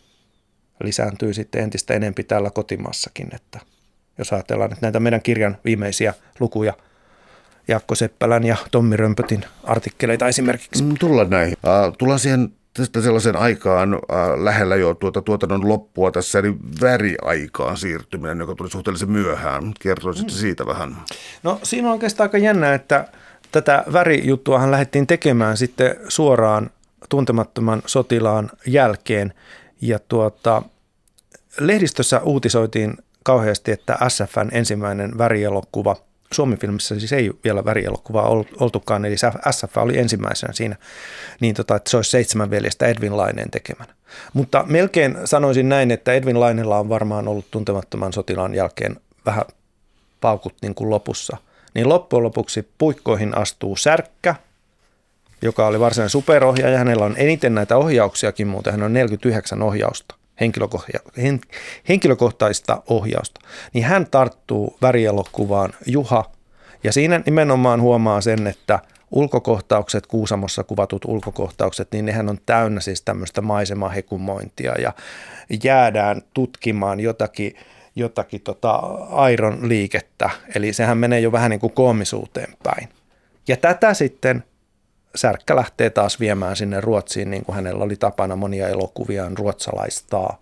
lisääntyy 0.85 1.35
sitten 1.35 1.63
entistä 1.63 1.95
enempi 1.95 2.25
täällä 2.25 2.51
kotimaassakin. 2.51 3.29
Että 3.35 3.61
jos 4.19 4.33
ajatellaan 4.33 4.73
että 4.73 4.87
näitä 4.87 5.01
meidän 5.01 5.23
kirjan 5.23 5.57
viimeisiä 5.65 6.15
lukuja, 6.41 6.75
Jaakko 7.69 7.95
Seppälän 7.95 8.45
ja 8.45 8.57
Tommi 8.71 8.97
Römpötin 8.97 9.45
artikkeleita 9.65 10.29
esimerkiksi. 10.29 10.83
Mm, 10.83 10.95
tullaan 11.01 11.31
näihin. 11.31 11.57
Tullaan 11.99 12.19
siihen 12.19 12.53
tästä 12.81 13.01
sellaisen 13.01 13.37
aikaan 13.37 13.95
äh, 13.95 14.01
lähellä 14.45 14.77
jo 14.77 14.95
tuota 14.95 15.23
tuotannon 15.23 15.69
loppua 15.69 16.11
tässä, 16.11 16.39
eli 16.39 16.55
väriaikaan 16.81 17.77
siirtyminen, 17.77 18.39
joka 18.39 18.55
tuli 18.55 18.71
suhteellisen 18.71 19.11
myöhään. 19.11 19.73
Kertoisitko 19.81 20.33
mm. 20.33 20.37
siitä 20.37 20.67
vähän? 20.67 20.97
No 21.43 21.61
siinä 21.63 21.89
on 21.89 21.93
oikeastaan 21.93 22.25
aika 22.25 22.39
jännä, 22.39 22.75
että 22.75 23.09
tätä 23.53 23.85
värijuttuahan 23.93 24.71
lähdettiin 24.71 25.07
tekemään 25.07 25.57
sitten 25.57 25.97
suoraan 26.09 26.71
tuntemattoman 27.09 27.83
sotilaan 27.87 28.51
jälkeen. 28.67 29.35
Ja 29.81 29.99
tuota, 29.99 30.63
lehdistössä 31.61 32.21
uutisoitiin 32.21 32.95
kauheasti, 33.23 33.73
että 33.73 33.99
SFN 34.09 34.49
ensimmäinen 34.53 35.19
värielokuva– 35.19 35.97
Suomi-filmissä 36.35 36.99
siis 36.99 37.13
ei 37.13 37.31
vielä 37.45 37.65
värielokuva 37.65 38.23
oltukaan, 38.61 39.05
eli 39.05 39.17
SF 39.51 39.77
oli 39.77 39.99
ensimmäisenä 39.99 40.53
siinä, 40.53 40.77
niin 41.41 41.55
tota, 41.55 41.77
että 41.77 41.91
se 41.91 41.97
olisi 41.97 42.11
seitsemän 42.11 42.51
veljestä 42.51 42.87
Edwin 42.87 43.17
Laineen 43.17 43.51
tekemänä. 43.51 43.95
Mutta 44.33 44.65
melkein 44.69 45.19
sanoisin 45.25 45.69
näin, 45.69 45.91
että 45.91 46.13
Edwin 46.13 46.41
Lainella 46.41 46.79
on 46.79 46.89
varmaan 46.89 47.29
ollut 47.29 47.51
tuntemattoman 47.51 48.13
sotilaan 48.13 48.55
jälkeen 48.55 48.97
vähän 49.27 49.45
paukut 50.21 50.55
niin 50.63 50.75
kuin 50.75 50.91
lopussa. 50.91 51.37
Niin 51.75 51.89
loppujen 51.89 52.23
lopuksi 52.23 52.69
puikkoihin 52.79 53.39
astuu 53.39 53.77
Särkkä, 53.77 54.35
joka 55.43 55.67
oli 55.67 55.81
varsinainen 55.81 56.11
superohjaaja. 56.11 56.79
Hänellä 56.79 57.05
on 57.05 57.15
eniten 57.17 57.55
näitä 57.55 57.77
ohjauksiakin, 57.77 58.49
muuten 58.49 58.73
hän 58.73 58.83
on 58.83 58.93
49 58.93 59.63
ohjausta 59.63 60.20
henkilökohtaista 61.89 62.83
ohjausta, 62.87 63.41
niin 63.73 63.85
hän 63.85 64.07
tarttuu 64.11 64.77
värielokuvaan 64.83 65.73
Juha 65.87 66.25
ja 66.85 66.93
siinä 66.93 67.21
nimenomaan 67.27 67.81
huomaa 67.81 68.21
sen, 68.21 68.47
että 68.47 68.79
ulkokohtaukset, 69.11 70.07
Kuusamossa 70.07 70.65
kuvatut 70.65 71.05
ulkokohtaukset, 71.05 71.89
niin 71.93 72.05
nehän 72.05 72.29
on 72.29 72.39
täynnä 72.47 72.81
siis 72.81 73.03
tämmöistä 73.03 73.41
maisemahekumointia 73.41 74.75
ja 74.81 74.93
jäädään 75.65 76.23
tutkimaan 76.35 77.01
jotakin, 77.01 77.57
jotakin 77.97 78.41
tota 78.41 78.75
airon 79.11 79.69
liikettä. 79.69 80.31
Eli 80.55 80.73
sehän 80.73 80.99
menee 80.99 81.21
jo 81.21 81.33
vähän 81.33 81.51
niin 81.51 81.61
kuin 81.61 81.73
koomisuuteen 81.73 82.55
päin. 82.63 82.89
Ja 83.49 83.57
tätä 83.57 83.95
sitten 83.95 84.45
Särkkä 85.15 85.57
lähtee 85.57 85.91
taas 85.91 86.21
viemään 86.21 86.57
sinne 86.57 86.81
Ruotsiin, 86.81 87.31
niin 87.31 87.45
kuin 87.45 87.57
hänellä 87.57 87.85
oli 87.85 87.97
tapana 87.97 88.37
monia 88.37 88.69
elokuviaan 88.69 89.39
ruotsalaistaa. 89.39 90.41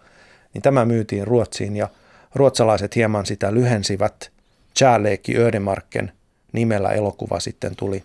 Niin 0.55 0.63
tämä 0.63 0.85
myytiin 0.85 1.27
Ruotsiin 1.27 1.77
ja 1.77 1.89
ruotsalaiset 2.35 2.97
hieman 2.97 3.27
sitä 3.27 3.55
lyhensivät. 3.55 4.31
Charleki 4.77 5.39
Ödemarken 5.39 6.13
nimellä 6.53 6.89
elokuva 6.89 7.41
sitten 7.41 7.77
tuli, 7.77 8.05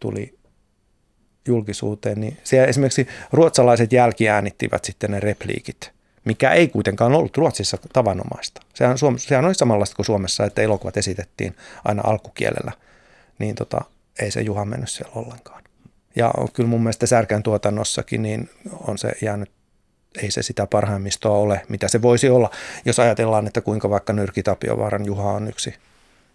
tuli 0.00 0.38
julkisuuteen. 1.46 2.20
Niin 2.20 2.36
siellä 2.44 2.66
esimerkiksi 2.66 3.08
ruotsalaiset 3.32 3.92
jälkiäänittivät 3.92 4.84
sitten 4.84 5.10
ne 5.10 5.20
repliikit, 5.20 5.90
mikä 6.24 6.52
ei 6.52 6.68
kuitenkaan 6.68 7.14
ollut 7.14 7.36
Ruotsissa 7.36 7.78
tavanomaista. 7.92 8.60
Sehän, 8.74 8.98
Suom- 8.98 9.18
sehän 9.18 9.44
oli 9.44 9.54
samanlaista 9.54 9.96
kuin 9.96 10.06
Suomessa, 10.06 10.44
että 10.44 10.62
elokuvat 10.62 10.96
esitettiin 10.96 11.56
aina 11.84 12.02
alkukielellä. 12.04 12.72
Niin 13.38 13.54
tota, 13.54 13.80
ei 14.18 14.30
se 14.30 14.40
Juha 14.40 14.64
mennyt 14.64 14.90
siellä 14.90 15.12
ollenkaan. 15.14 15.65
Ja 16.16 16.34
kyllä 16.52 16.68
mun 16.68 16.82
mielestä 16.82 17.06
Särkän 17.06 17.42
tuotannossakin 17.42 18.22
niin 18.22 18.50
on 18.86 18.98
se 18.98 19.12
jäänyt, 19.22 19.50
ei 20.22 20.30
se 20.30 20.42
sitä 20.42 20.66
parhaimmistoa 20.66 21.38
ole, 21.38 21.62
mitä 21.68 21.88
se 21.88 22.02
voisi 22.02 22.28
olla, 22.28 22.50
jos 22.84 22.98
ajatellaan, 22.98 23.46
että 23.46 23.60
kuinka 23.60 23.90
vaikka 23.90 24.12
Nyrki 24.12 24.42
Tapiovaaran 24.42 25.06
Juha 25.06 25.32
on 25.32 25.48
yksi 25.48 25.74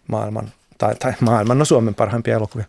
maailman, 0.08 0.52
tai, 0.78 0.94
tai 0.94 1.12
maailman, 1.20 1.58
no 1.58 1.64
Suomen 1.64 1.94
parhaimpia 1.94 2.34
elokuvia. 2.34 2.66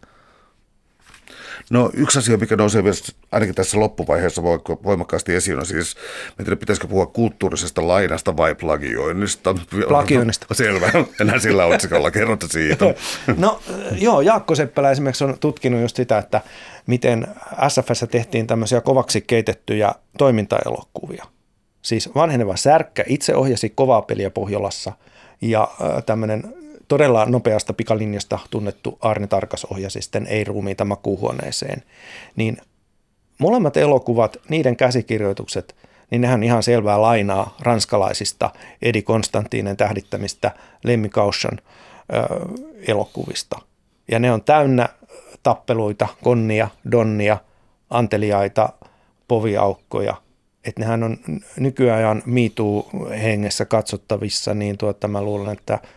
No 1.70 1.90
yksi 1.94 2.20
asia, 2.20 2.38
mikä 2.38 2.56
nousee 2.56 2.84
vielä 2.84 2.96
ainakin 3.32 3.56
tässä 3.56 3.80
loppuvaiheessa 3.80 4.44
voimakkaasti 4.84 5.36
esiin, 5.36 5.60
on 5.60 5.66
siis, 5.66 5.96
miten 6.38 6.58
pitäisikö 6.58 6.88
puhua 6.88 7.06
kulttuurisesta 7.06 7.88
lainasta 7.88 8.38
vai 8.38 8.56
plagioinnista? 8.56 9.56
Plagioinnista. 9.88 10.46
Selvä, 10.54 10.92
enää 11.22 11.40
sillä 11.40 11.66
otsikolla, 11.66 12.12
kerrotte 12.12 12.48
siitä. 12.50 12.86
No 13.38 13.60
joo, 13.92 14.22
Jaakko 14.22 14.56
Seppälä 14.56 14.92
esimerkiksi 14.92 15.24
on 15.24 15.38
tutkinut 15.40 15.82
just 15.82 15.96
sitä, 15.96 16.18
että 16.18 16.42
miten 16.88 17.28
SFS 17.68 18.06
tehtiin 18.12 18.48
tämmöisiä 18.48 18.82
kovaksi 18.82 19.22
keitettyjä 19.22 19.94
toimintaelokuvia. 20.18 21.26
Siis 21.82 22.16
vanheneva 22.16 22.56
Särkkä 22.56 23.04
itse 23.08 23.36
ohjasi 23.36 23.70
kovaa 23.70 24.02
peliä 24.02 24.30
Pohjolassa 24.30 24.92
ja 25.42 25.68
tämmöinen 26.06 26.63
todella 26.94 27.26
nopeasta 27.26 27.74
pikalinjasta 27.74 28.40
tunnettu 28.50 28.98
Arne 29.02 29.28
Tarkas 29.28 29.66
ohjasi 29.66 30.02
sitten 30.02 30.28
Ei 30.28 30.44
ruumiita 30.44 30.86
makuuhuoneeseen, 30.86 31.84
niin 32.36 32.58
molemmat 33.38 33.78
elokuvat, 33.78 34.38
niiden 34.50 34.76
käsikirjoitukset, 34.76 35.76
niin 36.12 36.22
nehän 36.22 36.44
ihan 36.44 36.64
selvää 36.64 37.02
lainaa 37.02 37.56
ranskalaisista 37.60 38.50
Edi 38.82 39.02
Konstantinen 39.02 39.78
tähdittämistä 39.78 40.52
Lemmi 40.84 41.10
Kaushan 41.10 41.60
elokuvista. 42.88 43.60
Ja 44.12 44.20
ne 44.20 44.32
on 44.32 44.44
täynnä 44.44 44.90
tappeluita, 45.44 46.08
konnia, 46.24 46.68
donnia, 46.92 47.38
anteliaita, 47.90 48.70
poviaukkoja. 49.28 50.16
Että 50.66 50.82
nehän 50.82 51.04
on 51.04 51.18
nykyajan 51.60 52.24
miituu 52.26 52.90
hengessä 53.24 53.66
katsottavissa, 53.66 54.54
niin 54.54 54.78
tuota, 54.78 55.08
mä 55.08 55.22
luulen, 55.22 55.54
että– 55.54 55.80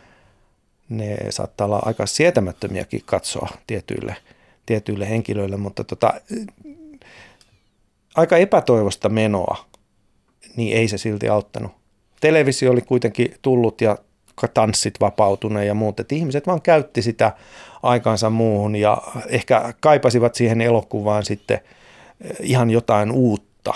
ne 0.88 1.16
saattaa 1.30 1.64
olla 1.64 1.82
aika 1.84 2.06
sietämättömiäkin 2.06 3.02
katsoa 3.06 3.48
tietyille, 3.66 4.16
tietyille 4.66 5.10
henkilöille, 5.10 5.56
mutta 5.56 5.84
tota, 5.84 6.14
aika 8.14 8.36
epätoivosta 8.36 9.08
menoa, 9.08 9.64
niin 10.56 10.76
ei 10.76 10.88
se 10.88 10.98
silti 10.98 11.28
auttanut. 11.28 11.72
Televisio 12.20 12.70
oli 12.72 12.80
kuitenkin 12.80 13.34
tullut 13.42 13.80
ja 13.80 13.98
tanssit 14.54 14.94
vapautuneen 15.00 15.66
ja 15.66 15.74
muut, 15.74 16.00
että 16.00 16.14
ihmiset 16.14 16.46
vaan 16.46 16.62
käytti 16.62 17.02
sitä 17.02 17.32
aikansa 17.82 18.30
muuhun 18.30 18.76
ja 18.76 19.02
ehkä 19.28 19.74
kaipasivat 19.80 20.34
siihen 20.34 20.60
elokuvaan 20.60 21.24
sitten 21.24 21.60
eh, 22.20 22.36
ihan 22.40 22.70
jotain 22.70 23.12
uutta. 23.12 23.74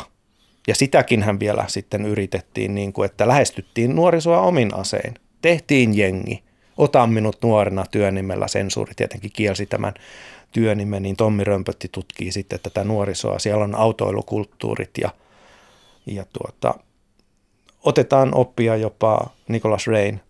Ja 0.67 0.75
sitäkin 0.75 1.23
hän 1.23 1.41
vielä 1.41 1.65
sitten 1.69 2.07
yritettiin, 2.07 2.75
niin 2.75 2.93
kuin, 2.93 3.07
että 3.07 3.29
lähestyttiin 3.29 3.97
nuorisoa 3.97 4.41
omin 4.41 4.75
asein. 4.75 5.15
Tehtiin 5.43 5.99
jengi, 5.99 6.43
Ota 6.81 7.07
minut 7.07 7.39
nuorena 7.43 7.85
työnimellä, 7.91 8.49
sensuuri 8.49 8.93
tietenkin 8.97 9.31
kielsi 9.33 9.67
tämän 9.67 9.95
työnimen, 10.53 11.03
niin 11.03 11.17
Tommi 11.17 11.45
Römpötti 11.45 11.89
tutkii 11.93 12.33
sitten 12.33 12.61
tätä 12.63 12.85
nuorisoa. 12.85 13.39
Siellä 13.39 13.65
on 13.65 13.75
autoilukulttuurit 13.75 14.91
ja, 15.01 15.11
ja 16.07 16.25
tuota, 16.33 16.75
otetaan 17.85 18.35
oppia 18.35 18.77
jopa 18.77 19.31
Nicholas 19.49 19.87
Rain 19.87 20.21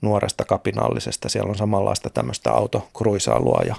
nuoresta 0.00 0.44
kapinallisesta. 0.44 1.28
Siellä 1.28 1.50
on 1.50 1.58
samanlaista 1.58 2.10
tämmöistä 2.10 2.50
autokruisailua 2.50 3.62
ja 3.66 3.76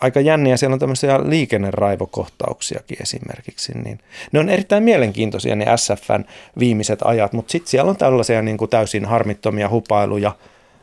aika 0.00 0.20
jänniä. 0.20 0.56
Siellä 0.56 0.74
on 0.74 0.80
tämmöisiä 0.80 1.20
liikenneraivokohtauksiakin 1.24 3.02
esimerkiksi. 3.02 3.72
Niin 3.78 3.98
ne 4.32 4.40
on 4.40 4.48
erittäin 4.48 4.82
mielenkiintoisia 4.82 5.56
ne 5.56 5.66
SFN 5.76 6.24
viimeiset 6.58 6.98
ajat, 7.04 7.32
mutta 7.32 7.52
sitten 7.52 7.70
siellä 7.70 7.90
on 7.90 7.96
tällaisia 7.96 8.42
niin 8.42 8.58
kuin 8.58 8.70
täysin 8.70 9.04
harmittomia 9.04 9.68
hupailuja, 9.68 10.32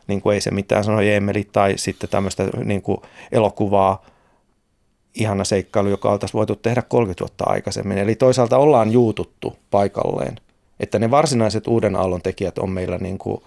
niin 0.07 0.21
kuin 0.21 0.33
ei 0.33 0.41
se 0.41 0.51
mitään 0.51 0.83
sano 0.83 1.01
Jeemeli, 1.01 1.47
tai 1.51 1.73
sitten 1.77 2.09
tämmöistä 2.09 2.43
niin 2.63 2.81
kuin 2.81 2.97
elokuvaa, 3.31 4.05
ihana 5.13 5.43
seikkailu, 5.43 5.89
joka 5.89 6.11
oltaisiin 6.11 6.37
voitu 6.37 6.55
tehdä 6.55 6.81
30 6.81 7.21
vuotta 7.21 7.43
aikaisemmin. 7.47 7.97
Eli 7.97 8.15
toisaalta 8.15 8.57
ollaan 8.57 8.91
juututtu 8.91 9.57
paikalleen, 9.71 10.35
että 10.79 10.99
ne 10.99 11.11
varsinaiset 11.11 11.67
uuden 11.67 11.95
aallon 11.95 12.21
tekijät 12.21 12.57
on 12.57 12.69
meillä 12.69 12.97
niin 12.97 13.17
kuin 13.17 13.43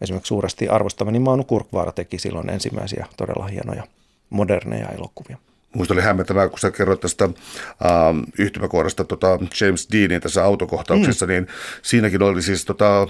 esimerkiksi 0.00 0.28
suuresti 0.28 0.68
arvostamani 0.68 1.18
Maanu 1.18 1.44
Kurkvaara 1.44 1.92
teki 1.92 2.18
silloin 2.18 2.50
ensimmäisiä 2.50 3.06
todella 3.16 3.46
hienoja 3.46 3.82
moderneja 4.30 4.88
elokuvia. 4.88 5.38
Minusta 5.76 5.94
oli 5.94 6.02
hämmentävää, 6.02 6.48
kun 6.48 6.58
sä 6.58 6.70
kerroit 6.70 7.00
tästä 7.00 7.24
äh, 7.24 7.30
yhtymäkohdasta 8.38 9.04
tota 9.04 9.38
James 9.60 9.88
Deanin 9.92 10.20
tässä 10.20 10.44
autokohtauksessa, 10.44 11.26
mm. 11.26 11.32
niin 11.32 11.46
siinäkin 11.82 12.22
oli 12.22 12.42
siis 12.42 12.64
tota, 12.64 13.06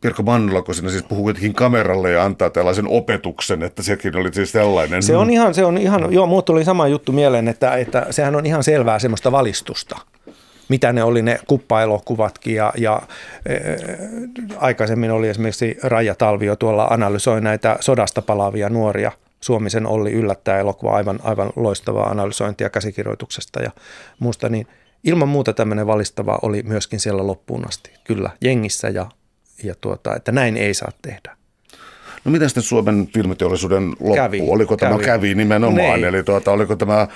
Pirkko 0.00 0.22
Mannula, 0.22 0.62
kun 0.62 0.74
siinä 0.74 0.90
siis 0.90 1.02
puhuu 1.02 1.22
kuitenkin 1.22 1.54
kameralle 1.54 2.10
ja 2.10 2.24
antaa 2.24 2.50
tällaisen 2.50 2.88
opetuksen, 2.88 3.62
että 3.62 3.82
sekin 3.82 4.16
oli 4.16 4.32
siis 4.32 4.52
sellainen. 4.52 5.02
Se 5.02 5.16
on 5.16 5.30
ihan, 5.30 5.54
se 5.54 5.64
on 5.64 5.78
ihan 5.78 6.12
joo, 6.12 6.26
muut 6.26 6.44
tuli 6.44 6.64
sama 6.64 6.88
juttu 6.88 7.12
mieleen, 7.12 7.48
että, 7.48 7.76
että 7.76 8.06
sehän 8.10 8.36
on 8.36 8.46
ihan 8.46 8.64
selvää 8.64 8.98
semmoista 8.98 9.32
valistusta 9.32 9.96
mitä 10.68 10.92
ne 10.92 11.02
oli 11.04 11.22
ne 11.22 11.38
kuppaelokuvatkin 11.46 12.54
ja, 12.54 12.72
ja 12.76 13.02
e, 13.46 13.54
aikaisemmin 14.56 15.10
oli 15.10 15.28
esimerkiksi 15.28 15.78
Raija 15.82 16.14
Talvio 16.14 16.56
tuolla 16.56 16.84
analysoi 16.84 17.40
näitä 17.40 17.76
sodasta 17.80 18.22
palaavia 18.22 18.68
nuoria– 18.68 19.12
Suomisen 19.44 19.86
Olli 19.86 20.12
yllättää 20.12 20.58
elokuva, 20.58 20.96
aivan, 20.96 21.20
aivan 21.22 21.52
loistavaa 21.56 22.10
analysointia 22.10 22.70
käsikirjoituksesta 22.70 23.62
ja 23.62 23.70
muusta, 24.18 24.48
niin 24.48 24.66
ilman 25.04 25.28
muuta 25.28 25.52
tämmöinen 25.52 25.86
valistava 25.86 26.38
oli 26.42 26.62
myöskin 26.62 27.00
siellä 27.00 27.26
loppuun 27.26 27.68
asti, 27.68 27.90
kyllä, 28.04 28.30
jengissä 28.40 28.88
ja, 28.88 29.06
ja 29.64 29.74
tuota, 29.80 30.16
että 30.16 30.32
näin 30.32 30.56
ei 30.56 30.74
saa 30.74 30.90
tehdä. 31.02 31.36
No 32.24 32.30
mitä 32.30 32.48
sitten 32.48 32.62
Suomen 32.62 33.08
filmiteollisuuden 33.14 33.88
loppu? 33.88 34.14
Kävi, 34.14 34.40
oliko 34.48 34.76
kävi. 34.76 34.92
tämä 34.92 35.04
kävi 35.04 35.34
nimenomaan? 35.34 36.00
Nein. 36.00 36.04
Eli 36.04 36.22
tuota, 36.22 36.52
oliko 36.52 36.76
tämä 36.76 37.08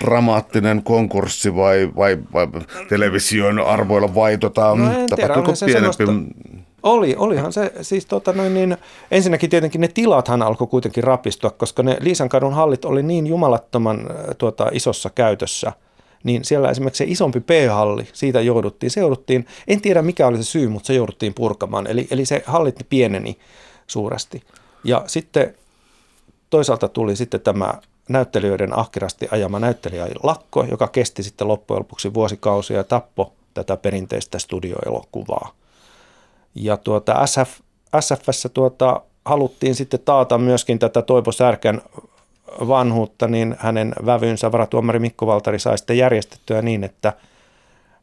dramaattinen 0.00 0.82
konkurssi 0.82 1.56
vai, 1.56 1.90
vai, 1.96 2.18
vai 2.32 2.46
television 2.88 3.58
arvoilla 3.58 4.14
vai 4.14 4.38
tota, 4.38 4.74
no 4.74 5.06
tapahtuiko 5.08 5.52
pienempi? 5.66 6.04
Oli, 6.82 7.14
olihan 7.18 7.52
se, 7.52 7.72
siis 7.82 8.06
tota 8.06 8.32
noin 8.32 8.54
niin, 8.54 8.76
ensinnäkin 9.10 9.50
tietenkin 9.50 9.80
ne 9.80 9.88
tilathan 9.88 10.42
alkoi 10.42 10.66
kuitenkin 10.66 11.04
rapistua, 11.04 11.50
koska 11.50 11.82
ne 11.82 11.96
Liisankadun 12.00 12.54
hallit 12.54 12.84
oli 12.84 13.02
niin 13.02 13.26
jumalattoman 13.26 14.10
tuota, 14.38 14.68
isossa 14.72 15.10
käytössä, 15.10 15.72
niin 16.24 16.44
siellä 16.44 16.70
esimerkiksi 16.70 17.04
se 17.04 17.10
isompi 17.10 17.40
P-halli, 17.40 18.08
siitä 18.12 18.40
jouduttiin, 18.40 18.90
se 18.90 19.00
jouduttiin, 19.00 19.46
en 19.68 19.80
tiedä 19.80 20.02
mikä 20.02 20.26
oli 20.26 20.36
se 20.36 20.42
syy, 20.42 20.68
mutta 20.68 20.86
se 20.86 20.94
jouduttiin 20.94 21.34
purkamaan, 21.34 21.86
eli, 21.86 22.08
eli 22.10 22.24
se 22.24 22.42
hallit 22.46 22.86
pieneni 22.88 23.38
suuresti. 23.86 24.42
Ja 24.84 25.04
sitten 25.06 25.54
toisaalta 26.50 26.88
tuli 26.88 27.16
sitten 27.16 27.40
tämä 27.40 27.74
näyttelijöiden 28.08 28.78
ahkerasti 28.78 29.28
ajama 29.30 29.58
näyttelijäin 29.58 30.14
lakko, 30.22 30.64
joka 30.70 30.88
kesti 30.88 31.22
sitten 31.22 31.48
loppujen 31.48 31.78
lopuksi 31.78 32.14
vuosikausia 32.14 32.76
ja 32.76 32.84
tappo 32.84 33.32
tätä 33.54 33.76
perinteistä 33.76 34.38
studioelokuvaa. 34.38 35.52
Ja 36.54 36.76
tuota 36.76 37.26
SF, 37.26 37.60
SFssä 38.00 38.48
tuota, 38.48 39.02
haluttiin 39.24 39.74
sitten 39.74 40.00
taata 40.04 40.38
myöskin 40.38 40.78
tätä 40.78 41.02
Toivo 41.02 41.32
Särkän 41.32 41.82
vanhuutta, 42.68 43.28
niin 43.28 43.56
hänen 43.58 43.94
vävynsä 44.06 44.52
varatuomari 44.52 44.98
Mikko 44.98 45.26
Valtari 45.26 45.58
sai 45.58 45.78
sitten 45.78 45.98
järjestettyä 45.98 46.62
niin, 46.62 46.84
että 46.84 47.12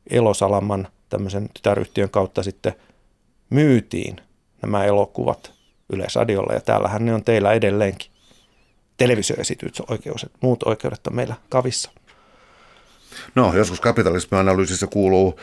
Elosalaman 0.09 0.87
tämmöisen 1.09 1.49
tytäryhtiön 1.53 2.09
kautta 2.09 2.43
sitten 2.43 2.73
myytiin 3.49 4.15
nämä 4.61 4.85
elokuvat 4.85 5.51
Yleisradiolle 5.89 6.53
ja 6.53 6.61
täällähän 6.61 7.05
ne 7.05 7.13
on 7.13 7.23
teillä 7.23 7.53
edelleenkin. 7.53 8.11
Televisioesitykset, 8.97 9.85
muut 10.41 10.63
oikeudet 10.63 11.07
on 11.07 11.15
meillä 11.15 11.35
kavissa. 11.49 11.91
No, 13.35 13.53
joskus 13.53 13.79
kapitalismianalyysissä 13.79 14.87
kuuluu 14.87 15.39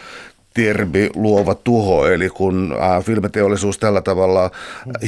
termi 0.55 1.11
luova 1.15 1.55
tuho, 1.55 2.07
eli 2.07 2.29
kun 2.29 2.77
filmiteollisuus 3.03 3.79
tällä 3.79 4.01
tavalla 4.01 4.51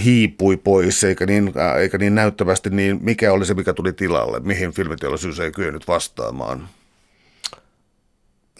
hiipui 0.04 0.56
pois, 0.56 1.04
eikä 1.04 1.26
niin, 1.26 1.52
eikä 1.80 1.98
niin 1.98 2.14
näyttävästi, 2.14 2.70
niin 2.70 2.98
mikä 3.02 3.32
oli 3.32 3.46
se, 3.46 3.54
mikä 3.54 3.72
tuli 3.72 3.92
tilalle, 3.92 4.40
mihin 4.40 4.72
filmiteollisuus 4.72 5.40
ei 5.40 5.50
kyennyt 5.50 5.88
vastaamaan? 5.88 6.68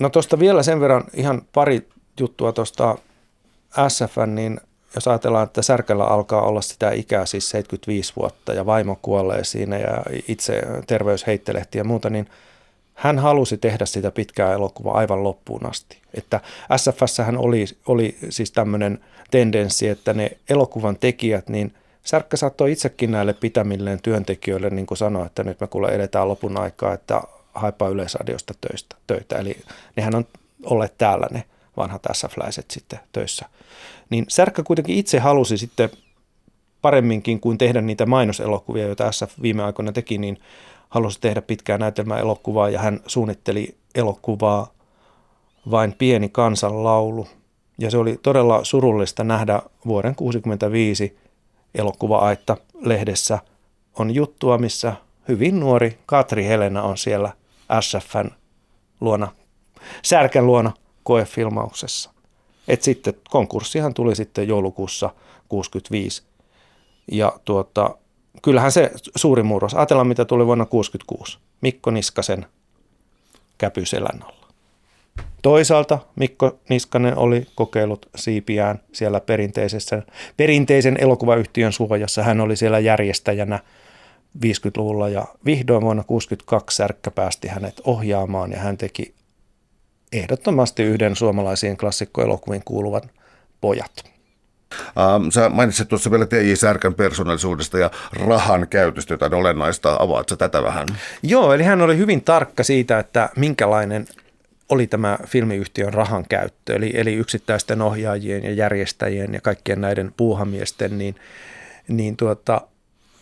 No 0.01 0.09
tuosta 0.09 0.39
vielä 0.39 0.63
sen 0.63 0.81
verran 0.81 1.05
ihan 1.15 1.43
pari 1.53 1.89
juttua 2.21 2.53
tuosta 2.53 2.99
SFN, 3.89 4.35
niin 4.35 4.61
jos 4.95 5.09
ajatellaan, 5.09 5.45
että 5.45 5.63
Särkällä 5.63 6.05
alkaa 6.05 6.43
olla 6.43 6.63
sitä 6.63 6.91
ikää, 6.91 7.27
siis 7.27 7.51
75 7.51 8.13
vuotta, 8.17 8.53
ja 8.53 8.67
vaimo 8.67 8.99
kuolee 9.03 9.45
siinä 9.45 9.79
ja 9.79 10.03
itse 10.29 10.63
terveys 10.87 11.27
heittelehti 11.27 11.79
ja 11.79 11.85
muuta, 11.85 12.11
niin– 12.11 12.29
hän 12.97 13.19
halusi 13.19 13.59
tehdä 13.59 13.87
sitä 13.87 14.11
pitkää 14.11 14.53
elokuvaa 14.53 14.95
aivan 14.95 15.25
loppuun 15.25 15.67
asti. 15.67 15.99
Että 16.15 16.41
SFS 16.77 17.21
oli, 17.37 17.65
oli 17.87 18.17
siis 18.31 18.53
tämmöinen 18.53 18.99
tendenssi, 19.31 19.89
että 19.89 20.13
ne 20.13 20.31
elokuvan 20.49 20.97
tekijät, 20.99 21.49
niin 21.49 21.75
Särkkä 22.03 22.37
saattoi 22.37 22.73
itsekin 22.73 23.11
näille 23.11 23.33
pitämilleen 23.33 24.03
työntekijöille 24.03 24.71
niin 24.71 24.87
kuin 24.87 24.99
sanoa, 24.99 25.27
että 25.27 25.45
nyt 25.45 25.61
me 25.61 25.67
kuule 25.67 25.95
eletään 25.95 26.29
lopun 26.29 26.61
aikaa, 26.61 26.93
että 26.93 27.23
haipaa 27.55 27.89
Yleisradiosta 27.89 28.55
töistä, 28.61 28.97
töitä. 29.07 29.39
Eli 29.39 29.57
nehän 29.97 30.15
on 30.15 30.27
olleet 30.65 30.99
täällä 30.99 31.27
ne 31.31 31.45
vanhat 31.77 32.03
SF-läiset 32.13 32.71
sitten 32.71 33.01
töissä. 33.13 33.47
Niin 34.11 34.25
Särkkä 34.29 34.63
kuitenkin 34.63 34.97
itse 34.97 35.19
halusi 35.19 35.59
sitten 35.59 35.91
paremminkin 36.83 37.41
kuin 37.41 37.59
tehdä 37.59 37.81
niitä 37.81 38.07
mainoselokuvia, 38.07 38.87
joita 38.87 39.13
SF 39.13 39.43
viime 39.43 39.63
aikoina 39.63 39.93
teki, 39.93 40.19
niin 40.19 40.39
halusi 40.89 41.21
tehdä 41.21 41.43
pitkää 41.43 41.79
näytelmäelokuvaa 41.79 42.71
ja 42.71 42.79
hän 42.79 43.01
suunnitteli 43.07 43.77
elokuvaa 43.95 44.77
Vain 45.71 45.93
pieni 45.93 46.29
kansanlaulu. 46.29 47.29
Ja 47.79 47.91
se 47.91 47.99
oli 47.99 48.19
todella 48.23 48.65
surullista 48.65 49.25
nähdä 49.25 49.63
vuoden 49.87 50.15
1965 50.15 51.19
elokuva-aitta 51.75 52.57
lehdessä 52.81 53.39
on 53.99 54.15
juttua, 54.15 54.59
missä 54.59 54.93
hyvin 55.29 55.61
nuori 55.61 55.99
Katri 56.07 56.45
Helena 56.45 56.83
on 56.83 56.99
siellä 56.99 57.33
SFn 57.81 58.31
luona, 59.01 59.29
Särkän 60.03 60.47
luona 60.47 60.73
koefilmauksessa. 61.03 62.11
Et 62.69 62.83
sitten 62.83 63.15
konkurssihan 63.31 63.95
tuli 63.95 64.17
sitten 64.17 64.49
joulukuussa 64.49 65.11
65. 65.49 66.23
Ja 67.13 67.33
tuota, 67.45 67.99
kyllähän 68.43 68.73
se 68.73 68.91
suuri 69.17 69.43
murros. 69.43 69.75
Ajatellaan, 69.75 70.07
mitä 70.07 70.25
tuli 70.25 70.47
vuonna 70.47 70.67
66. 70.67 71.39
Mikko 71.61 71.91
Niskasen 71.91 72.47
käpyselän 73.59 74.23
alla. 74.23 74.47
Toisaalta 75.43 75.99
Mikko 76.17 76.59
Niskanen 76.69 77.19
oli 77.19 77.47
kokeillut 77.55 78.09
siipiään 78.17 78.81
siellä 78.93 79.21
perinteisessä, 79.21 80.03
perinteisen 80.37 80.97
elokuvayhtiön 81.01 81.73
suojassa. 81.73 82.23
Hän 82.23 82.41
oli 82.41 82.57
siellä 82.57 82.79
järjestäjänä 82.79 83.59
50-luvulla 84.37 85.09
ja 85.09 85.25
vihdoin 85.45 85.83
vuonna 85.83 86.05
62 86.05 86.77
Särkkä 86.77 87.11
päästi 87.11 87.49
hänet 87.49 87.81
ohjaamaan 87.85 88.53
ja 88.53 88.59
hän 88.59 88.77
teki 88.77 89.15
ehdottomasti 90.13 90.83
yhden 90.83 91.17
suomalaisiin 91.17 91.77
klassikkoelokuviin 91.77 92.63
kuuluvan 92.65 93.03
Pojat. 93.61 94.16
Ähm, 94.99 95.29
sä 95.31 95.49
mainitsit 95.49 95.89
tuossa 95.89 96.11
vielä 96.11 96.27
T.J. 96.27 96.55
Särkän 96.55 96.95
persoonallisuudesta 96.95 97.79
ja 97.79 97.91
rahan 98.13 98.69
käytöstä, 98.69 99.15
jotain 99.15 99.35
olennaista. 99.35 99.97
Avaatko 99.99 100.37
tätä 100.37 100.63
vähän? 100.63 100.87
Joo, 101.23 101.53
eli 101.55 101.63
hän 101.63 101.83
oli 101.83 101.99
hyvin 101.99 102.23
tarkka 102.23 102.63
siitä, 102.63 102.99
että 102.99 103.29
minkälainen 103.37 104.07
oli 104.69 104.87
tämä 104.87 105.19
filmiyhtiön 105.27 105.95
rahan 105.95 106.25
käyttö, 106.29 106.77
eli, 106.77 106.93
eli 106.95 107.15
yksittäisten 107.15 107.83
ohjaajien 107.83 108.45
ja 108.45 108.53
järjestäjien 108.53 109.35
ja 109.35 109.41
kaikkien 109.41 109.81
näiden 109.81 110.13
puuhamiesten, 110.17 110.99
niin, 110.99 111.15
niin 111.89 112.17
tuota, 112.17 112.61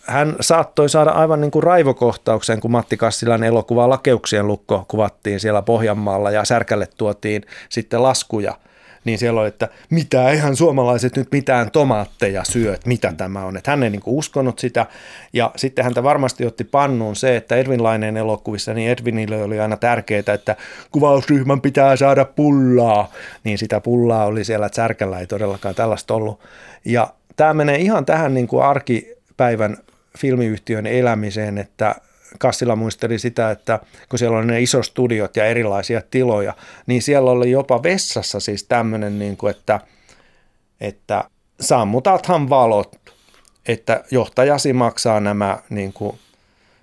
hän 0.02 0.36
saattoi 0.40 0.88
saada 0.88 1.10
aivan 1.10 1.40
niin 1.40 1.50
kuin 1.50 1.62
raivokohtauksen, 1.62 2.60
kun 2.60 2.70
Matti 2.70 2.96
Kassilan 2.96 3.44
elokuva 3.44 3.88
Lakeuksien 3.88 4.46
lukko 4.46 4.84
kuvattiin 4.88 5.40
siellä 5.40 5.62
Pohjanmaalla 5.62 6.30
ja 6.30 6.44
Särkälle 6.44 6.88
tuotiin 6.96 7.42
sitten 7.68 8.02
laskuja– 8.02 8.58
niin 9.04 9.18
siellä 9.18 9.40
oli, 9.40 9.48
että 9.48 9.68
mitä, 9.90 10.28
eihän 10.28 10.56
suomalaiset 10.56 11.16
nyt 11.16 11.28
mitään 11.32 11.70
tomaatteja 11.70 12.44
syö, 12.44 12.74
että 12.74 12.88
mitä 12.88 13.12
tämä 13.16 13.44
on. 13.44 13.56
Että 13.56 13.70
hän 13.70 13.82
ei 13.82 13.90
niin 13.90 14.00
kuin 14.00 14.16
uskonut 14.16 14.58
sitä. 14.58 14.86
Ja 15.32 15.50
sitten 15.56 15.84
häntä 15.84 16.02
varmasti 16.02 16.46
otti 16.46 16.64
pannuun 16.64 17.16
se, 17.16 17.36
että 17.36 17.56
Edvin 17.56 17.82
Laineen 17.82 18.16
elokuvissa, 18.16 18.74
niin 18.74 18.90
Edvinille 18.90 19.42
oli 19.42 19.60
aina 19.60 19.76
tärkeää, 19.76 20.34
että 20.34 20.56
kuvausryhmän 20.92 21.60
pitää 21.60 21.96
saada 21.96 22.24
pullaa. 22.24 23.12
Niin 23.44 23.58
sitä 23.58 23.80
pullaa 23.80 24.24
oli 24.24 24.44
siellä, 24.44 24.66
että 24.66 24.76
Särkällä 24.76 25.18
ei 25.18 25.26
todellakaan 25.26 25.74
tällaista 25.74 26.14
ollut. 26.14 26.40
Ja 26.84 27.14
tämä 27.36 27.54
menee 27.54 27.76
ihan 27.76 28.06
tähän 28.06 28.34
niin 28.34 28.46
kuin 28.46 28.64
arkipäivän 28.64 29.76
filmiyhtiön 30.18 30.86
elämiseen, 30.86 31.58
että 31.58 31.94
Kassila 32.38 32.76
muisteli 32.76 33.18
sitä, 33.18 33.50
että 33.50 33.80
kun 34.08 34.18
siellä 34.18 34.38
oli 34.38 34.46
ne 34.46 34.62
isot 34.62 34.86
studiot 34.86 35.36
ja 35.36 35.46
erilaisia 35.46 36.02
tiloja, 36.10 36.54
niin 36.86 37.02
siellä 37.02 37.30
oli 37.30 37.50
jopa 37.50 37.82
vessassa 37.82 38.40
siis 38.40 38.64
tämmöinen, 38.64 39.18
niin 39.18 39.36
kuin, 39.36 39.50
että, 39.50 39.80
että 40.80 41.24
sammutathan 41.60 42.48
valot, 42.48 42.96
että 43.68 44.04
johtajasi 44.10 44.72
maksaa 44.72 45.20
nämä 45.20 45.58
niin 45.70 45.92
kuin 45.92 46.18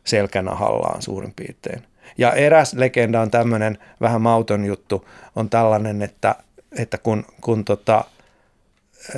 selkänahallaan 0.03 1.01
suurin 1.01 1.33
piirtein. 1.35 1.83
Ja 2.17 2.33
eräs 2.33 2.73
legenda 2.73 3.21
on 3.21 3.31
tämmöinen 3.31 3.77
vähän 4.01 4.21
mauton 4.21 4.65
juttu, 4.65 5.09
on 5.35 5.49
tällainen, 5.49 6.01
että, 6.01 6.35
että 6.77 6.97
kun, 6.97 7.25
kun 7.41 7.65
tota, 7.65 8.03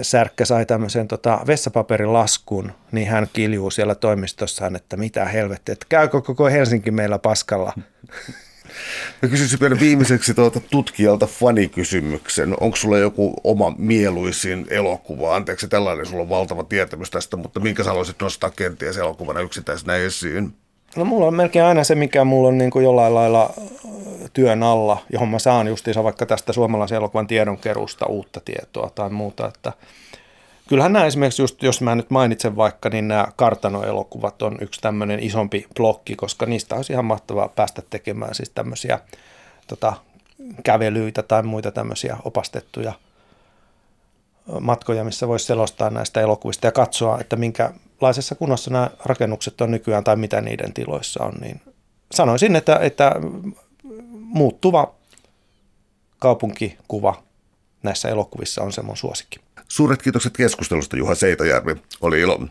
Särkkä 0.01 0.45
sai 0.45 0.65
tämmöisen 0.65 1.07
tota, 1.07 1.39
vessapaperin 1.47 2.13
laskun, 2.13 2.71
niin 2.91 3.07
hän 3.07 3.27
kiljuu 3.33 3.71
siellä 3.71 3.95
toimistossaan, 3.95 4.75
että 4.75 4.97
mitä 4.97 5.25
helvettiä, 5.25 5.73
että 5.73 5.85
käykö 5.89 6.21
koko 6.21 6.45
Helsinki 6.45 6.91
meillä 6.91 7.19
paskalla. 7.19 7.73
Mä 9.21 9.29
kysyisin 9.29 9.59
vielä 9.59 9.79
viimeiseksi 9.79 10.33
tuota 10.33 10.59
tutkijalta 10.59 11.27
fanikysymyksen. 11.27 12.55
Onko 12.59 12.75
sulla 12.75 12.97
joku 12.97 13.33
oma 13.43 13.75
mieluisin 13.77 14.67
elokuva? 14.69 15.35
Anteeksi, 15.35 15.67
tällainen 15.67 16.05
sulla 16.05 16.21
on 16.21 16.29
valtava 16.29 16.63
tietämys 16.63 17.11
tästä, 17.11 17.37
mutta 17.37 17.59
minkä 17.59 17.83
sä 17.83 17.89
haluaisit 17.89 18.21
nostaa 18.21 18.49
kenties 18.49 18.97
elokuvana 18.97 19.39
yksittäisenä 19.39 19.95
esiin? 19.95 20.55
No 20.95 21.05
mulla 21.05 21.27
on 21.27 21.35
melkein 21.35 21.65
aina 21.65 21.83
se, 21.83 21.95
mikä 21.95 22.23
mulla 22.23 22.47
on 22.47 22.57
niin 22.57 22.71
kuin 22.71 22.85
jollain 22.85 23.15
lailla 23.15 23.53
työn 24.33 24.63
alla, 24.63 24.97
johon 25.13 25.29
mä 25.29 25.39
saan 25.39 25.67
justiinsa 25.67 26.03
vaikka 26.03 26.25
tästä 26.25 26.53
suomalaisen 26.53 26.95
elokuvan 26.95 27.27
tiedonkerusta 27.27 28.05
uutta 28.05 28.41
tietoa 28.45 28.89
tai 28.95 29.09
muuta, 29.09 29.47
että 29.47 29.73
Kyllähän 30.67 30.93
nämä 30.93 31.05
esimerkiksi, 31.05 31.41
just, 31.41 31.63
jos 31.63 31.81
mä 31.81 31.95
nyt 31.95 32.09
mainitsen 32.09 32.55
vaikka, 32.55 32.89
niin 32.89 33.07
nämä 33.07 33.27
kartanoelokuvat 33.35 34.41
on 34.41 34.57
yksi 34.61 34.81
tämmöinen 34.81 35.19
isompi 35.19 35.67
blokki, 35.75 36.15
koska 36.15 36.45
niistä 36.45 36.75
olisi 36.75 36.93
ihan 36.93 37.05
mahtavaa 37.05 37.47
päästä 37.47 37.81
tekemään 37.89 38.35
siis 38.35 38.49
tämmöisiä 38.49 38.99
tota, 39.67 39.93
kävelyitä 40.63 41.23
tai 41.23 41.43
muita 41.43 41.71
tämmöisiä 41.71 42.17
opastettuja 42.23 42.93
matkoja, 44.59 45.03
missä 45.03 45.27
voisi 45.27 45.45
selostaa 45.45 45.89
näistä 45.89 46.21
elokuvista 46.21 46.67
ja 46.67 46.71
katsoa, 46.71 47.19
että 47.19 47.35
minkälaisessa 48.03 48.35
kunnossa 48.35 48.71
nämä 48.71 48.89
rakennukset 49.05 49.61
on 49.61 49.71
nykyään 49.71 50.03
tai 50.03 50.15
mitä 50.15 50.41
niiden 50.41 50.73
tiloissa 50.73 51.23
on, 51.23 51.33
niin 51.41 51.61
sanoisin, 52.11 52.55
että, 52.55 52.75
että 52.75 53.11
muuttuva 54.11 54.95
kaupunkikuva 56.19 57.23
näissä 57.83 58.09
elokuvissa 58.09 58.61
on 58.63 58.71
se 58.71 58.81
mun 58.81 58.97
suosikki. 58.97 59.39
Suuret 59.67 60.01
kiitokset 60.01 60.37
keskustelusta 60.37 60.97
Juha 60.97 61.15
Seitojärvi. 61.15 61.75
Oli 62.01 62.21
ilo. 62.21 62.47